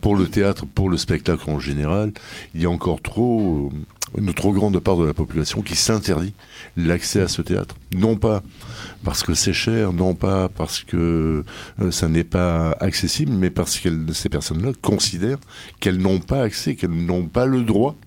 pour 0.00 0.16
le 0.16 0.26
théâtre, 0.26 0.64
pour 0.66 0.90
le 0.90 0.96
spectacle 0.96 1.50
en 1.50 1.58
général, 1.58 2.12
il 2.54 2.62
y 2.62 2.66
a 2.66 2.70
encore 2.70 3.00
trop, 3.00 3.70
une 4.16 4.32
trop 4.34 4.52
grande 4.52 4.78
part 4.80 4.96
de 4.96 5.04
la 5.04 5.14
population 5.14 5.62
qui 5.62 5.76
s'interdit 5.76 6.32
l'accès 6.76 7.20
à 7.20 7.28
ce 7.28 7.42
théâtre. 7.42 7.76
Non 7.94 8.16
pas 8.16 8.42
parce 9.04 9.22
que 9.22 9.34
c'est 9.34 9.52
cher, 9.52 9.92
non 9.92 10.14
pas 10.14 10.48
parce 10.48 10.82
que 10.82 11.44
euh, 11.80 11.90
ça 11.90 12.08
n'est 12.08 12.24
pas 12.24 12.72
accessible, 12.80 13.32
mais 13.32 13.50
parce 13.50 13.78
que 13.78 14.12
ces 14.12 14.28
personnes-là 14.28 14.72
considèrent 14.82 15.38
qu'elles 15.80 15.98
n'ont 15.98 16.20
pas 16.20 16.42
accès, 16.42 16.74
qu'elles 16.74 16.90
n'ont 16.90 17.26
pas 17.26 17.46
le 17.46 17.62
droit 17.62 17.94
euh, 17.94 18.05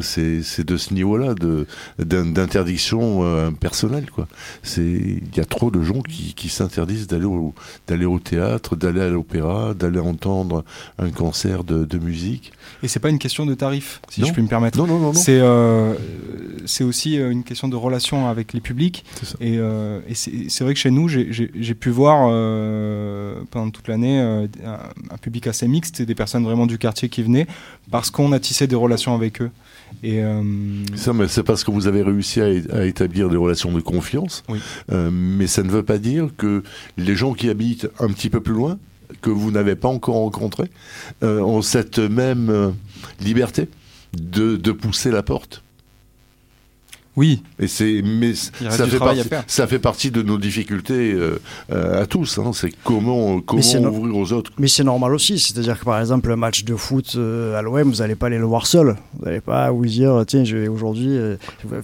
c'est 0.00 0.64
de 0.64 0.76
ce 0.76 0.94
niveau-là 0.94 1.34
d'interdiction 1.98 3.20
euh, 3.22 3.50
personnelle. 3.50 4.06
Il 4.76 5.36
y 5.36 5.40
a 5.40 5.44
trop 5.44 5.70
de 5.70 5.82
gens 5.82 6.02
qui, 6.02 6.48
s'interdisent 6.48 7.06
d'aller 7.06 7.24
au, 7.24 7.54
au 7.88 8.18
théâtre, 8.18 8.76
d'aller 8.76 9.00
à 9.00 9.08
l'opéra, 9.08 9.74
d'aller 9.74 9.98
entendre 9.98 10.64
un 10.98 11.10
concert 11.10 11.64
de, 11.64 11.98
musique. 11.98 12.52
Et 12.82 12.88
c'est 12.88 13.00
pas 13.00 13.08
une 13.08 13.18
question 13.18 13.46
de 13.46 13.54
tarif, 13.54 14.00
si 14.10 14.24
je 14.24 14.32
puis 14.32 14.42
me 14.42 14.48
permettre. 14.48 14.78
Non, 14.78 14.86
non, 14.86 14.98
non. 14.98 15.12
C'est 15.14 15.40
euh, 15.40 15.94
aussi 16.82 17.16
une 17.16 17.42
question 17.42 17.68
de 17.68 17.76
relation 17.76 18.28
avec 18.28 18.52
les 18.52 18.60
publics. 18.60 19.04
Et, 19.40 19.58
c'est 20.14 20.64
vrai 20.64 20.74
que 20.74 20.80
chez 20.80 20.90
nous, 20.90 21.08
j'ai 21.08 21.74
pu 21.74 21.90
voir 21.90 22.28
pendant 23.50 23.70
toute 23.70 23.88
l'année 23.88 24.18
un, 24.18 24.44
un, 25.10 25.16
public 25.20 25.46
assez 25.46 25.68
mixte, 25.68 26.02
des 26.02 26.14
personnes 26.14 26.44
vraiment 26.44 26.66
du 26.66 26.78
quartier 26.78 27.08
qui 27.08 27.22
venaient 27.22 27.46
parce 27.90 28.10
qu'on 28.10 28.32
a 28.32 28.40
tissé 28.40 28.66
des 28.66 28.76
relations 28.76 29.14
avec 29.14 29.35
eux. 29.42 29.50
Et 30.02 30.22
euh, 30.22 30.42
Ça, 30.94 31.12
mais 31.12 31.28
c'est 31.28 31.42
parce 31.42 31.64
que 31.64 31.70
vous 31.70 31.86
avez 31.86 32.02
réussi 32.02 32.40
à, 32.40 32.84
établir 32.84 33.28
des 33.28 33.36
relations 33.36 33.72
de 33.72 33.80
confiance. 33.80 34.42
Euh, 34.90 35.10
mais 35.12 35.46
ça 35.46 35.62
ne 35.62 35.70
veut 35.70 35.82
pas 35.82 35.98
dire 35.98 36.28
que 36.36 36.62
les 36.96 37.16
gens 37.16 37.34
qui 37.34 37.48
habitent 37.48 37.88
un 37.98 38.08
petit 38.08 38.30
peu 38.30 38.40
plus 38.40 38.54
loin, 38.54 38.78
que 39.22 39.30
vous 39.30 39.50
n'avez 39.50 39.76
pas 39.76 39.88
encore 39.88 40.16
rencontrés, 40.16 40.70
euh, 41.22 41.40
ont 41.40 41.62
cette 41.62 41.98
même 41.98 42.74
liberté 43.20 43.68
de, 44.14 44.56
de 44.56 44.72
pousser 44.72 45.10
la 45.10 45.22
porte. 45.22 45.62
Oui. 47.16 47.42
Et 47.58 47.66
c'est, 47.66 48.02
mais 48.04 48.34
ça 48.34 48.86
fait, 48.86 48.98
partie, 48.98 49.22
ça 49.46 49.66
fait 49.66 49.78
partie 49.78 50.10
de 50.10 50.20
nos 50.20 50.36
difficultés 50.36 51.12
euh, 51.14 51.40
euh, 51.72 52.02
à 52.02 52.06
tous. 52.06 52.38
Hein. 52.38 52.50
C'est 52.52 52.72
comment, 52.84 53.40
comment 53.40 53.62
ouvrir 53.62 54.16
aux 54.16 54.32
autres. 54.34 54.52
Mais 54.58 54.68
c'est 54.68 54.84
normal 54.84 55.14
aussi. 55.14 55.38
C'est-à-dire 55.38 55.80
que 55.80 55.84
par 55.86 55.98
exemple, 55.98 56.30
un 56.30 56.36
match 56.36 56.64
de 56.64 56.76
foot 56.76 57.14
euh, 57.16 57.58
à 57.58 57.62
l'OM, 57.62 57.90
vous 57.90 57.96
n'allez 57.96 58.16
pas 58.16 58.26
aller 58.26 58.36
le 58.36 58.44
voir 58.44 58.66
seul. 58.66 58.96
Vous 59.18 59.24
n'allez 59.24 59.40
pas 59.40 59.70
vous 59.70 59.86
dire, 59.86 60.24
tiens, 60.26 60.44
je 60.44 60.58
vais 60.58 60.68
aujourd'hui. 60.68 61.18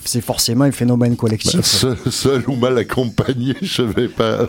c'est 0.05 0.21
forcément 0.21 0.65
un 0.65 0.73
phénomène 0.73 1.17
collectif. 1.17 1.83
Bah, 1.83 1.97
seul, 2.11 2.45
ou 2.47 2.57
mal 2.57 2.77
accompagné, 2.77 3.55
je 3.63 3.83
vais 3.83 4.09
pas. 4.09 4.47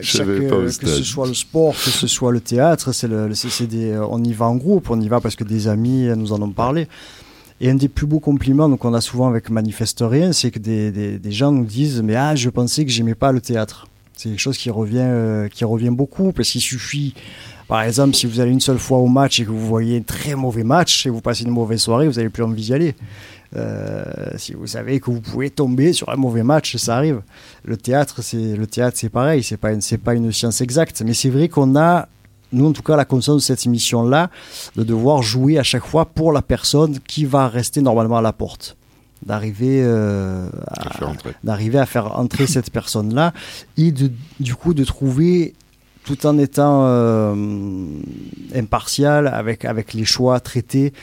je 0.00 0.22
vais 0.22 0.46
pas 0.46 0.56
Que 0.56 0.88
ce 0.88 1.04
soit 1.04 1.26
le 1.26 1.34
sport, 1.34 1.72
que 1.72 1.90
ce 1.90 2.06
soit 2.06 2.32
le 2.32 2.40
théâtre, 2.40 2.92
c'est 2.92 3.08
le, 3.08 3.30
des, 3.66 3.98
on 3.98 4.22
y 4.22 4.34
va 4.34 4.44
en 4.44 4.56
groupe. 4.56 4.90
On 4.90 5.00
y 5.00 5.08
va 5.08 5.22
parce 5.22 5.36
que 5.36 5.44
des 5.44 5.68
amis 5.68 6.08
nous 6.14 6.34
en 6.34 6.42
ont 6.42 6.50
parlé. 6.50 6.86
Et 7.60 7.70
un 7.70 7.74
des 7.74 7.88
plus 7.88 8.06
beaux 8.06 8.20
compliments 8.20 8.74
qu'on 8.76 8.94
a 8.94 9.00
souvent 9.00 9.28
avec 9.28 9.50
Manifeste 9.50 10.04
Rien, 10.06 10.32
c'est 10.32 10.50
que 10.50 10.58
des, 10.58 11.18
des, 11.18 11.32
gens 11.32 11.50
nous 11.50 11.64
disent 11.64 12.02
Mais 12.02 12.14
ah, 12.14 12.36
je 12.36 12.50
pensais 12.50 12.84
que 12.84 12.90
j'aimais 12.90 13.16
pas 13.16 13.32
le 13.32 13.40
théâtre. 13.40 13.88
C'est 14.14 14.28
quelque 14.30 14.40
chose 14.40 14.58
qui 14.58 14.70
revient, 14.70 14.98
euh, 14.98 15.48
qui 15.48 15.64
revient 15.64 15.90
beaucoup 15.90 16.32
parce 16.32 16.50
qu'il 16.50 16.60
suffit, 16.60 17.14
par 17.68 17.82
exemple, 17.82 18.14
si 18.14 18.26
vous 18.26 18.40
allez 18.40 18.50
une 18.50 18.60
seule 18.60 18.78
fois 18.78 18.98
au 18.98 19.06
match 19.06 19.40
et 19.40 19.44
que 19.44 19.50
vous 19.50 19.66
voyez 19.66 19.98
un 19.98 20.02
très 20.02 20.34
mauvais 20.34 20.64
match 20.64 21.06
et 21.06 21.10
vous 21.10 21.20
passez 21.20 21.44
une 21.44 21.50
mauvaise 21.50 21.80
soirée, 21.80 22.08
vous 22.08 22.14
n'avez 22.14 22.28
plus 22.28 22.42
envie 22.42 22.62
d'y 22.62 22.74
aller. 22.74 22.94
Euh, 23.56 24.04
si 24.36 24.54
vous 24.54 24.66
savez 24.66 25.00
que 25.00 25.10
vous 25.10 25.20
pouvez 25.20 25.50
tomber 25.50 25.92
sur 25.92 26.10
un 26.10 26.16
mauvais 26.16 26.42
match, 26.42 26.76
ça 26.76 26.96
arrive. 26.96 27.22
Le 27.64 27.76
théâtre, 27.76 28.22
c'est 28.22 28.56
le 28.56 28.66
théâtre, 28.66 28.96
c'est 28.98 29.08
pareil. 29.08 29.42
C'est 29.42 29.56
pas 29.56 29.70
pas 30.04 30.14
une 30.14 30.32
science 30.32 30.60
exacte, 30.60 31.02
mais 31.04 31.14
c'est 31.14 31.30
vrai 31.30 31.48
qu'on 31.48 31.76
a 31.76 32.08
nous, 32.52 32.66
en 32.66 32.72
tout 32.72 32.82
cas, 32.82 32.96
la 32.96 33.04
conscience 33.04 33.36
de 33.36 33.42
cette 33.42 33.66
émission-là, 33.66 34.30
de 34.76 34.84
devoir 34.84 35.22
jouer 35.22 35.58
à 35.58 35.62
chaque 35.62 35.84
fois 35.84 36.06
pour 36.06 36.32
la 36.32 36.42
personne 36.42 36.98
qui 37.00 37.24
va 37.24 37.48
rester 37.48 37.80
normalement 37.82 38.18
à 38.18 38.22
la 38.22 38.32
porte. 38.32 38.76
d'arriver 39.24 39.84
à, 39.84 41.12
d'arriver 41.42 41.78
à 41.78 41.86
faire 41.86 42.18
entrer 42.18 42.46
cette 42.56 42.70
personne-là 42.70 43.32
et 43.76 43.90
de, 43.92 44.10
du 44.40 44.54
coup 44.54 44.74
de 44.74 44.84
trouver 44.84 45.54
tout 46.04 46.24
en 46.24 46.38
étant 46.38 46.86
impartial 48.54 49.26
avec, 49.26 49.64
avec 49.66 49.92
les 49.92 50.06
choix 50.06 50.40
traités 50.40 50.94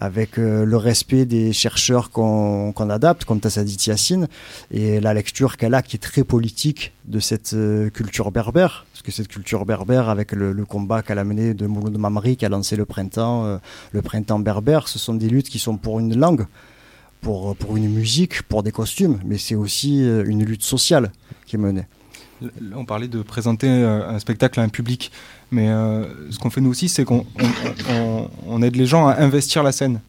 avec 0.00 0.38
euh, 0.38 0.64
le 0.64 0.76
respect 0.78 1.26
des 1.26 1.52
chercheurs 1.52 2.10
qu'on 2.10 2.72
adapte, 2.90 3.26
comme 3.26 3.38
Tassadit 3.38 3.76
Yassine, 3.86 4.28
et 4.70 4.98
la 4.98 5.12
lecture 5.12 5.58
qu'elle 5.58 5.74
a 5.74 5.82
qui 5.82 5.96
est 5.96 6.00
très 6.00 6.24
politique 6.24 6.92
de 7.04 7.20
cette 7.20 7.52
euh, 7.52 7.90
culture 7.90 8.32
berbère, 8.32 8.86
parce 8.92 9.02
que 9.02 9.12
cette 9.12 9.28
culture 9.28 9.66
berbère, 9.66 10.08
avec 10.08 10.32
le, 10.32 10.54
combat 10.64 11.02
qu'elle 11.02 11.18
a 11.18 11.24
mené 11.24 11.52
de 11.52 11.66
Mouloud 11.66 11.98
Mamri, 11.98 12.38
qui 12.38 12.46
a 12.46 12.48
lancé 12.48 12.76
le 12.76 12.86
printemps, 12.86 13.44
euh, 13.44 13.58
le 13.92 14.00
printemps 14.00 14.38
berbère, 14.38 14.88
ce 14.88 14.98
sont 14.98 15.12
des 15.14 15.28
luttes 15.28 15.50
qui 15.50 15.58
sont 15.58 15.76
pour 15.76 16.00
une 16.00 16.18
langue, 16.18 16.46
pour, 17.20 17.54
pour 17.56 17.76
une 17.76 17.90
musique, 17.90 18.42
pour 18.44 18.62
des 18.62 18.72
costumes, 18.72 19.20
mais 19.26 19.36
c'est 19.36 19.54
aussi 19.54 19.98
une 19.98 20.42
lutte 20.42 20.62
sociale 20.62 21.12
qui 21.44 21.56
est 21.56 21.58
menée. 21.58 21.84
On 22.74 22.84
parlait 22.84 23.08
de 23.08 23.22
présenter 23.22 23.68
un 23.68 24.18
spectacle 24.18 24.60
à 24.60 24.62
un 24.62 24.68
public. 24.68 25.10
Mais 25.50 25.68
euh, 25.68 26.04
ce 26.30 26.38
qu'on 26.38 26.50
fait 26.50 26.60
nous 26.60 26.70
aussi, 26.70 26.88
c'est 26.88 27.04
qu'on 27.04 27.26
on, 28.46 28.62
aide 28.62 28.76
les 28.76 28.86
gens 28.86 29.08
à 29.08 29.16
investir 29.16 29.62
la 29.62 29.72
scène. 29.72 30.00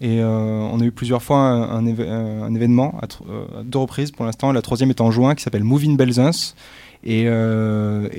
Et 0.00 0.20
euh, 0.20 0.28
on 0.28 0.80
a 0.80 0.84
eu 0.84 0.92
plusieurs 0.92 1.22
fois 1.22 1.38
un, 1.38 1.86
événement, 1.86 2.98
à, 3.00 3.06
euh, 3.28 3.62
deux 3.64 3.78
reprises 3.78 4.10
pour 4.10 4.24
l'instant. 4.24 4.52
La 4.52 4.62
troisième 4.62 4.90
est 4.90 5.00
en 5.00 5.10
juin, 5.10 5.34
qui 5.34 5.42
s'appelle 5.42 5.64
Moving 5.64 5.96
Belzins, 5.96 6.54
et, 7.04 7.26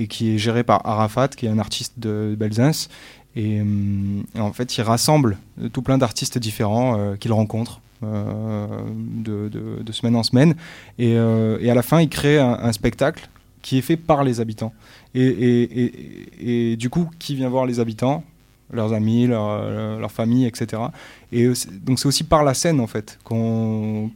qui 0.10 0.32
est 0.32 0.38
géré 0.38 0.64
par 0.64 0.86
Arafat, 0.86 1.30
qui 1.30 1.46
est 1.46 1.50
un 1.50 1.60
artiste 1.60 1.94
de 1.98 2.36
Belzins. 2.38 2.88
Et, 3.36 3.62
en 4.38 4.54
fait, 4.54 4.78
il 4.78 4.82
rassemble 4.82 5.38
tout 5.74 5.82
plein 5.82 5.98
d'artistes 5.98 6.38
différents 6.38 7.16
qu'il 7.20 7.34
rencontre. 7.34 7.82
De, 8.02 9.92
semaine 9.92 10.16
en 10.16 10.24
semaine 10.24 10.56
et, 10.98 11.18
à 11.18 11.74
la 11.74 11.82
fin 11.82 12.00
il 12.00 12.08
crée 12.08 12.40
un 12.40 12.72
spectacle 12.72 13.28
qui 13.62 13.78
est 13.78 13.82
fait 13.82 13.98
par 13.98 14.24
les 14.24 14.40
habitants 14.40 14.74
et, 15.16 16.76
du 16.78 16.90
coup, 16.90 17.10
qui 17.20 17.36
vient 17.36 17.50
voir 17.50 17.66
les 17.66 17.80
habitants 17.80 18.24
leurs 18.72 18.94
amis, 18.94 19.26
leur, 19.26 19.98
leur 19.98 20.12
famille, 20.12 20.46
etc. 20.46 20.82
Et 21.32 21.50
donc 21.82 21.98
c'est 22.00 22.06
aussi 22.06 22.24
par 22.24 22.44
la 22.44 22.54
scène 22.54 22.80
en 22.80 22.86
fait 22.86 23.18
qu'on 23.24 24.12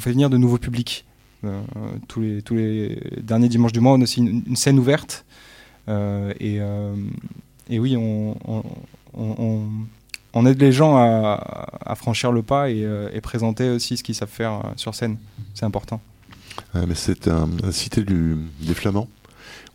fait 0.00 0.10
venir 0.10 0.28
de 0.28 0.36
nouveaux 0.36 0.58
publics. 0.58 1.06
Euh, 1.44 1.60
tous, 2.08 2.20
les, 2.20 2.42
tous 2.42 2.56
les 2.56 3.00
derniers 3.22 3.48
dimanches 3.48 3.72
du 3.72 3.80
mois, 3.80 3.92
on 3.92 4.00
a 4.00 4.02
aussi 4.02 4.20
une, 4.20 4.56
scène 4.56 4.78
ouverte. 4.78 5.24
Euh, 5.88 6.32
euh, 6.40 6.94
et, 7.70 7.78
oui, 7.78 7.96
on, 7.96 8.36
on, 9.14 10.46
aide 10.46 10.60
les 10.60 10.72
gens 10.72 10.96
à, 10.96 11.94
franchir 11.96 12.32
le 12.32 12.42
pas 12.42 12.70
et, 12.70 13.20
présenter 13.22 13.70
aussi 13.70 13.96
ce 13.96 14.02
qu'ils 14.02 14.14
savent 14.14 14.28
faire 14.28 14.62
sur 14.76 14.94
scène. 14.94 15.16
C'est 15.54 15.64
important. 15.64 16.00
Mais 16.74 16.94
c'est 16.94 17.28
un, 17.28 17.48
cité 17.70 18.02
des 18.04 18.74
Flamands 18.74 19.08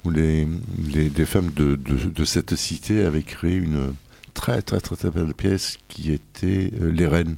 où 0.05 0.09
les, 0.09 0.47
les, 0.93 1.25
femmes 1.25 1.51
de, 1.51 1.75
de, 1.75 2.25
cette 2.25 2.55
cité 2.55 3.05
avaient 3.05 3.23
créé 3.23 3.55
une 3.55 3.93
très 4.33 4.61
très 4.61 4.79
très, 4.81 4.95
très 4.95 5.09
belle 5.09 5.33
pièce 5.33 5.77
qui 5.87 6.11
était 6.11 6.71
euh, 6.81 6.91
Les 6.91 7.07
Reines. 7.07 7.35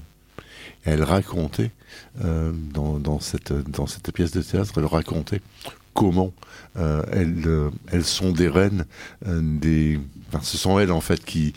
Et 0.85 0.91
elles 0.91 1.03
racontaient 1.03 1.71
euh, 2.23 2.51
dans, 2.53 2.99
dans, 2.99 3.19
cette, 3.19 3.53
dans 3.53 3.87
cette 3.87 4.11
pièce 4.11 4.31
de 4.31 4.41
théâtre, 4.41 4.73
elles 4.77 4.85
racontaient 4.85 5.41
comment 5.93 6.33
euh, 6.77 7.03
elles, 7.11 7.71
elles 7.91 8.03
sont 8.03 8.31
des 8.31 8.49
reines, 8.49 8.85
des, 9.25 9.99
enfin, 10.27 10.43
ce 10.43 10.57
sont 10.57 10.77
elles 10.77 10.91
en 10.91 11.01
fait 11.01 11.23
qui, 11.23 11.53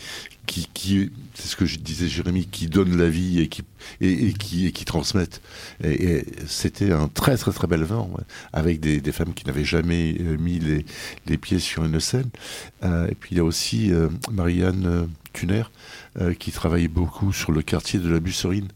qui, 0.48 1.10
c'est 1.34 1.48
ce 1.48 1.56
que 1.56 1.66
je 1.66 1.78
disais 1.78 2.08
Jérémy, 2.08 2.46
qui 2.46 2.66
donnent 2.66 2.96
la 2.96 3.08
vie 3.08 3.40
et 3.40 3.48
qui, 3.48 3.62
et, 4.00 4.72
transmettent. 4.84 5.40
Et, 5.84 6.24
c'était 6.46 6.92
un 6.92 7.08
très 7.08 7.36
très 7.36 7.52
très 7.52 7.66
bel 7.66 7.84
vent, 7.84 8.10
avec 8.52 8.80
des, 8.80 9.12
femmes 9.12 9.34
qui 9.34 9.46
n'avaient 9.46 9.64
jamais 9.64 10.16
euh, 10.20 10.36
mis 10.38 10.58
les, 10.58 11.38
pieds 11.38 11.58
sur 11.58 11.84
une 11.84 12.00
scène. 12.00 12.30
Euh, 12.82 13.08
et 13.08 13.14
puis 13.14 13.30
il 13.32 13.38
y 13.38 13.40
a 13.40 13.44
aussi 13.44 13.92
euh, 13.92 14.08
Marianne 14.30 15.08
Cuner, 16.18 16.34
qui 16.36 16.52
travaille 16.52 16.88
beaucoup 16.88 17.32
sur 17.32 17.52
le 17.52 17.62
quartier 17.62 17.98
de 17.98 18.08
la 18.08 18.20
Busserine 18.20 18.68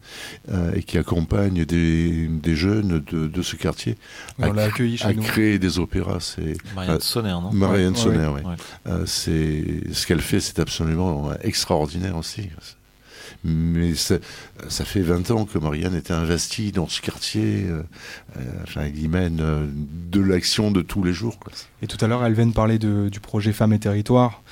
et 0.75 0.83
qui 0.83 0.99
accompagne 0.99 1.65
des, 1.65 2.27
des 2.29 2.55
jeunes 2.55 3.01
de, 3.01 3.27
de, 3.27 3.43
ce 3.43 3.57
quartier 3.57 3.97
à, 4.41 4.47
à 4.47 5.15
créer 5.15 5.59
des 5.59 5.79
opéras. 5.79 6.21
C'est 6.21 6.57
Marianne 6.75 7.01
Sonner, 7.01 7.31
non? 7.31 7.53
Marianne 7.53 7.97
Sonner, 7.97 8.29
oui. 8.29 8.93
c'est 9.07 9.93
ce 9.93 10.07
qu'elle 10.07 10.21
fait, 10.21 10.41
c'est 10.41 10.59
absolument 10.59 11.33
extraordinaire 11.43 12.17
aussi. 12.17 12.49
Mais 13.45 13.95
ça, 13.95 14.19
fait 14.69 15.01
20 15.01 15.31
ans 15.33 15.45
que 15.47 15.59
Marianne 15.59 15.97
était 15.97 16.13
investie 16.13 16.71
dans 16.71 16.87
ce 16.87 17.01
quartier. 17.01 17.65
Euh, 17.65 17.83
euh, 18.37 18.41
enfin, 18.63 18.87
il 18.87 19.03
y 19.03 19.09
mène 19.09 19.41
euh, 19.41 19.67
de 20.11 20.21
l'action 20.21 20.71
de 20.71 20.81
tous 20.81 21.03
les 21.03 21.13
jours. 21.13 21.39
Et 21.83 21.89
tout 21.89 22.03
à 22.05 22.07
l'heure, 22.07 22.25
elle 22.25 22.35
vient 22.35 22.47
de 22.47 22.53
parler 22.53 22.79
du 22.79 23.21
projet 23.21 23.53
Femmes 23.53 23.73
et 23.73 23.81
Territoires. 23.81 24.43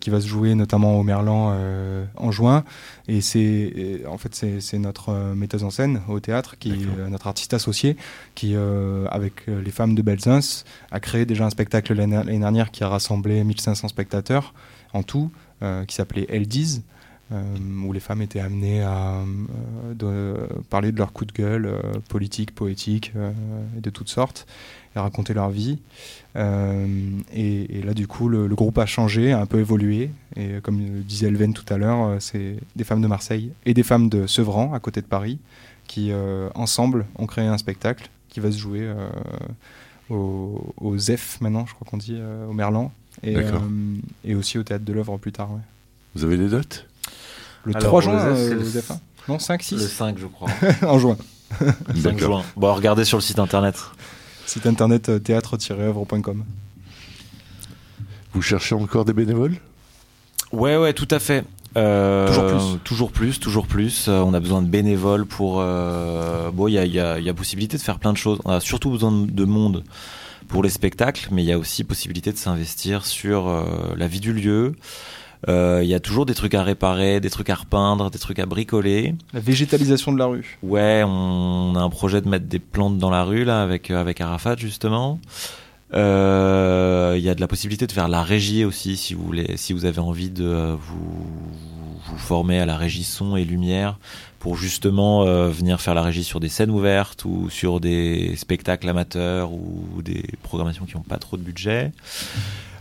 Qui 0.00 0.10
va 0.10 0.20
se 0.20 0.26
jouer 0.26 0.54
notamment 0.54 0.98
au 0.98 1.02
Merlan 1.02 1.56
en 2.16 2.30
juin. 2.30 2.64
Et 3.08 3.20
c'est 3.20 4.02
en 4.06 4.18
fait 4.18 4.34
c'est 4.60 4.78
notre 4.78 5.12
metteuse 5.34 5.64
en 5.64 5.70
scène 5.70 6.00
au 6.08 6.20
théâtre, 6.20 6.56
qui 6.58 6.86
notre 7.08 7.26
artiste 7.26 7.54
associé, 7.54 7.96
qui 8.34 8.54
avec 9.10 9.46
les 9.46 9.70
femmes 9.70 9.94
de 9.94 10.02
Belzins 10.02 10.64
a 10.90 11.00
créé 11.00 11.26
déjà 11.26 11.44
un 11.44 11.50
spectacle 11.50 11.92
l'année 11.94 12.38
dernière 12.38 12.70
qui 12.70 12.84
a 12.84 12.88
rassemblé 12.88 13.42
1500 13.42 13.88
spectateurs 13.88 14.54
en 14.92 15.02
tout, 15.02 15.30
qui 15.86 15.94
s'appelait 15.94 16.26
Eldiz. 16.28 16.82
Euh, 17.32 17.42
où 17.86 17.92
les 17.94 18.00
femmes 18.00 18.20
étaient 18.20 18.40
amenées 18.40 18.82
à 18.82 19.22
euh, 20.02 20.46
parler 20.68 20.92
de 20.92 20.98
leur 20.98 21.14
coup 21.14 21.24
de 21.24 21.32
gueule 21.32 21.64
euh, 21.64 21.80
politique, 22.10 22.54
poétique, 22.54 23.12
de 23.14 23.90
toutes 23.90 24.10
sortes, 24.10 24.46
et 24.94 24.98
raconter 24.98 25.34
leur 25.34 25.50
vie. 25.50 25.78
Et, 26.36 27.82
là, 27.84 27.94
du 27.94 28.06
coup, 28.06 28.28
le, 28.28 28.48
groupe 28.48 28.78
a 28.78 28.86
changé, 28.86 29.32
a 29.32 29.40
un 29.40 29.46
peu 29.46 29.60
évolué. 29.60 30.10
Et 30.36 30.60
comme 30.62 30.80
disait 31.02 31.28
Elven 31.28 31.52
tout 31.52 31.72
à 31.72 31.78
l'heure, 31.78 32.16
c'est 32.20 32.56
des 32.76 32.84
femmes 32.84 33.02
de 33.02 33.06
Marseille 33.06 33.52
et 33.66 33.74
des 33.74 33.82
femmes 33.82 34.08
de 34.08 34.26
Sevran, 34.26 34.72
à 34.74 34.80
côté 34.80 35.00
de 35.00 35.06
Paris, 35.06 35.38
qui, 35.86 36.12
ensemble, 36.54 37.06
ont 37.16 37.26
créé 37.26 37.46
un 37.46 37.58
spectacle 37.58 38.08
qui 38.28 38.40
va 38.40 38.50
se 38.50 38.58
jouer 38.58 38.92
au, 40.10 40.74
au, 40.80 40.98
ZEF 40.98 41.40
maintenant, 41.40 41.66
je 41.66 41.74
crois 41.74 41.86
qu'on 41.88 41.98
dit, 41.98 42.18
au 42.48 42.52
Merlan. 42.52 42.92
Et, 43.22 43.36
et, 44.24 44.34
aussi 44.34 44.58
au 44.58 44.64
Théâtre 44.64 44.84
de 44.84 44.92
l'œuvre 44.92 45.16
plus 45.18 45.32
tard. 45.32 45.50
Vous 46.14 46.24
avez 46.24 46.36
des 46.36 46.48
dates? 46.48 46.86
Le 47.64 47.74
3 47.74 48.00
juin, 48.02 48.18
euh, 48.18 48.54
le... 48.54 48.82
Non, 49.28 49.38
5, 49.38 49.62
6 49.62 49.74
Le 49.74 49.80
5, 49.80 50.18
je 50.18 50.26
crois. 50.26 50.50
en 50.82 50.98
juin. 50.98 51.16
5 52.02 52.18
juin. 52.18 52.42
Bon, 52.56 52.74
regardez 52.74 53.04
sur 53.04 53.16
le 53.18 53.22
site 53.22 53.38
internet. 53.38 53.76
Site 54.46 54.66
internet 54.66 55.08
euh, 55.08 55.18
théâtre-œuvre.com. 55.18 56.44
Vous 58.32 58.42
cherchez 58.42 58.74
encore 58.74 59.04
des 59.04 59.12
bénévoles? 59.12 59.56
Ouais, 60.52 60.76
ouais, 60.76 60.92
tout 60.92 61.08
à 61.10 61.18
fait. 61.18 61.44
Euh, 61.76 62.28
toujours 62.28 62.46
plus. 62.46 62.78
Toujours 62.84 63.12
plus, 63.12 63.40
toujours 63.40 63.66
plus. 63.66 64.06
Euh, 64.08 64.20
on 64.20 64.34
a 64.34 64.40
besoin 64.40 64.62
de 64.62 64.68
bénévoles 64.68 65.26
pour. 65.26 65.60
Euh, 65.60 66.50
bon, 66.50 66.68
il 66.68 66.74
y 66.74 66.78
a, 66.78 66.84
y, 66.84 67.00
a, 67.00 67.18
y 67.18 67.28
a, 67.28 67.34
possibilité 67.34 67.76
de 67.76 67.82
faire 67.82 67.98
plein 67.98 68.12
de 68.12 68.18
choses. 68.18 68.38
On 68.44 68.50
a 68.50 68.60
surtout 68.60 68.90
besoin 68.90 69.12
de 69.12 69.44
monde 69.44 69.84
pour 70.48 70.62
les 70.62 70.68
spectacles, 70.68 71.28
mais 71.32 71.42
il 71.42 71.46
y 71.46 71.52
a 71.52 71.58
aussi 71.58 71.84
possibilité 71.84 72.30
de 72.32 72.36
s'investir 72.36 73.06
sur 73.06 73.50
la 73.96 74.06
vie 74.06 74.20
du 74.20 74.32
lieu, 74.32 74.74
il 75.48 75.86
y 75.86 75.94
a 75.94 76.00
toujours 76.00 76.26
des 76.26 76.34
trucs 76.34 76.54
à 76.54 76.62
réparer, 76.62 77.20
des 77.20 77.30
trucs 77.30 77.50
à 77.50 77.54
repeindre, 77.54 78.10
des 78.10 78.18
trucs 78.18 78.38
à 78.38 78.46
bricoler. 78.46 79.14
La 79.32 79.40
végétalisation 79.40 80.12
de 80.12 80.18
la 80.18 80.26
rue. 80.26 80.58
Ouais, 80.62 81.02
on 81.06 81.74
a 81.76 81.80
un 81.80 81.90
projet 81.90 82.20
de 82.20 82.28
mettre 82.28 82.46
des 82.46 82.58
plantes 82.58 82.98
dans 82.98 83.10
la 83.10 83.24
rue 83.24 83.44
là 83.44 83.62
avec 83.62 83.90
euh, 83.90 84.00
avec 84.00 84.20
Arafat 84.20 84.56
justement. 84.56 85.20
Euh, 85.92 87.14
il 87.16 87.22
y 87.22 87.28
a 87.28 87.34
de 87.34 87.40
la 87.40 87.46
possibilité 87.46 87.86
de 87.86 87.92
faire 87.92 88.08
la 88.08 88.22
régie 88.22 88.64
aussi 88.64 88.96
si 88.96 89.14
vous 89.14 89.24
voulez, 89.24 89.56
si 89.56 89.72
vous 89.72 89.84
avez 89.84 90.00
envie 90.00 90.30
de 90.30 90.76
vous 90.78 91.26
vous 92.06 92.18
former 92.18 92.58
à 92.58 92.66
la 92.66 92.76
régie 92.76 93.04
son 93.04 93.36
et 93.36 93.44
lumière 93.44 93.98
pour 94.38 94.56
justement 94.56 95.24
venir 95.24 95.80
faire 95.80 95.94
la 95.94 96.02
régie 96.02 96.24
sur 96.24 96.38
des 96.38 96.50
scènes 96.50 96.70
ouvertes 96.70 97.24
ou 97.24 97.48
sur 97.48 97.80
des 97.80 98.34
spectacles 98.36 98.88
amateurs 98.90 99.52
ou 99.52 100.02
des 100.02 100.22
programmations 100.42 100.84
qui 100.84 100.96
n'ont 100.96 101.02
pas 101.02 101.16
trop 101.16 101.38
de 101.38 101.42
budget. 101.42 101.92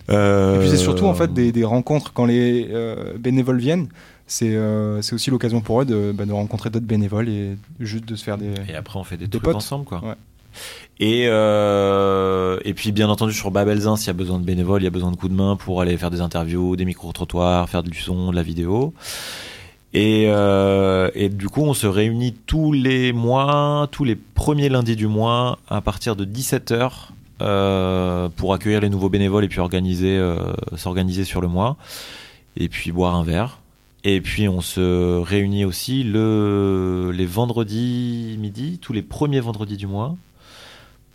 Et 0.09 0.57
puis 0.59 0.69
c'est 0.69 0.77
surtout 0.77 1.05
en 1.05 1.13
fait 1.13 1.33
des, 1.33 1.51
des 1.51 1.63
rencontres 1.63 2.13
quand 2.13 2.25
les 2.25 2.67
euh, 2.71 3.17
bénévoles 3.17 3.59
viennent. 3.59 3.87
C'est 4.25 4.55
euh, 4.55 5.01
aussi 5.11 5.29
l'occasion 5.29 5.61
pour 5.61 5.81
eux 5.81 5.85
de, 5.85 6.11
bah, 6.13 6.25
de 6.25 6.31
rencontrer 6.31 6.69
d'autres 6.69 6.85
bénévoles 6.85 7.29
et 7.29 7.57
juste 7.79 8.05
de 8.05 8.15
se 8.15 8.23
faire 8.23 8.37
des. 8.37 8.53
Et 8.69 8.75
après 8.75 8.97
on 8.97 9.03
fait 9.03 9.17
des, 9.17 9.27
trucs 9.27 9.47
ensemble 9.47 9.85
quoi. 9.85 10.01
Ouais. 10.03 10.15
Et, 10.99 11.25
euh, 11.27 12.59
et 12.63 12.73
puis 12.73 12.91
bien 12.91 13.09
entendu 13.09 13.33
sur 13.33 13.51
Babelzin, 13.51 13.95
s'il 13.95 14.07
y 14.07 14.09
a 14.11 14.13
besoin 14.13 14.39
de 14.39 14.45
bénévoles, 14.45 14.81
il 14.81 14.85
y 14.85 14.87
a 14.87 14.91
besoin 14.91 15.11
de 15.11 15.15
coups 15.15 15.31
de 15.31 15.37
main 15.37 15.55
pour 15.55 15.81
aller 15.81 15.97
faire 15.97 16.11
des 16.11 16.21
interviews, 16.21 16.75
des 16.75 16.85
micro-trottoirs, 16.85 17.67
faire 17.69 17.83
du 17.83 17.99
son, 17.99 18.31
de 18.31 18.35
la 18.35 18.43
vidéo. 18.43 18.93
Et, 19.93 20.25
euh, 20.27 21.09
et, 21.13 21.29
du 21.29 21.49
coup, 21.49 21.61
on 21.61 21.75
se 21.75 21.85
réunit 21.85 22.33
tous 22.33 22.71
les 22.71 23.13
mois, 23.13 23.87
tous 23.91 24.03
les 24.03 24.15
premiers 24.15 24.69
lundis 24.69 24.95
du 24.95 25.07
mois, 25.07 25.59
à 25.69 25.81
partir 25.81 26.15
de 26.15 26.25
17h, 26.25 27.09
euh, 27.43 28.29
pour 28.29 28.53
accueillir 28.53 28.79
les 28.79 28.89
nouveaux 28.89 29.09
bénévoles 29.09 29.43
et 29.43 29.47
puis 29.49 29.59
organiser, 29.59 30.17
euh, 30.17 30.37
s'organiser 30.77 31.25
sur 31.25 31.41
le 31.41 31.47
mois. 31.47 31.77
Et 32.55 32.69
puis 32.69 32.91
boire 32.91 33.15
un 33.15 33.23
verre. 33.23 33.59
Et 34.05 34.21
puis 34.21 34.47
on 34.47 34.61
se 34.61 35.19
réunit 35.19 35.65
aussi 35.65 36.03
le, 36.03 37.11
les 37.13 37.25
vendredis 37.25 38.37
midi, 38.39 38.77
tous 38.81 38.93
les 38.93 39.01
premiers 39.01 39.39
vendredis 39.39 39.77
du 39.77 39.87
mois, 39.87 40.15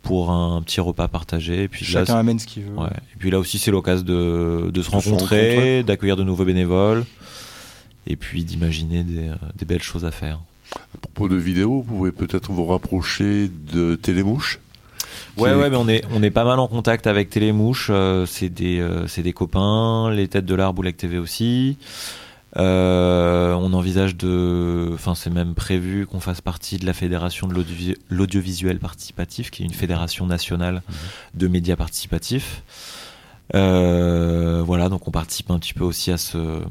pour 0.01 0.31
un 0.31 0.61
petit 0.61 0.81
repas 0.81 1.07
partagé. 1.07 1.63
Et 1.63 1.67
puis 1.67 1.85
Chacun 1.85 2.15
amène 2.15 2.39
ce 2.39 2.47
qu'il 2.47 2.63
veut. 2.63 2.75
Et 3.13 3.17
puis 3.17 3.31
là 3.31 3.39
aussi, 3.39 3.59
c'est 3.59 3.71
l'occasion 3.71 4.05
de, 4.05 4.71
de, 4.71 4.81
se 4.81 4.91
rencontrer, 4.91 5.83
d'accueillir 5.83 6.15
de 6.15 6.23
nouveaux 6.23 6.45
bénévoles, 6.45 7.05
et 8.07 8.15
puis 8.15 8.43
d'imaginer 8.43 9.03
des, 9.03 9.31
des, 9.55 9.65
belles 9.65 9.83
choses 9.83 10.05
à 10.05 10.11
faire. 10.11 10.39
À 10.75 10.97
propos 10.97 11.29
de 11.29 11.35
vidéos, 11.35 11.83
vous 11.87 11.95
pouvez 11.95 12.11
peut-être 12.11 12.51
vous 12.51 12.65
rapprocher 12.65 13.49
de 13.71 13.95
Télémouche 13.95 14.59
Ouais, 15.37 15.53
ouais, 15.53 15.69
mais 15.69 15.77
on 15.77 15.87
est, 15.87 16.03
on 16.13 16.21
est 16.23 16.31
pas 16.31 16.43
mal 16.43 16.59
en 16.59 16.67
contact 16.67 17.07
avec 17.07 17.29
Télémouche. 17.29 17.87
Euh, 17.89 18.25
c'est 18.25 18.49
des, 18.49 18.79
euh, 18.79 19.05
des 19.17 19.33
copains, 19.33 20.11
les 20.11 20.27
têtes 20.27 20.45
de 20.45 20.55
l'arbre 20.55 20.81
ou 20.85 20.91
TV 20.91 21.17
aussi. 21.17 21.77
Euh, 22.57 23.53
on 23.53 23.73
envisage 23.73 24.15
de, 24.15 24.89
enfin 24.93 25.13
c'est 25.13 25.29
même 25.29 25.53
prévu 25.53 26.07
qu'on 26.07 26.19
fasse 26.19 26.41
partie 26.41 26.77
de 26.77 26.85
la 26.85 26.93
fédération 26.93 27.47
de 27.47 27.63
l'audiovisuel 28.09 28.79
participatif, 28.79 29.51
qui 29.51 29.61
est 29.61 29.65
une 29.65 29.73
fédération 29.73 30.25
nationale 30.25 30.81
de 31.35 31.47
médias 31.47 31.75
participatifs. 31.75 32.63
Voilà, 33.53 34.89
donc 34.89 35.07
on 35.07 35.11
participe 35.11 35.51
un 35.51 35.59
petit 35.59 35.73
peu 35.73 35.83
aussi 35.83 36.11
à 36.11 36.17
ce, 36.17 36.61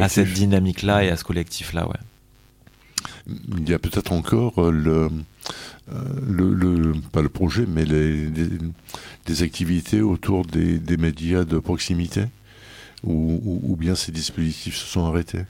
à 0.00 0.08
cette 0.08 0.32
dynamique-là 0.32 1.04
et 1.04 1.10
à 1.10 1.16
ce 1.16 1.24
collectif-là, 1.24 1.88
ouais. 1.88 1.98
Il 3.26 3.68
y 3.68 3.74
a 3.74 3.78
peut-être 3.78 4.12
encore 4.12 4.62
euh, 4.62 5.10
le, 5.88 6.52
le, 6.52 6.94
pas 7.12 7.22
le 7.22 7.28
projet, 7.28 7.64
mais 7.66 7.84
les, 7.84 8.28
des 9.26 9.42
activités 9.42 10.02
autour 10.02 10.44
des, 10.44 10.78
des 10.78 10.96
médias 10.96 11.44
de 11.44 11.58
proximité 11.58 12.24
ou, 13.04 13.76
bien 13.78 13.94
ces 13.94 14.10
dispositifs 14.10 14.76
se 14.76 14.86
sont 14.86 15.06
arrêtés? 15.06 15.44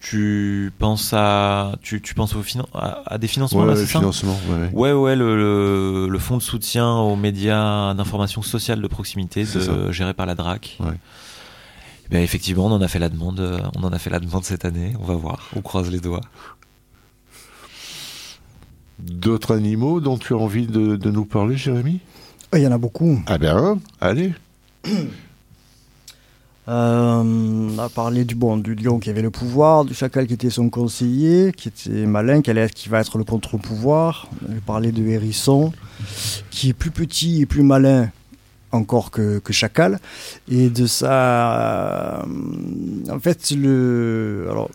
Tu 0.00 0.72
penses 0.78 1.12
à 1.12 1.76
tu, 1.80 2.00
tu 2.00 2.14
penses 2.14 2.34
au 2.34 2.42
à, 2.74 3.18
des 3.18 3.28
financements 3.28 3.64
là, 3.64 3.76
c'est 3.76 3.86
ça? 3.86 4.00
financement, 4.00 4.36
ouais, 4.50 4.70
ouais, 4.72 4.92
ouais 4.92 5.16
le, 5.16 6.08
le, 6.08 6.18
fonds 6.18 6.38
de 6.38 6.42
soutien 6.42 6.90
aux 6.90 7.14
médias 7.14 7.94
d'information 7.94 8.42
sociale 8.42 8.80
de 8.80 8.86
proximité 8.88 9.44
de, 9.44 9.92
géré 9.92 10.12
par 10.12 10.26
la 10.26 10.34
DRAC. 10.34 10.76
Ouais. 10.80 10.94
Eh 12.10 12.22
effectivement, 12.22 12.66
on 12.66 12.72
en 12.72 12.82
a 12.82 12.88
fait 12.88 12.98
la 12.98 13.08
demande. 13.08 13.40
Euh, 13.40 13.60
on 13.76 13.84
en 13.84 13.92
a 13.92 13.98
fait 13.98 14.10
la 14.10 14.20
demande 14.20 14.44
cette 14.44 14.64
année. 14.64 14.92
On 15.00 15.04
va 15.04 15.14
voir. 15.14 15.48
On 15.56 15.62
croise 15.62 15.90
les 15.90 16.00
doigts. 16.00 16.20
D'autres 18.98 19.54
animaux 19.54 20.00
dont 20.00 20.18
tu 20.18 20.34
as 20.34 20.36
envie 20.36 20.66
de, 20.66 20.96
de 20.96 21.10
nous 21.10 21.24
parler, 21.24 21.56
Jérémy 21.56 22.00
Il 22.54 22.60
y 22.60 22.66
en 22.66 22.72
a 22.72 22.78
beaucoup. 22.78 23.20
Ah 23.26 23.38
bien, 23.38 23.78
allez. 24.00 24.32
Euh, 26.68 27.22
on 27.24 27.76
a 27.78 27.88
parlé 27.88 28.24
du, 28.24 28.36
bon, 28.36 28.56
du 28.56 28.76
lion 28.76 29.00
qui 29.00 29.10
avait 29.10 29.22
le 29.22 29.30
pouvoir, 29.30 29.84
du 29.84 29.94
chacal 29.94 30.28
qui 30.28 30.34
était 30.34 30.50
son 30.50 30.70
conseiller, 30.70 31.52
qui 31.52 31.68
était 31.68 32.06
malin, 32.06 32.40
qui, 32.40 32.50
allait, 32.50 32.68
qui 32.68 32.88
va 32.88 33.00
être 33.00 33.18
le 33.18 33.24
contre-pouvoir. 33.24 34.28
On 34.48 34.52
a 34.56 34.60
parlé 34.64 34.92
de 34.92 35.04
hérisson, 35.04 35.72
qui 36.50 36.68
est 36.68 36.72
plus 36.72 36.92
petit 36.92 37.42
et 37.42 37.46
plus 37.46 37.64
malin 37.64 38.10
encore 38.70 39.10
que, 39.10 39.38
que 39.40 39.52
chacal. 39.52 39.98
Et 40.48 40.70
de 40.70 40.86
ça, 40.86 42.20
euh, 42.20 42.22
en 43.10 43.18
fait, 43.18 43.50
le, 43.50 44.46
alors, 44.48 44.70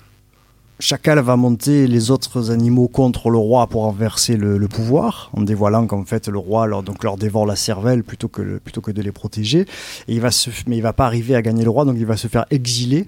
Chacal 0.79 1.17
va 1.19 1.35
monter 1.37 1.87
les 1.87 2.11
autres 2.11 2.51
animaux 2.51 2.87
contre 2.87 3.31
le 3.31 3.37
roi 3.39 3.65
pour 3.65 3.81
renverser 3.81 4.37
le, 4.37 4.67
pouvoir, 4.67 5.31
en 5.33 5.41
dévoilant 5.41 5.87
qu'en 5.87 6.05
fait 6.05 6.27
le 6.27 6.37
roi 6.37 6.67
leur, 6.67 6.83
leur 7.01 7.17
dévore 7.17 7.47
la 7.47 7.55
cervelle 7.55 8.03
plutôt 8.03 8.27
que, 8.27 8.91
de 8.91 9.01
les 9.01 9.11
protéger. 9.11 9.61
Et 9.61 10.13
il 10.13 10.21
va 10.21 10.29
mais 10.67 10.77
il 10.77 10.81
va 10.81 10.93
pas 10.93 11.07
arriver 11.07 11.33
à 11.35 11.41
gagner 11.41 11.63
le 11.63 11.71
roi, 11.71 11.83
donc 11.83 11.95
il 11.97 12.05
va 12.05 12.15
se 12.15 12.27
faire 12.27 12.45
exiler, 12.51 13.07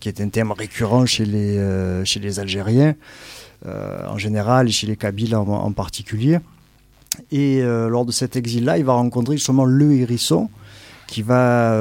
qui 0.00 0.08
est 0.08 0.20
un 0.20 0.28
thème 0.28 0.52
récurrent 0.52 1.06
chez 1.06 1.24
les, 1.24 1.56
euh, 1.58 2.04
Algériens 2.36 2.94
euh, 3.66 4.06
en 4.08 4.16
général 4.16 4.68
et 4.68 4.70
chez 4.70 4.86
les 4.86 4.96
Kabyles 4.96 5.34
en, 5.34 5.72
particulier. 5.72 6.38
Et 7.32 7.62
euh, 7.62 7.88
lors 7.88 8.04
de 8.04 8.12
cet 8.12 8.36
exil-là, 8.36 8.78
il 8.78 8.84
va 8.84 8.92
rencontrer 8.92 9.36
justement 9.36 9.64
le 9.64 9.92
hérisson 9.92 10.50
qui 11.08 11.22
va 11.22 11.74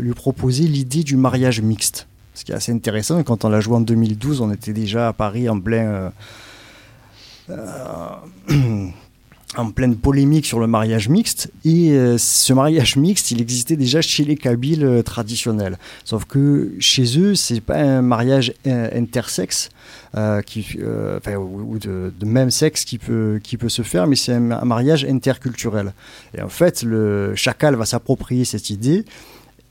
lui 0.00 0.12
proposer 0.12 0.64
l'idée 0.64 1.02
du 1.02 1.16
mariage 1.16 1.62
mixte. 1.62 2.08
Ce 2.36 2.44
qui 2.44 2.52
est 2.52 2.54
assez 2.54 2.70
intéressant, 2.70 3.22
quand 3.22 3.46
on 3.46 3.48
l'a 3.48 3.60
joué 3.60 3.76
en 3.76 3.80
2012, 3.80 4.42
on 4.42 4.52
était 4.52 4.74
déjà 4.74 5.08
à 5.08 5.12
Paris 5.14 5.48
en 5.48 5.58
plein. 5.58 5.86
Euh, 5.86 6.10
euh, 8.50 8.86
en 9.56 9.70
pleine 9.70 9.96
polémique 9.96 10.44
sur 10.44 10.60
le 10.60 10.66
mariage 10.66 11.08
mixte. 11.08 11.50
Et 11.64 11.92
euh, 11.92 12.18
ce 12.18 12.52
mariage 12.52 12.96
mixte, 12.96 13.30
il 13.30 13.40
existait 13.40 13.76
déjà 13.76 14.02
chez 14.02 14.22
les 14.22 14.36
Kabyles 14.36 15.02
traditionnels. 15.02 15.78
Sauf 16.04 16.26
que 16.26 16.74
chez 16.78 17.18
eux, 17.18 17.34
c'est 17.34 17.62
pas 17.62 17.78
un 17.78 18.02
mariage 18.02 18.52
intersexe. 18.66 19.70
qui, 20.44 20.78
ou 20.78 21.78
de, 21.78 22.12
même 22.22 22.50
sexe 22.50 22.84
qui 22.84 22.98
peut, 22.98 23.40
qui 23.42 23.56
peut 23.56 23.70
se 23.70 23.80
faire, 23.80 24.06
mais 24.06 24.16
c'est 24.16 24.34
un, 24.34 24.40
mariage 24.40 25.06
interculturel. 25.06 25.94
Et 26.36 26.42
en 26.42 26.50
fait, 26.50 26.82
le 26.82 27.34
chacal 27.34 27.76
va 27.76 27.86
s'approprier 27.86 28.44
cette 28.44 28.68
idée 28.68 29.06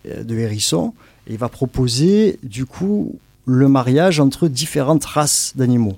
de 0.05 0.35
hérisson 0.35 0.95
il 1.27 1.37
va 1.37 1.49
proposer 1.49 2.39
du 2.43 2.65
coup 2.65 3.17
le 3.45 3.67
mariage 3.67 4.19
entre 4.19 4.47
différentes 4.47 5.05
races 5.05 5.53
d'animaux. 5.55 5.97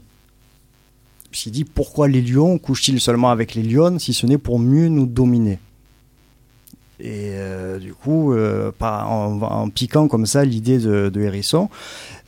Il 1.45 1.51
dit 1.51 1.65
pourquoi 1.65 2.07
les 2.07 2.21
lions 2.21 2.57
couchent-ils 2.57 2.99
seulement 2.99 3.30
avec 3.30 3.53
les 3.53 3.61
lionnes 3.61 3.99
si 3.99 4.13
ce 4.13 4.25
n'est 4.25 4.38
pour 4.38 4.59
mieux 4.59 4.88
nous 4.88 5.05
dominer? 5.05 5.59
Et 6.99 7.30
euh, 7.34 7.78
du 7.78 7.93
coup, 7.93 8.34
euh, 8.34 8.71
en, 8.82 9.69
piquant 9.69 10.07
comme 10.07 10.25
ça 10.25 10.43
l'idée 10.43 10.80
de, 10.80 11.11
Hérisson, 11.21 11.69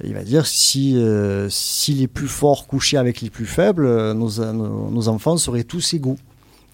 il 0.03 0.13
va 0.13 0.23
dire 0.23 0.45
si, 0.45 0.95
euh, 0.95 1.49
si 1.49 1.95
les 1.95 2.07
plus 2.07 2.27
forts 2.27 2.67
couchaient 2.67 2.97
avec 2.97 3.21
les 3.21 3.31
plus 3.31 3.47
faibles, 3.47 4.13
nos 4.13 5.07
enfants 5.07 5.37
seraient 5.37 5.63
tous 5.63 5.95
égaux 5.95 6.17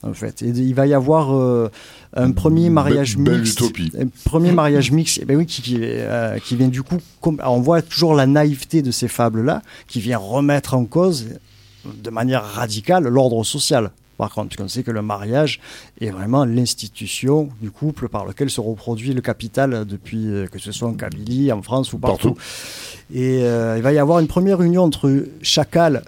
en 0.05 0.13
fait. 0.13 0.41
Et 0.41 0.47
il 0.47 0.73
va 0.73 0.87
y 0.87 0.93
avoir 0.93 1.35
euh, 1.35 1.69
un 2.15 2.31
premier 2.31 2.69
mariage 2.69 3.17
mixte. 3.17 3.61
Un 3.97 4.07
premier 4.23 4.51
mariage 4.53 4.91
mixte, 4.91 5.19
eh 5.21 5.25
ben 5.25 5.37
oui, 5.37 5.45
qui, 5.45 5.77
euh, 5.81 6.37
qui, 6.39 6.55
vient 6.55 6.67
du 6.67 6.83
coup. 6.83 6.97
on 7.23 7.59
voit 7.59 7.81
toujours 7.81 8.13
la 8.13 8.25
naïveté 8.25 8.81
de 8.81 8.91
ces 8.91 9.07
fables-là, 9.07 9.61
qui 9.87 9.99
vient 9.99 10.17
remettre 10.17 10.73
en 10.73 10.85
cause 10.85 11.27
de 11.85 12.09
manière 12.09 12.43
radicale 12.43 13.07
l'ordre 13.07 13.43
social. 13.43 13.91
Par 14.17 14.33
contre, 14.33 14.47
puisqu'on 14.47 14.69
sait 14.69 14.83
que 14.83 14.91
le 14.91 15.01
mariage 15.01 15.59
est 15.99 16.09
vraiment 16.09 16.45
l'institution 16.45 17.49
du 17.61 17.69
couple 17.69 18.07
par 18.07 18.25
lequel 18.25 18.49
se 18.49 18.61
reproduit 18.61 19.13
le 19.13 19.19
capital 19.19 19.83
depuis 19.85 20.27
euh, 20.27 20.47
que 20.47 20.57
ce 20.57 20.71
soit 20.71 20.87
en 20.87 20.93
Kabylie, 20.93 21.51
en 21.51 21.61
France 21.61 21.91
ou 21.91 21.97
partout. 21.97 22.35
Et 23.13 23.41
il 23.41 23.81
va 23.81 23.91
y 23.91 23.97
avoir 23.97 24.19
une 24.19 24.27
première 24.27 24.61
union 24.61 24.83
entre 24.83 25.25
Chacal 25.41 26.03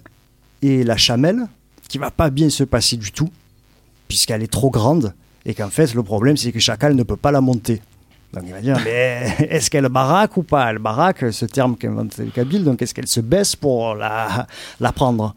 et 0.61 0.83
la 0.83 0.97
Chamelle 0.97 1.47
qui 1.89 1.97
va 1.97 2.09
pas 2.09 2.29
bien 2.29 2.49
se 2.49 2.63
passer 2.63 2.97
du 2.97 3.11
tout 3.11 3.29
puisqu'elle 4.07 4.43
est 4.43 4.51
trop 4.51 4.69
grande 4.69 5.13
et 5.45 5.53
qu'en 5.53 5.69
fait 5.69 5.93
le 5.93 6.03
problème 6.03 6.37
c'est 6.37 6.51
que 6.51 6.59
Chacal 6.59 6.95
ne 6.95 7.03
peut 7.03 7.17
pas 7.17 7.31
la 7.31 7.41
monter. 7.41 7.81
Donc 8.33 8.43
il 8.45 8.51
va 8.51 8.61
dire, 8.61 8.77
mais 8.83 9.35
est-ce 9.49 9.69
qu'elle 9.69 9.87
baraque 9.87 10.37
ou 10.37 10.43
pas? 10.43 10.69
Elle 10.69 10.79
baraque, 10.79 11.25
ce 11.31 11.45
terme 11.45 11.75
qu'invente 11.77 12.17
le 12.17 12.25
Kabyle, 12.25 12.63
donc 12.63 12.81
est-ce 12.81 12.93
qu'elle 12.93 13.07
se 13.07 13.21
baisse 13.21 13.55
pour 13.55 13.95
la, 13.95 14.47
prendre? 14.93 15.33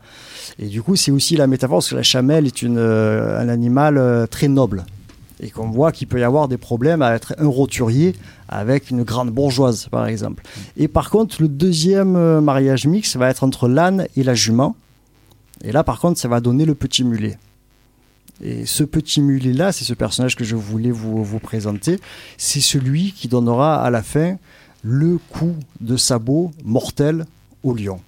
Et 0.58 0.66
du 0.66 0.82
coup, 0.82 0.96
c'est 0.96 1.10
aussi 1.10 1.36
la 1.36 1.46
métaphore, 1.46 1.78
parce 1.78 1.90
que 1.90 1.96
la 1.96 2.02
chamelle 2.02 2.46
est 2.46 2.62
une, 2.62 2.78
euh, 2.78 3.40
un 3.40 3.48
animal 3.48 3.96
euh, 3.96 4.26
très 4.26 4.48
noble. 4.48 4.84
Et 5.42 5.50
qu'on 5.50 5.70
voit 5.70 5.90
qu'il 5.90 6.06
peut 6.06 6.20
y 6.20 6.24
avoir 6.24 6.48
des 6.48 6.58
problèmes 6.58 7.00
à 7.00 7.14
être 7.14 7.34
un 7.38 7.46
roturier 7.46 8.14
avec 8.48 8.90
une 8.90 9.04
grande 9.04 9.30
bourgeoise, 9.30 9.88
par 9.90 10.06
exemple. 10.06 10.42
Et 10.76 10.86
par 10.86 11.08
contre, 11.08 11.40
le 11.40 11.48
deuxième 11.48 12.16
euh, 12.16 12.40
mariage 12.42 12.86
mixte 12.86 13.16
va 13.16 13.30
être 13.30 13.44
entre 13.44 13.68
l'âne 13.68 14.06
et 14.16 14.22
la 14.22 14.34
jument. 14.34 14.76
Et 15.64 15.72
là, 15.72 15.84
par 15.84 15.98
contre, 16.00 16.18
ça 16.18 16.28
va 16.28 16.40
donner 16.40 16.66
le 16.66 16.74
petit 16.74 17.04
mulet. 17.04 17.38
Et 18.42 18.64
ce 18.66 18.84
petit 18.84 19.20
mulet-là, 19.20 19.72
c'est 19.72 19.84
ce 19.84 19.94
personnage 19.94 20.36
que 20.36 20.44
je 20.44 20.56
voulais 20.56 20.90
vous, 20.90 21.22
vous 21.22 21.38
présenter. 21.38 21.98
C'est 22.38 22.60
celui 22.60 23.12
qui 23.12 23.28
donnera 23.28 23.82
à 23.82 23.90
la 23.90 24.02
fin 24.02 24.38
le 24.82 25.18
coup 25.18 25.56
de 25.80 25.96
sabot 25.96 26.52
mortel 26.64 27.26
au 27.62 27.74
lion. 27.74 28.00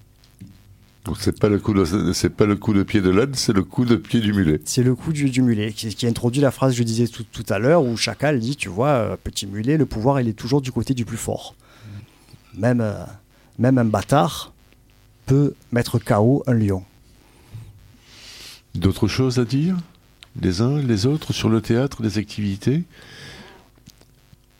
Donc 1.05 1.17
c'est 1.19 1.39
pas 1.39 1.49
le 1.49 1.59
coup 1.59 1.75
de 1.75 2.13
c'est 2.13 2.31
pas 2.31 2.47
le 2.47 2.55
coup 2.55 2.73
de 2.73 2.85
pied 2.85 3.01
de 3.01 3.11
l'âne, 3.11 3.35
c'est 3.35 3.53
le 3.53 3.65
coup 3.65 3.85
de 3.85 3.97
pied 3.97 4.21
du 4.21 4.33
mulet. 4.33 4.61
C'est 4.65 4.85
le 4.85 4.95
coup 4.95 5.13
du, 5.13 5.43
mulet 5.43 5.73
qui, 5.73 5.93
qui, 5.95 6.07
introduit 6.07 6.41
la 6.41 6.53
phrase 6.53 6.73
que 6.73 6.79
je 6.79 6.85
disais 6.85 7.09
tout, 7.09 7.25
tout 7.25 7.45
à 7.49 7.59
l'heure 7.59 7.85
où 7.85 7.97
Chacal 7.97 8.39
dit 8.39 8.55
tu 8.55 8.69
vois 8.69 8.89
euh, 8.91 9.17
petit 9.23 9.47
mulet 9.47 9.77
le 9.77 9.85
pouvoir 9.85 10.21
il 10.21 10.29
est 10.29 10.33
toujours 10.33 10.61
du 10.61 10.71
côté 10.71 10.95
du 10.95 11.05
plus 11.05 11.17
fort. 11.17 11.57
Même 12.57 12.81
euh, 12.81 13.05
même 13.59 13.79
un 13.79 13.85
bâtard 13.85 14.53
peut 15.27 15.55
mettre 15.73 15.99
KO 15.99 16.45
un 16.47 16.55
lion. 16.55 16.85
D'autres 18.77 19.09
choses 19.09 19.41
à 19.41 19.45
dire? 19.45 19.77
Les 20.41 20.61
uns, 20.61 20.79
les 20.79 21.07
autres, 21.07 21.33
sur 21.33 21.49
le 21.49 21.61
théâtre, 21.61 22.03
des 22.03 22.19
activités 22.19 22.85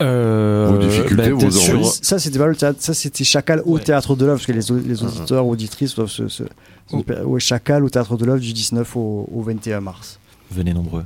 euh, 0.01 0.67
vos 0.69 0.77
difficultés, 0.77 1.29
bah, 1.29 1.47
vos 1.75 1.83
Ça, 1.83 2.19
c'était 2.19 2.39
pas 2.39 2.47
le 2.47 2.55
théâtre, 2.55 2.79
ça, 2.81 2.93
c'était 2.93 3.23
Chacal 3.23 3.61
au 3.65 3.79
théâtre 3.79 4.15
de 4.15 4.25
l'œuvre, 4.25 4.37
parce 4.37 4.47
que 4.47 4.51
les, 4.51 4.87
les 4.87 5.03
auditeurs, 5.03 5.45
auditrices 5.45 5.95
doivent 5.95 6.09
se. 6.09 6.27
se, 6.27 6.43
oh. 6.91 7.39
Chacal 7.39 7.83
au 7.83 7.89
théâtre 7.89 8.17
de 8.17 8.25
l'œuvre 8.25 8.41
du 8.41 8.53
19 8.53 8.95
au, 8.95 9.43
21 9.45 9.81
mars. 9.81 10.19
Venez 10.51 10.73
nombreux. 10.73 11.03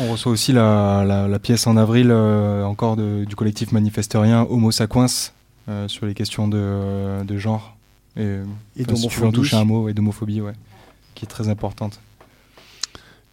On 0.00 0.12
reçoit 0.12 0.32
aussi 0.32 0.52
la, 0.52 1.26
la, 1.28 1.38
pièce 1.38 1.66
en 1.66 1.76
avril, 1.76 2.08
euh, 2.10 2.64
encore 2.64 2.96
du 2.96 3.36
collectif 3.36 3.72
manifestorien 3.72 4.46
Homo 4.48 4.70
Saquins, 4.70 5.06
sur 5.86 6.06
les 6.06 6.14
questions 6.14 6.48
de, 6.48 7.22
de 7.24 7.38
genre. 7.38 7.76
Et, 8.16 8.38
et 8.76 8.84
d'homophobie. 8.84 9.48
Si 9.48 9.56
un 9.56 9.64
mot, 9.64 9.88
et 9.88 9.94
d'homophobie, 9.94 10.40
ouais, 10.40 10.52
qui 11.14 11.24
est 11.24 11.28
très 11.28 11.48
importante. 11.48 12.00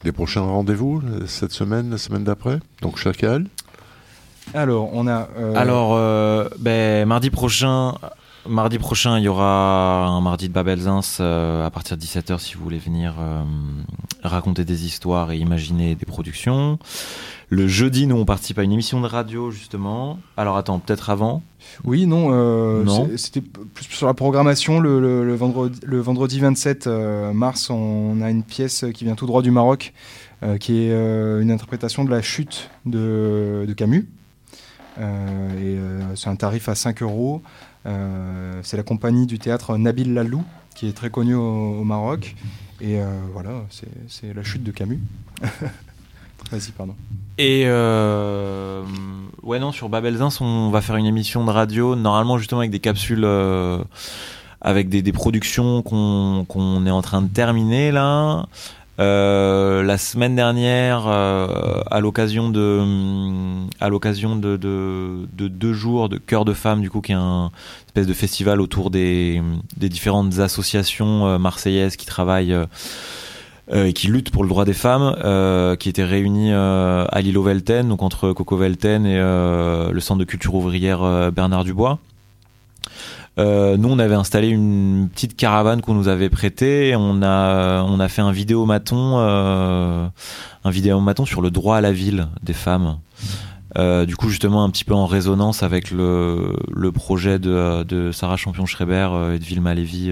Les 0.04 0.12
prochains 0.12 0.42
rendez-vous 0.42 1.02
cette 1.28 1.52
semaine, 1.52 1.90
la 1.90 1.98
semaine 1.98 2.24
d'après 2.24 2.60
Donc 2.82 2.98
Chacal 2.98 3.46
Alors, 4.54 4.90
on 4.94 5.08
a. 5.08 5.28
Alors, 5.56 6.50
ben, 6.60 7.06
mardi 7.06 7.30
prochain, 7.30 7.96
Mardi 8.50 8.80
prochain, 8.80 9.20
il 9.20 9.26
y 9.26 9.28
aura 9.28 10.08
un 10.08 10.22
mardi 10.22 10.48
de 10.48 10.54
Babelzins 10.54 11.02
euh, 11.20 11.64
à 11.64 11.70
partir 11.70 11.98
de 11.98 12.02
17h 12.02 12.40
si 12.40 12.56
vous 12.56 12.64
voulez 12.64 12.80
venir 12.80 13.14
euh, 13.20 13.44
raconter 14.24 14.66
des 14.66 14.88
histoires 14.88 15.32
et 15.32 15.38
imaginer 15.38 15.94
des 15.94 16.06
productions. 16.08 16.80
Le 17.50 17.68
jeudi, 17.68 18.08
nous, 18.08 18.16
on 18.16 18.26
participe 18.26 18.58
à 18.58 18.64
une 18.64 18.72
émission 18.72 19.02
de 19.02 19.08
radio, 19.08 19.52
justement. 19.52 20.18
Alors 20.36 20.58
attends, 20.58 20.80
peut-être 20.80 21.12
avant? 21.12 21.44
Oui, 21.84 22.08
non. 22.08 22.30
Euh, 22.32 22.84
non. 22.84 23.08
C'était 23.18 23.42
plus 23.42 23.86
sur 23.86 24.08
la 24.08 24.16
programmation. 24.16 24.80
Le, 24.80 25.36
vendredi, 25.36 25.80
le 25.84 26.00
vendredi 26.00 26.40
27 26.40 26.88
mars, 26.88 27.70
on 27.70 28.20
a 28.20 28.32
une 28.32 28.44
pièce 28.44 28.84
qui 28.96 29.04
vient 29.04 29.16
tout 29.16 29.28
droit 29.28 29.44
du 29.44 29.52
Maroc, 29.52 29.94
qui 30.60 30.80
est 30.80 30.92
une 30.92 31.52
interprétation 31.52 32.04
de 32.04 32.10
la 32.10 32.24
chute 32.24 32.72
de, 32.88 33.66
de 33.68 33.74
Camus. 33.74 34.08
et 35.00 35.78
c'est 36.16 36.30
un 36.30 36.36
tarif 36.36 36.68
à 36.68 36.74
5 36.74 37.04
euros. 37.04 37.44
Euh, 37.86 38.60
c'est 38.64 38.78
la 38.78 38.84
compagnie 38.84 39.26
du 39.26 39.40
théâtre 39.40 39.78
Nabil 39.78 40.14
Lalou, 40.14 40.44
qui 40.76 40.88
est 40.88 40.94
très 40.94 41.10
connue 41.10 41.36
au, 41.36 41.84
Maroc. 41.84 42.36
Et 42.82 43.02
euh, 43.02 43.08
voilà, 43.34 43.52
c'est 44.08 44.34
la 44.34 44.44
chute 44.44 44.64
de 44.64 44.72
Camus. 44.72 45.00
Vas-y, 46.52 46.72
pardon. 46.72 46.96
Et 47.38 47.64
euh, 47.66 48.84
ouais, 49.44 49.60
non, 49.60 49.72
sur 49.72 49.90
Babelzins, 49.90 50.30
on 50.42 50.70
va 50.70 50.82
faire 50.82 50.96
une 50.96 51.06
émission 51.06 51.46
de 51.46 51.52
radio, 51.52 51.96
normalement 51.96 52.38
justement 52.38 52.60
avec 52.60 52.72
des 52.72 52.80
capsules, 52.80 53.28
avec 54.62 54.90
des, 54.90 55.02
des 55.02 55.12
productions 55.12 55.82
qu'on 55.82 56.86
est 56.86 56.92
en 56.92 57.02
train 57.02 57.22
de 57.22 57.28
terminer 57.28 57.92
là. 57.92 58.48
Euh, 59.00 59.82
la 59.82 59.98
semaine 59.98 60.36
dernière, 60.36 61.08
euh, 61.08 61.82
à 61.90 62.02
l'occasion 62.02 62.50
de, 62.50 62.84
à 63.80 63.88
l'occasion 63.88 64.36
de, 64.36 64.58
de, 64.58 65.26
de, 65.32 65.48
deux 65.48 65.72
jours 65.72 66.10
de 66.10 66.18
Cœur 66.18 66.44
de 66.44 66.54
Femmes, 66.54 66.82
du 66.82 66.90
coup, 66.90 67.00
qui 67.00 67.14
est 67.14 67.16
un 67.16 67.50
espèce 67.88 68.08
de 68.08 68.14
festival 68.14 68.60
autour 68.60 68.90
des, 68.90 69.42
différentes 69.78 70.40
associations 70.40 71.28
euh, 71.28 71.38
marseillaises 71.38 71.96
qui 71.96 72.06
travaillent 72.06 72.54
euh, 73.72 73.86
et 73.86 73.94
qui 73.94 74.08
luttent 74.08 74.32
pour 74.32 74.44
le 74.44 74.50
droit 74.50 74.66
des 74.66 74.74
femmes, 74.74 75.16
euh, 75.24 75.78
qui 75.78 75.88
étaient 75.88 76.04
réunies 76.04 76.52
à 76.52 77.22
l'îlot 77.22 77.44
Velten, 77.44 77.88
donc 77.88 78.02
entre 78.02 78.34
Coco 78.34 78.58
Velten 78.58 79.06
et 79.06 79.18
le 79.18 80.00
centre 80.00 80.20
de 80.20 80.26
culture 80.26 80.56
ouvrière 80.56 81.32
Bernard 81.32 81.64
Dubois. 81.64 82.00
Euh, 83.38 83.78
nous, 83.78 83.90
on 83.90 84.00
avait 84.00 84.16
installé 84.16 84.50
une 84.50 85.10
petite 85.14 85.36
caravane 85.36 85.82
qu'on 85.82 85.94
nous 85.94 86.08
avait 86.08 86.30
prêtée. 86.30 86.96
On 86.98 87.22
a, 87.22 87.84
on 87.84 88.00
a 88.00 88.08
fait 88.10 88.22
un 88.22 88.32
vidéomaton, 88.32 89.20
euh, 89.20 90.08
un 90.64 90.70
vidéomaton 90.70 91.26
sur 91.26 91.42
le 91.42 91.50
droit 91.50 91.78
à 91.78 91.82
la 91.82 91.92
ville 91.92 92.28
des 92.44 92.54
femmes. 92.54 92.98
Euh, 93.78 94.06
du 94.06 94.16
coup, 94.16 94.30
justement, 94.30 94.64
un 94.64 94.70
petit 94.70 94.84
peu 94.84 94.94
en 94.94 95.06
résonance 95.06 95.64
avec 95.64 95.92
le, 95.92 96.56
projet 96.94 97.40
de, 97.40 98.12
Sarah 98.12 98.38
Champion-Schreiber 98.38 99.10
et 99.36 99.40
de 99.40 99.44
Vilma 99.44 99.74
Lévy, 99.74 100.12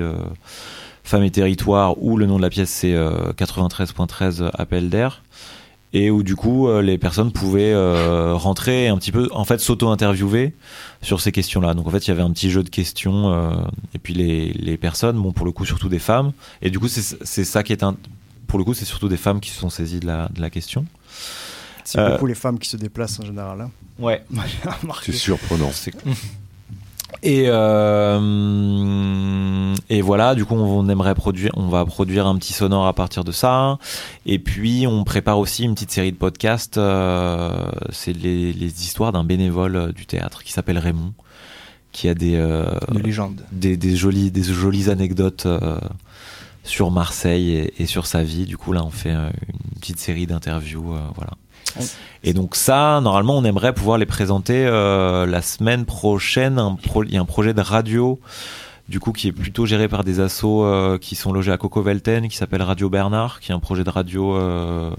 Femmes 1.03 1.23
et 1.23 1.32
Territoire, 1.32 2.01
où 2.01 2.17
le 2.17 2.28
nom 2.28 2.38
de 2.38 2.41
la 2.41 2.49
pièce 2.49 2.69
c'est 2.69 2.93
93.13 2.93 4.49
Appel 4.53 4.89
d'air 4.89 5.23
et 5.98 6.12
où 6.12 6.22
du 6.22 6.36
coup 6.36 6.68
euh, 6.68 6.82
les 6.84 7.00
personnes 7.00 7.32
pouvaient 7.32 7.74
euh, 7.74 8.36
rentrer 8.36 8.88
un 8.88 8.98
petit 8.98 9.12
peu 9.12 9.30
en 9.32 9.45
fait 9.45 9.60
s'auto-interviewer 9.60 10.54
sur 11.02 11.22
ces 11.22 11.32
questions-là. 11.32 11.74
Donc 11.74 11.88
en 11.88 11.89
fait 11.89 12.06
il 12.06 12.10
y 12.10 12.12
avait 12.12 12.22
un 12.22 12.32
petit 12.32 12.52
jeu 12.52 12.62
de 12.62 12.70
questions 12.70 13.34
euh, 13.34 13.56
et 13.95 14.00
puis 14.00 14.14
les, 14.14 14.54
les, 14.54 14.78
personnes, 14.78 15.18
bon 15.18 15.32
pour 15.32 15.45
le 15.45 15.52
coup 15.52 15.66
surtout 15.66 15.89
des 15.89 16.00
femmes 16.00 16.34
et 16.62 16.70
du 16.70 16.78
coup 16.78 16.88
c'est 16.88 17.43
ça 17.43 17.64
qui 17.64 17.74
est 17.74 17.84
un 17.84 17.98
pour 18.45 18.60
le 18.60 18.66
coup 18.66 18.76
c'est 18.76 18.86
surtout 18.86 19.10
des 19.10 19.18
femmes 19.18 19.39
qui 19.39 19.50
se 19.50 19.60
sont 19.60 19.70
saisies 19.70 20.00
de 20.00 20.08
la, 20.08 20.30
de 20.30 20.39
la 20.39 20.52
question. 20.52 20.86
C'est 21.84 22.06
beaucoup 22.06 22.26
les 22.26 22.36
femmes 22.36 22.60
qui 22.60 22.70
se 22.70 22.78
déplacent 22.78 23.20
en 23.20 23.26
général. 23.26 23.62
Hein. 23.62 23.72
Ouais. 23.98 24.24
c'est 25.04 25.14
surprenant. 25.14 25.72
Et, 27.24 27.45
euh, 27.47 28.20
et 29.89 30.01
voilà, 30.01 30.36
du 30.36 30.45
coup, 30.45 30.55
on 30.55 30.88
aimerait 30.89 31.16
produire, 31.16 31.51
on 31.55 31.68
va 31.68 31.86
produire 31.86 32.28
un 32.28 32.36
petit 32.38 32.53
sonore 32.53 32.86
à 32.86 32.93
partir 32.93 33.24
de 33.24 33.32
ça. 33.32 33.80
Et 34.26 34.39
puis, 34.39 34.86
on 34.88 35.03
prépare 35.03 35.39
aussi 35.39 35.64
une 35.64 35.74
petite 35.74 35.91
série 35.91 36.12
de 36.12 36.18
podcasts. 36.18 36.78
Euh, 36.78 37.70
c'est 37.91 38.14
les, 38.14 38.53
les, 38.53 38.84
histoires 38.84 39.12
d'un 39.12 39.24
bénévole 39.24 39.93
du 39.93 40.05
théâtre 40.05 40.43
qui 40.43 40.51
s'appelle 40.51 40.78
Raymond, 40.78 41.14
qui 41.91 42.10
a 42.10 42.14
des, 42.14 42.36
euh, 42.36 42.66
des, 43.51 43.78
des, 43.78 43.95
jolies, 43.95 44.30
des 44.30 44.43
jolies 44.43 44.89
anecdotes 44.89 45.45
euh, 45.47 45.80
sur 46.64 46.91
Marseille 46.91 47.51
et, 47.51 47.82
et, 47.82 47.86
sur 47.86 48.05
sa 48.05 48.24
vie. 48.24 48.45
Du 48.45 48.58
coup, 48.58 48.74
là, 48.74 48.84
on 48.84 48.91
fait 48.91 49.12
une 49.12 49.32
petite 49.80 49.99
série 49.99 50.28
d'interviews. 50.28 50.93
Euh, 50.93 50.99
voilà. 51.16 51.32
Et 52.24 52.34
donc 52.34 52.55
ça, 52.55 52.99
normalement, 53.01 53.38
on 53.38 53.43
aimerait 53.43 53.74
pouvoir 53.74 53.97
les 53.97 54.05
présenter 54.05 54.65
euh, 54.65 55.26
la 55.26 55.41
semaine 55.41 55.86
prochaine. 55.86 56.61
Il 57.05 57.13
y 57.13 57.18
a 57.18 57.22
un 57.22 57.26
projet 57.26 57.53
de 57.53 57.61
radio, 57.61 58.20
du 58.89 58.99
coup, 58.99 59.11
qui 59.11 59.28
est 59.28 59.32
plutôt 59.32 59.65
géré 59.65 59.88
par 59.88 60.03
des 60.03 60.20
assos 60.20 60.63
euh, 60.63 60.97
qui 60.97 61.15
sont 61.15 61.32
logés 61.32 61.51
à 61.51 61.57
Coco 61.57 61.82
Velten, 61.82 62.28
qui 62.28 62.38
s'appelle 62.38 62.61
Radio 62.61 62.89
Bernard, 62.89 63.39
qui 63.39 63.51
est 63.51 63.55
un 63.55 63.59
projet 63.59 63.84
de 63.84 63.89
radio, 63.89 64.36
euh, 64.36 64.91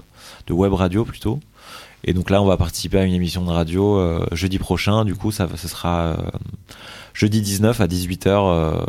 de 0.47 0.53
web 0.53 0.73
radio 0.73 1.05
plutôt. 1.05 1.41
Et 2.05 2.13
donc 2.13 2.31
là, 2.31 2.41
on 2.41 2.47
va 2.47 2.57
participer 2.57 2.99
à 2.99 3.05
une 3.05 3.15
émission 3.15 3.45
de 3.45 3.51
radio 3.51 4.01
jeudi 4.31 4.59
prochain. 4.59 5.05
Du 5.05 5.17
coup, 5.17 5.33
ça, 5.33 5.49
ce 5.57 5.67
sera 5.67 6.17
jeudi 7.13 7.43
19 7.43 7.81
à 7.81 7.87
18h 7.89 8.87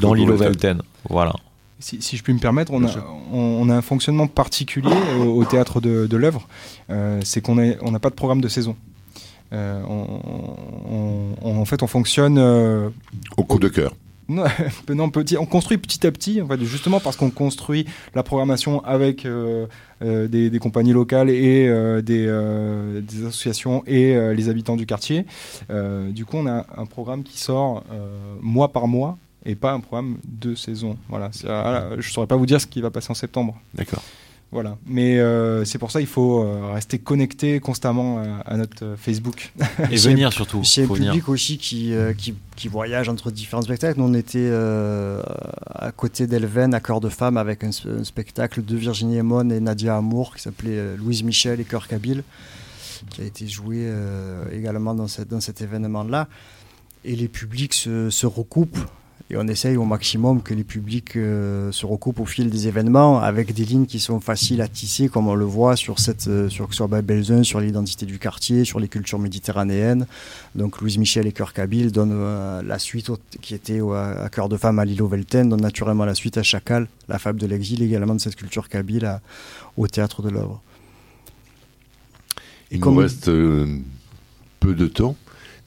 dans 0.00 0.12
l'île 0.12 0.32
Velten. 0.32 0.82
Voilà. 1.08 1.34
Si, 1.80 2.16
je 2.16 2.22
puis 2.24 2.32
me 2.32 2.40
permettre, 2.40 2.72
on 2.72 2.84
a, 2.84 2.90
on, 3.32 3.68
a 3.70 3.74
un 3.74 3.82
fonctionnement 3.82 4.26
particulier 4.26 4.96
au, 5.20 5.44
théâtre 5.44 5.80
de, 5.80 6.08
de 6.08 6.16
l'œuvre, 6.16 6.48
euh, 6.90 7.20
c'est 7.22 7.40
qu'on 7.40 7.54
n'a 7.54 7.98
pas 8.00 8.10
de 8.10 8.16
programme 8.16 8.40
de 8.40 8.48
saison. 8.48 8.74
Euh, 9.52 9.82
en 9.84 11.64
fait, 11.64 11.82
on 11.84 11.86
fonctionne 11.86 12.36
euh, 12.38 12.90
au 13.36 13.44
coup 13.44 13.58
de 13.58 13.68
cœur. 13.68 13.94
Non, 14.90 15.08
petit, 15.08 15.38
on 15.38 15.46
construit 15.46 15.78
petit 15.78 16.06
à 16.06 16.12
petit, 16.12 16.42
en 16.42 16.48
fait, 16.48 16.62
justement 16.62 17.00
parce 17.00 17.16
qu'on 17.16 17.30
construit 17.30 17.86
la 18.14 18.22
programmation 18.22 18.84
avec 18.84 19.26
des, 20.02 20.58
compagnies 20.60 20.92
locales 20.92 21.30
et 21.30 21.66
des, 22.02 22.26
des, 23.02 23.26
associations 23.26 23.84
et 23.86 24.34
les 24.34 24.48
habitants 24.50 24.76
du 24.76 24.84
quartier. 24.84 25.24
du 26.10 26.26
coup, 26.26 26.36
on 26.36 26.46
a 26.46 26.66
un 26.76 26.84
programme 26.84 27.22
qui 27.22 27.38
sort 27.38 27.84
mois 28.42 28.70
par 28.70 28.86
mois 28.86 29.16
et 29.44 29.54
pas 29.54 29.72
un 29.72 29.80
programme 29.80 30.18
de 30.24 30.54
saison. 30.54 30.96
Voilà, 31.08 31.30
euh, 31.44 31.96
je 31.98 32.12
saurais 32.12 32.26
pas 32.26 32.36
vous 32.36 32.46
dire 32.46 32.60
ce 32.60 32.66
qui 32.66 32.80
va 32.80 32.90
passer 32.90 33.10
en 33.10 33.14
septembre. 33.14 33.56
D'accord. 33.74 34.02
Voilà, 34.50 34.78
mais 34.86 35.18
euh, 35.18 35.66
c'est 35.66 35.76
pour 35.76 35.90
ça 35.90 36.00
il 36.00 36.06
faut 36.06 36.42
euh, 36.42 36.72
rester 36.72 36.98
connecté 36.98 37.60
constamment 37.60 38.22
à, 38.46 38.56
notre 38.56 38.96
Facebook 38.96 39.52
et 39.90 39.96
venir 39.98 40.32
surtout. 40.32 40.64
C'est 40.64 40.84
un 40.84 40.88
public 40.88 41.28
aussi 41.28 41.58
qui, 41.58 41.92
qui, 42.16 42.34
qui, 42.56 42.68
voyage 42.68 43.10
entre 43.10 43.30
différents 43.30 43.60
spectacles. 43.60 44.00
Nous, 44.00 44.06
on 44.06 44.14
était 44.14 44.50
à 44.50 45.92
côté 45.92 46.26
d'Elven, 46.26 46.72
à 46.72 46.80
Cœur 46.80 47.00
de 47.00 47.10
Femme, 47.10 47.36
avec 47.36 47.62
un, 47.62 47.72
spectacle 48.04 48.64
de 48.64 48.74
Virginie 48.74 49.18
Emon 49.18 49.50
et 49.50 49.60
Nadia 49.60 49.98
Amour 49.98 50.34
qui 50.34 50.40
s'appelait 50.40 50.96
Louise 50.96 51.22
Michel 51.24 51.60
et 51.60 51.64
Cœur 51.64 51.86
Kabyle, 51.86 52.22
qui 53.10 53.20
a 53.20 53.24
été 53.24 53.46
joué 53.46 53.92
également 54.50 54.94
dans, 54.94 55.08
cette, 55.08 55.28
dans 55.28 55.40
cet 55.40 55.60
événement-là. 55.60 56.26
Et 57.04 57.16
les 57.16 57.28
publics 57.28 57.74
se, 57.74 58.08
se 58.08 58.26
recoupent 58.26 58.78
et 59.30 59.36
on 59.36 59.46
essaye 59.46 59.76
au 59.76 59.84
maximum 59.84 60.42
que 60.42 60.54
les 60.54 60.64
publics 60.64 61.14
euh, 61.16 61.70
se 61.70 61.84
recoupent 61.84 62.20
au 62.20 62.24
fil 62.24 62.48
des 62.48 62.66
événements 62.66 63.20
avec 63.20 63.52
des 63.52 63.66
lignes 63.66 63.84
qui 63.84 64.00
sont 64.00 64.20
faciles 64.20 64.62
à 64.62 64.68
tisser, 64.68 65.08
comme 65.10 65.28
on 65.28 65.34
le 65.34 65.44
voit 65.44 65.76
sur 65.76 65.98
cette, 65.98 66.28
euh, 66.28 66.48
sur, 66.48 66.72
sur 66.72 66.88
Babelzun, 66.88 67.42
sur 67.42 67.60
l'identité 67.60 68.06
du 68.06 68.18
quartier, 68.18 68.64
sur 68.64 68.80
les 68.80 68.88
cultures 68.88 69.18
méditerranéennes. 69.18 70.06
Donc 70.54 70.80
Louise 70.80 70.96
Michel 70.96 71.26
et 71.26 71.32
Cœur 71.32 71.52
Kabyle 71.52 71.92
donnent 71.92 72.12
euh, 72.14 72.62
la 72.62 72.78
suite 72.78 73.10
qui 73.42 73.54
était 73.54 73.80
à 73.80 74.30
Cœur 74.32 74.48
de 74.48 74.56
Femme 74.56 74.78
à 74.78 74.86
Lilo 74.86 75.06
Velten, 75.06 75.50
donne 75.50 75.60
naturellement 75.60 76.06
la 76.06 76.14
suite 76.14 76.38
à 76.38 76.42
Chacal, 76.42 76.88
la 77.08 77.18
fable 77.18 77.38
de 77.38 77.46
l'exil 77.46 77.82
également 77.82 78.14
de 78.14 78.20
cette 78.20 78.36
culture 78.36 78.70
kabyle 78.70 79.20
au 79.76 79.86
théâtre 79.88 80.22
de 80.22 80.30
l'œuvre. 80.30 80.62
Il 82.70 82.80
nous 82.80 82.96
reste 82.96 83.26
peu 83.26 84.74
de 84.74 84.86
temps 84.86 85.16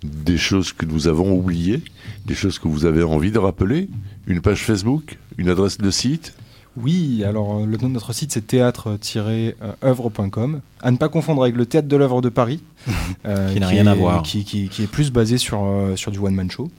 des 0.04 0.38
choses 0.38 0.74
que 0.74 0.86
nous 0.86 1.08
avons 1.08 1.32
oubliées, 1.34 1.84
des 2.26 2.36
choses 2.36 2.60
que 2.60 2.68
vous 2.68 2.86
avez 2.86 3.04
envie 3.04 3.32
de 3.32 3.40
rappeler 3.40 3.90
Une 4.28 4.42
page 4.42 4.64
Facebook 4.64 5.18
Une 5.38 5.50
adresse 5.50 5.78
de 5.78 5.92
site 5.92 6.34
oui, 6.78 7.26
alors 7.26 7.58
euh, 7.58 7.66
le 7.66 7.76
nom 7.78 7.90
de 7.90 7.94
notre 7.94 8.14
site 8.14 8.32
c'est 8.32 8.48
théâtre-œuvre.com. 8.48 10.62
À 10.82 10.92
ne 10.92 10.98
pas 10.98 11.10
confondre 11.10 11.44
avec 11.44 11.58
le 11.58 11.66
théâtre 11.66 11.90
de 11.90 11.98
l'œuvre 11.98 12.22
de 12.22 12.30
Paris, 12.30 12.62
euh, 13.26 13.54
qui 13.54 13.60
n'a 13.60 13.68
rien 13.68 13.88
à 13.88 13.96
voir, 13.96 14.24
qui, 14.24 14.70
est 14.80 14.88
plus 14.88 15.12
basé 15.12 15.38
sur, 15.38 15.66
euh, 15.66 15.98
sur 15.98 16.12
du 16.12 16.20
one 16.20 16.34
man 16.34 16.50
show. 16.50 16.72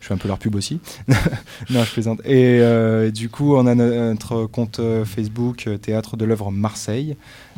Je 0.00 0.08
fais 0.08 0.14
un 0.14 0.18
peu 0.18 0.26
leur 0.28 0.38
pub 0.38 0.56
aussi. 0.56 0.80
non, 1.70 1.84
je 1.84 1.92
plaisante. 1.92 2.20
Et 2.26 2.60
du 3.12 3.30
coup, 3.30 3.56
on 3.56 3.66
a 3.66 3.74
notre 3.74 4.44
compte 4.46 4.78
Facebook 5.04 5.70
Théâtre 5.80 6.18
de 6.18 6.24
l'œuvre 6.24 6.52
Marseille 6.52 7.16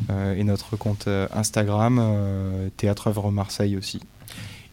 et 0.09 0.43
notre 0.45 0.77
compte 0.77 1.09
Instagram 1.33 2.01
Théâtre 2.77 3.07
œuvre 3.07 3.29
Marseille 3.29 3.75
aussi. 3.75 3.99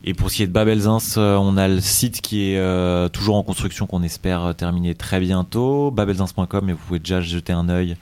Et 0.05 0.15
pour 0.15 0.31
ce 0.31 0.37
qui 0.37 0.43
est 0.43 0.47
de 0.47 0.53
Babelzins, 0.53 0.99
on 1.17 1.57
a 1.57 1.67
le 1.69 1.81
site 1.81 2.21
qui 2.21 2.53
est 2.53 3.11
toujours 3.13 3.37
en 3.37 3.43
construction 3.43 3.87
qu'on 3.87 4.03
espère 4.03 4.55
terminer 4.57 4.95
très 4.95 5.19
bientôt, 5.19 5.91
babelzins.com 5.91 6.71
et 6.71 6.73
vous 6.73 6.79
pouvez 6.79 6.99
déjà 7.01 7.21
jeter 7.21 7.53
un 7.53 7.69
œil. 7.69 7.97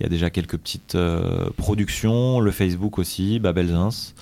Il 0.00 0.02
y 0.02 0.06
a 0.06 0.08
déjà 0.08 0.30
quelques 0.30 0.56
petites 0.56 0.96
productions, 1.56 2.40
le 2.40 2.50
Facebook 2.50 2.98
aussi, 2.98 3.38
Babelzins. 3.38 4.14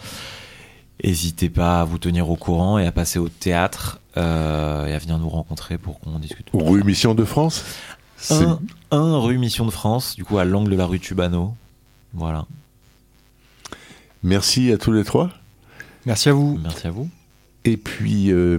N'hésitez 1.02 1.48
pas 1.48 1.80
à 1.80 1.84
vous 1.84 1.98
tenir 1.98 2.30
au 2.30 2.36
courant 2.36 2.78
et 2.78 2.86
à 2.86 2.92
passer 2.92 3.18
au 3.18 3.28
théâtre 3.28 3.98
euh, 4.16 4.86
et 4.86 4.94
à 4.94 4.98
venir 4.98 5.18
nous 5.18 5.28
rencontrer 5.28 5.76
pour 5.76 5.98
qu'on 5.98 6.18
discute. 6.18 6.46
Rue 6.52 6.84
Mission 6.84 7.14
de 7.14 7.24
France? 7.24 7.64
Un, 8.30 9.18
rue 9.18 9.38
Mission 9.38 9.66
de 9.66 9.72
France, 9.72 10.14
du 10.14 10.24
coup 10.24 10.38
à 10.38 10.44
l'angle 10.44 10.70
de 10.70 10.76
la 10.76 10.86
rue 10.86 11.00
Tubano. 11.00 11.54
Voilà. 12.14 12.46
Merci 14.22 14.70
à 14.70 14.78
tous 14.78 14.92
les 14.92 15.02
trois. 15.02 15.30
Merci 16.06 16.28
à 16.28 16.32
vous. 16.32 16.58
Merci 16.62 16.86
à 16.86 16.90
vous. 16.90 17.08
Et 17.64 17.76
puis, 17.76 18.32
euh, 18.32 18.58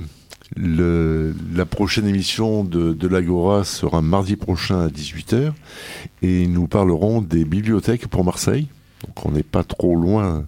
le, 0.56 1.36
la 1.54 1.66
prochaine 1.66 2.08
émission 2.08 2.64
de, 2.64 2.94
de 2.94 3.08
l'Agora 3.08 3.64
sera 3.64 4.02
mardi 4.02 4.36
prochain 4.36 4.80
à 4.82 4.88
18h 4.88 5.52
et 6.22 6.48
nous 6.48 6.68
parlerons 6.68 7.22
des 7.22 7.46
bibliothèques 7.46 8.08
pour 8.08 8.24
Marseille. 8.24 8.68
Donc 9.06 9.26
on 9.26 9.32
n'est 9.32 9.44
pas 9.44 9.64
trop 9.64 9.96
loin 9.96 10.46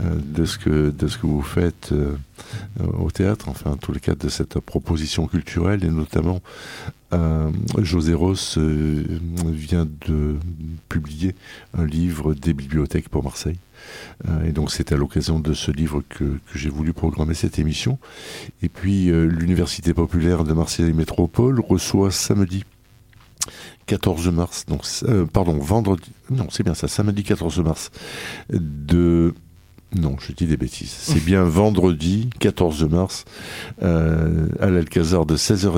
euh, 0.00 0.14
de, 0.22 0.44
ce 0.44 0.58
que, 0.58 0.90
de 0.90 1.08
ce 1.08 1.16
que 1.16 1.26
vous 1.26 1.42
faites 1.42 1.92
euh, 1.92 2.16
au 2.98 3.10
théâtre, 3.10 3.48
enfin 3.48 3.72
en 3.72 3.76
tous 3.76 3.92
les 3.92 4.00
cas 4.00 4.14
de 4.14 4.28
cette 4.28 4.58
proposition 4.60 5.26
culturelle, 5.26 5.82
et 5.84 5.90
notamment 5.90 6.40
euh, 7.14 7.50
José 7.78 8.12
Ross 8.12 8.58
vient 8.58 9.86
de 10.06 10.36
publier 10.88 11.34
un 11.76 11.86
livre 11.86 12.34
des 12.34 12.52
bibliothèques 12.52 13.08
pour 13.08 13.24
Marseille. 13.24 13.58
Et 14.44 14.52
donc 14.52 14.70
c'est 14.70 14.92
à 14.92 14.96
l'occasion 14.96 15.38
de 15.40 15.52
ce 15.52 15.70
livre 15.70 16.02
que, 16.08 16.38
j'ai 16.54 16.70
voulu 16.70 16.92
programmer 16.92 17.34
cette 17.34 17.58
émission. 17.58 17.98
Et 18.62 18.68
puis 18.68 19.06
l'Université 19.06 19.94
populaire 19.94 20.44
de 20.44 20.52
Marseille 20.52 20.92
Métropole 20.92 21.60
reçoit 21.60 22.10
samedi 22.10 22.64
14 23.86 24.28
mars, 24.28 24.66
donc, 24.66 24.82
euh, 25.04 25.26
pardon, 25.26 25.58
vendredi, 25.58 26.10
non, 26.30 26.48
c'est 26.50 26.64
bien 26.64 26.74
ça, 26.74 26.88
samedi 26.88 27.22
14 27.22 27.60
mars, 27.60 27.90
de, 28.50 29.32
non, 29.98 30.16
je 30.20 30.32
dis 30.32 30.46
des 30.46 30.56
bêtises, 30.56 30.94
c'est 30.98 31.24
bien 31.24 31.44
vendredi 31.44 32.28
14 32.38 32.84
mars, 32.84 33.24
euh, 33.82 34.48
à 34.60 34.68
l'Alcazar 34.68 35.26
de 35.26 35.36
16h 35.36 35.76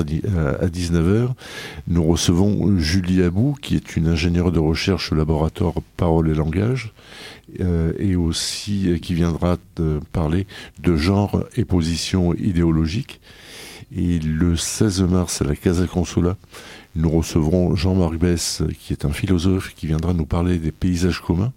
à 0.59 0.67
19h, 0.67 1.29
nous 1.87 2.03
recevons 2.03 2.77
Julie 2.77 3.23
Abou, 3.23 3.55
qui 3.61 3.75
est 3.75 3.95
une 3.95 4.07
ingénieure 4.07 4.51
de 4.51 4.59
recherche 4.59 5.11
au 5.11 5.15
laboratoire 5.15 5.73
Parole 5.95 6.29
et 6.29 6.33
Langage, 6.33 6.93
euh, 7.61 7.93
et 7.97 8.15
aussi 8.15 8.99
qui 9.01 9.13
viendra 9.13 9.57
parler 10.11 10.47
de 10.81 10.95
genre 10.95 11.45
et 11.55 11.65
position 11.65 12.33
idéologique. 12.33 13.21
Et 13.95 14.19
le 14.19 14.55
16 14.55 15.01
mars 15.03 15.41
à 15.41 15.45
la 15.45 15.55
Casa 15.55 15.87
Consola, 15.87 16.37
nous 16.95 17.09
recevrons 17.09 17.75
Jean-Marc 17.75 18.17
Bess, 18.17 18.61
qui 18.79 18.93
est 18.93 19.05
un 19.05 19.11
philosophe 19.11 19.73
qui 19.75 19.87
viendra 19.87 20.13
nous 20.13 20.25
parler 20.25 20.57
des 20.57 20.71
paysages 20.71 21.21
communs. 21.21 21.53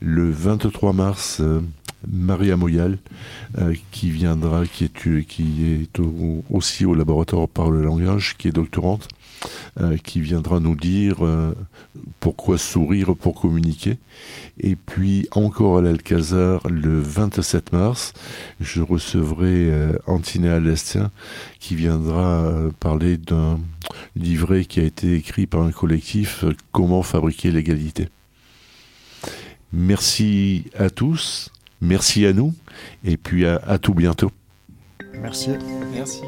Le 0.00 0.30
23 0.30 0.92
mars, 0.92 1.38
euh, 1.40 1.60
Maria 2.06 2.56
Moyal, 2.56 2.98
euh, 3.58 3.74
qui 3.90 4.10
viendra, 4.10 4.66
qui 4.66 4.84
est, 4.84 5.06
est 5.06 6.00
aussi 6.50 6.84
au 6.84 6.94
laboratoire 6.94 7.48
par 7.48 7.70
le 7.70 7.82
langage, 7.82 8.36
qui 8.36 8.48
est 8.48 8.52
doctorante, 8.52 9.08
euh, 9.80 9.96
qui 9.96 10.20
viendra 10.20 10.60
nous 10.60 10.76
dire 10.76 11.18
pourquoi 12.20 12.58
sourire 12.58 13.16
pour 13.16 13.40
communiquer. 13.40 13.98
Et 14.60 14.76
puis 14.76 15.28
encore 15.32 15.78
à 15.78 15.82
l'Alcazar, 15.82 16.60
le 16.68 17.00
27 17.00 17.72
mars, 17.72 18.12
je 18.60 18.82
recevrai 18.82 19.72
Antiné 20.06 20.50
Alestien, 20.50 21.10
qui 21.58 21.74
viendra 21.74 22.52
parler 22.80 23.16
d'un 23.16 23.58
livret 24.16 24.64
qui 24.64 24.80
a 24.80 24.84
été 24.84 25.14
écrit 25.14 25.46
par 25.46 25.62
un 25.62 25.72
collectif 25.72 26.44
euh, 26.44 26.52
Comment 26.72 27.02
fabriquer 27.02 27.50
l'égalité. 27.50 28.08
Merci 29.72 30.70
à 30.78 30.90
tous, 30.90 31.50
merci 31.80 32.26
à 32.26 32.32
nous, 32.32 32.54
et 33.04 33.16
puis 33.16 33.46
à, 33.46 33.78
tout 33.78 33.94
bientôt. 33.94 34.30
Merci. 35.14 35.50
merci. 35.92 36.22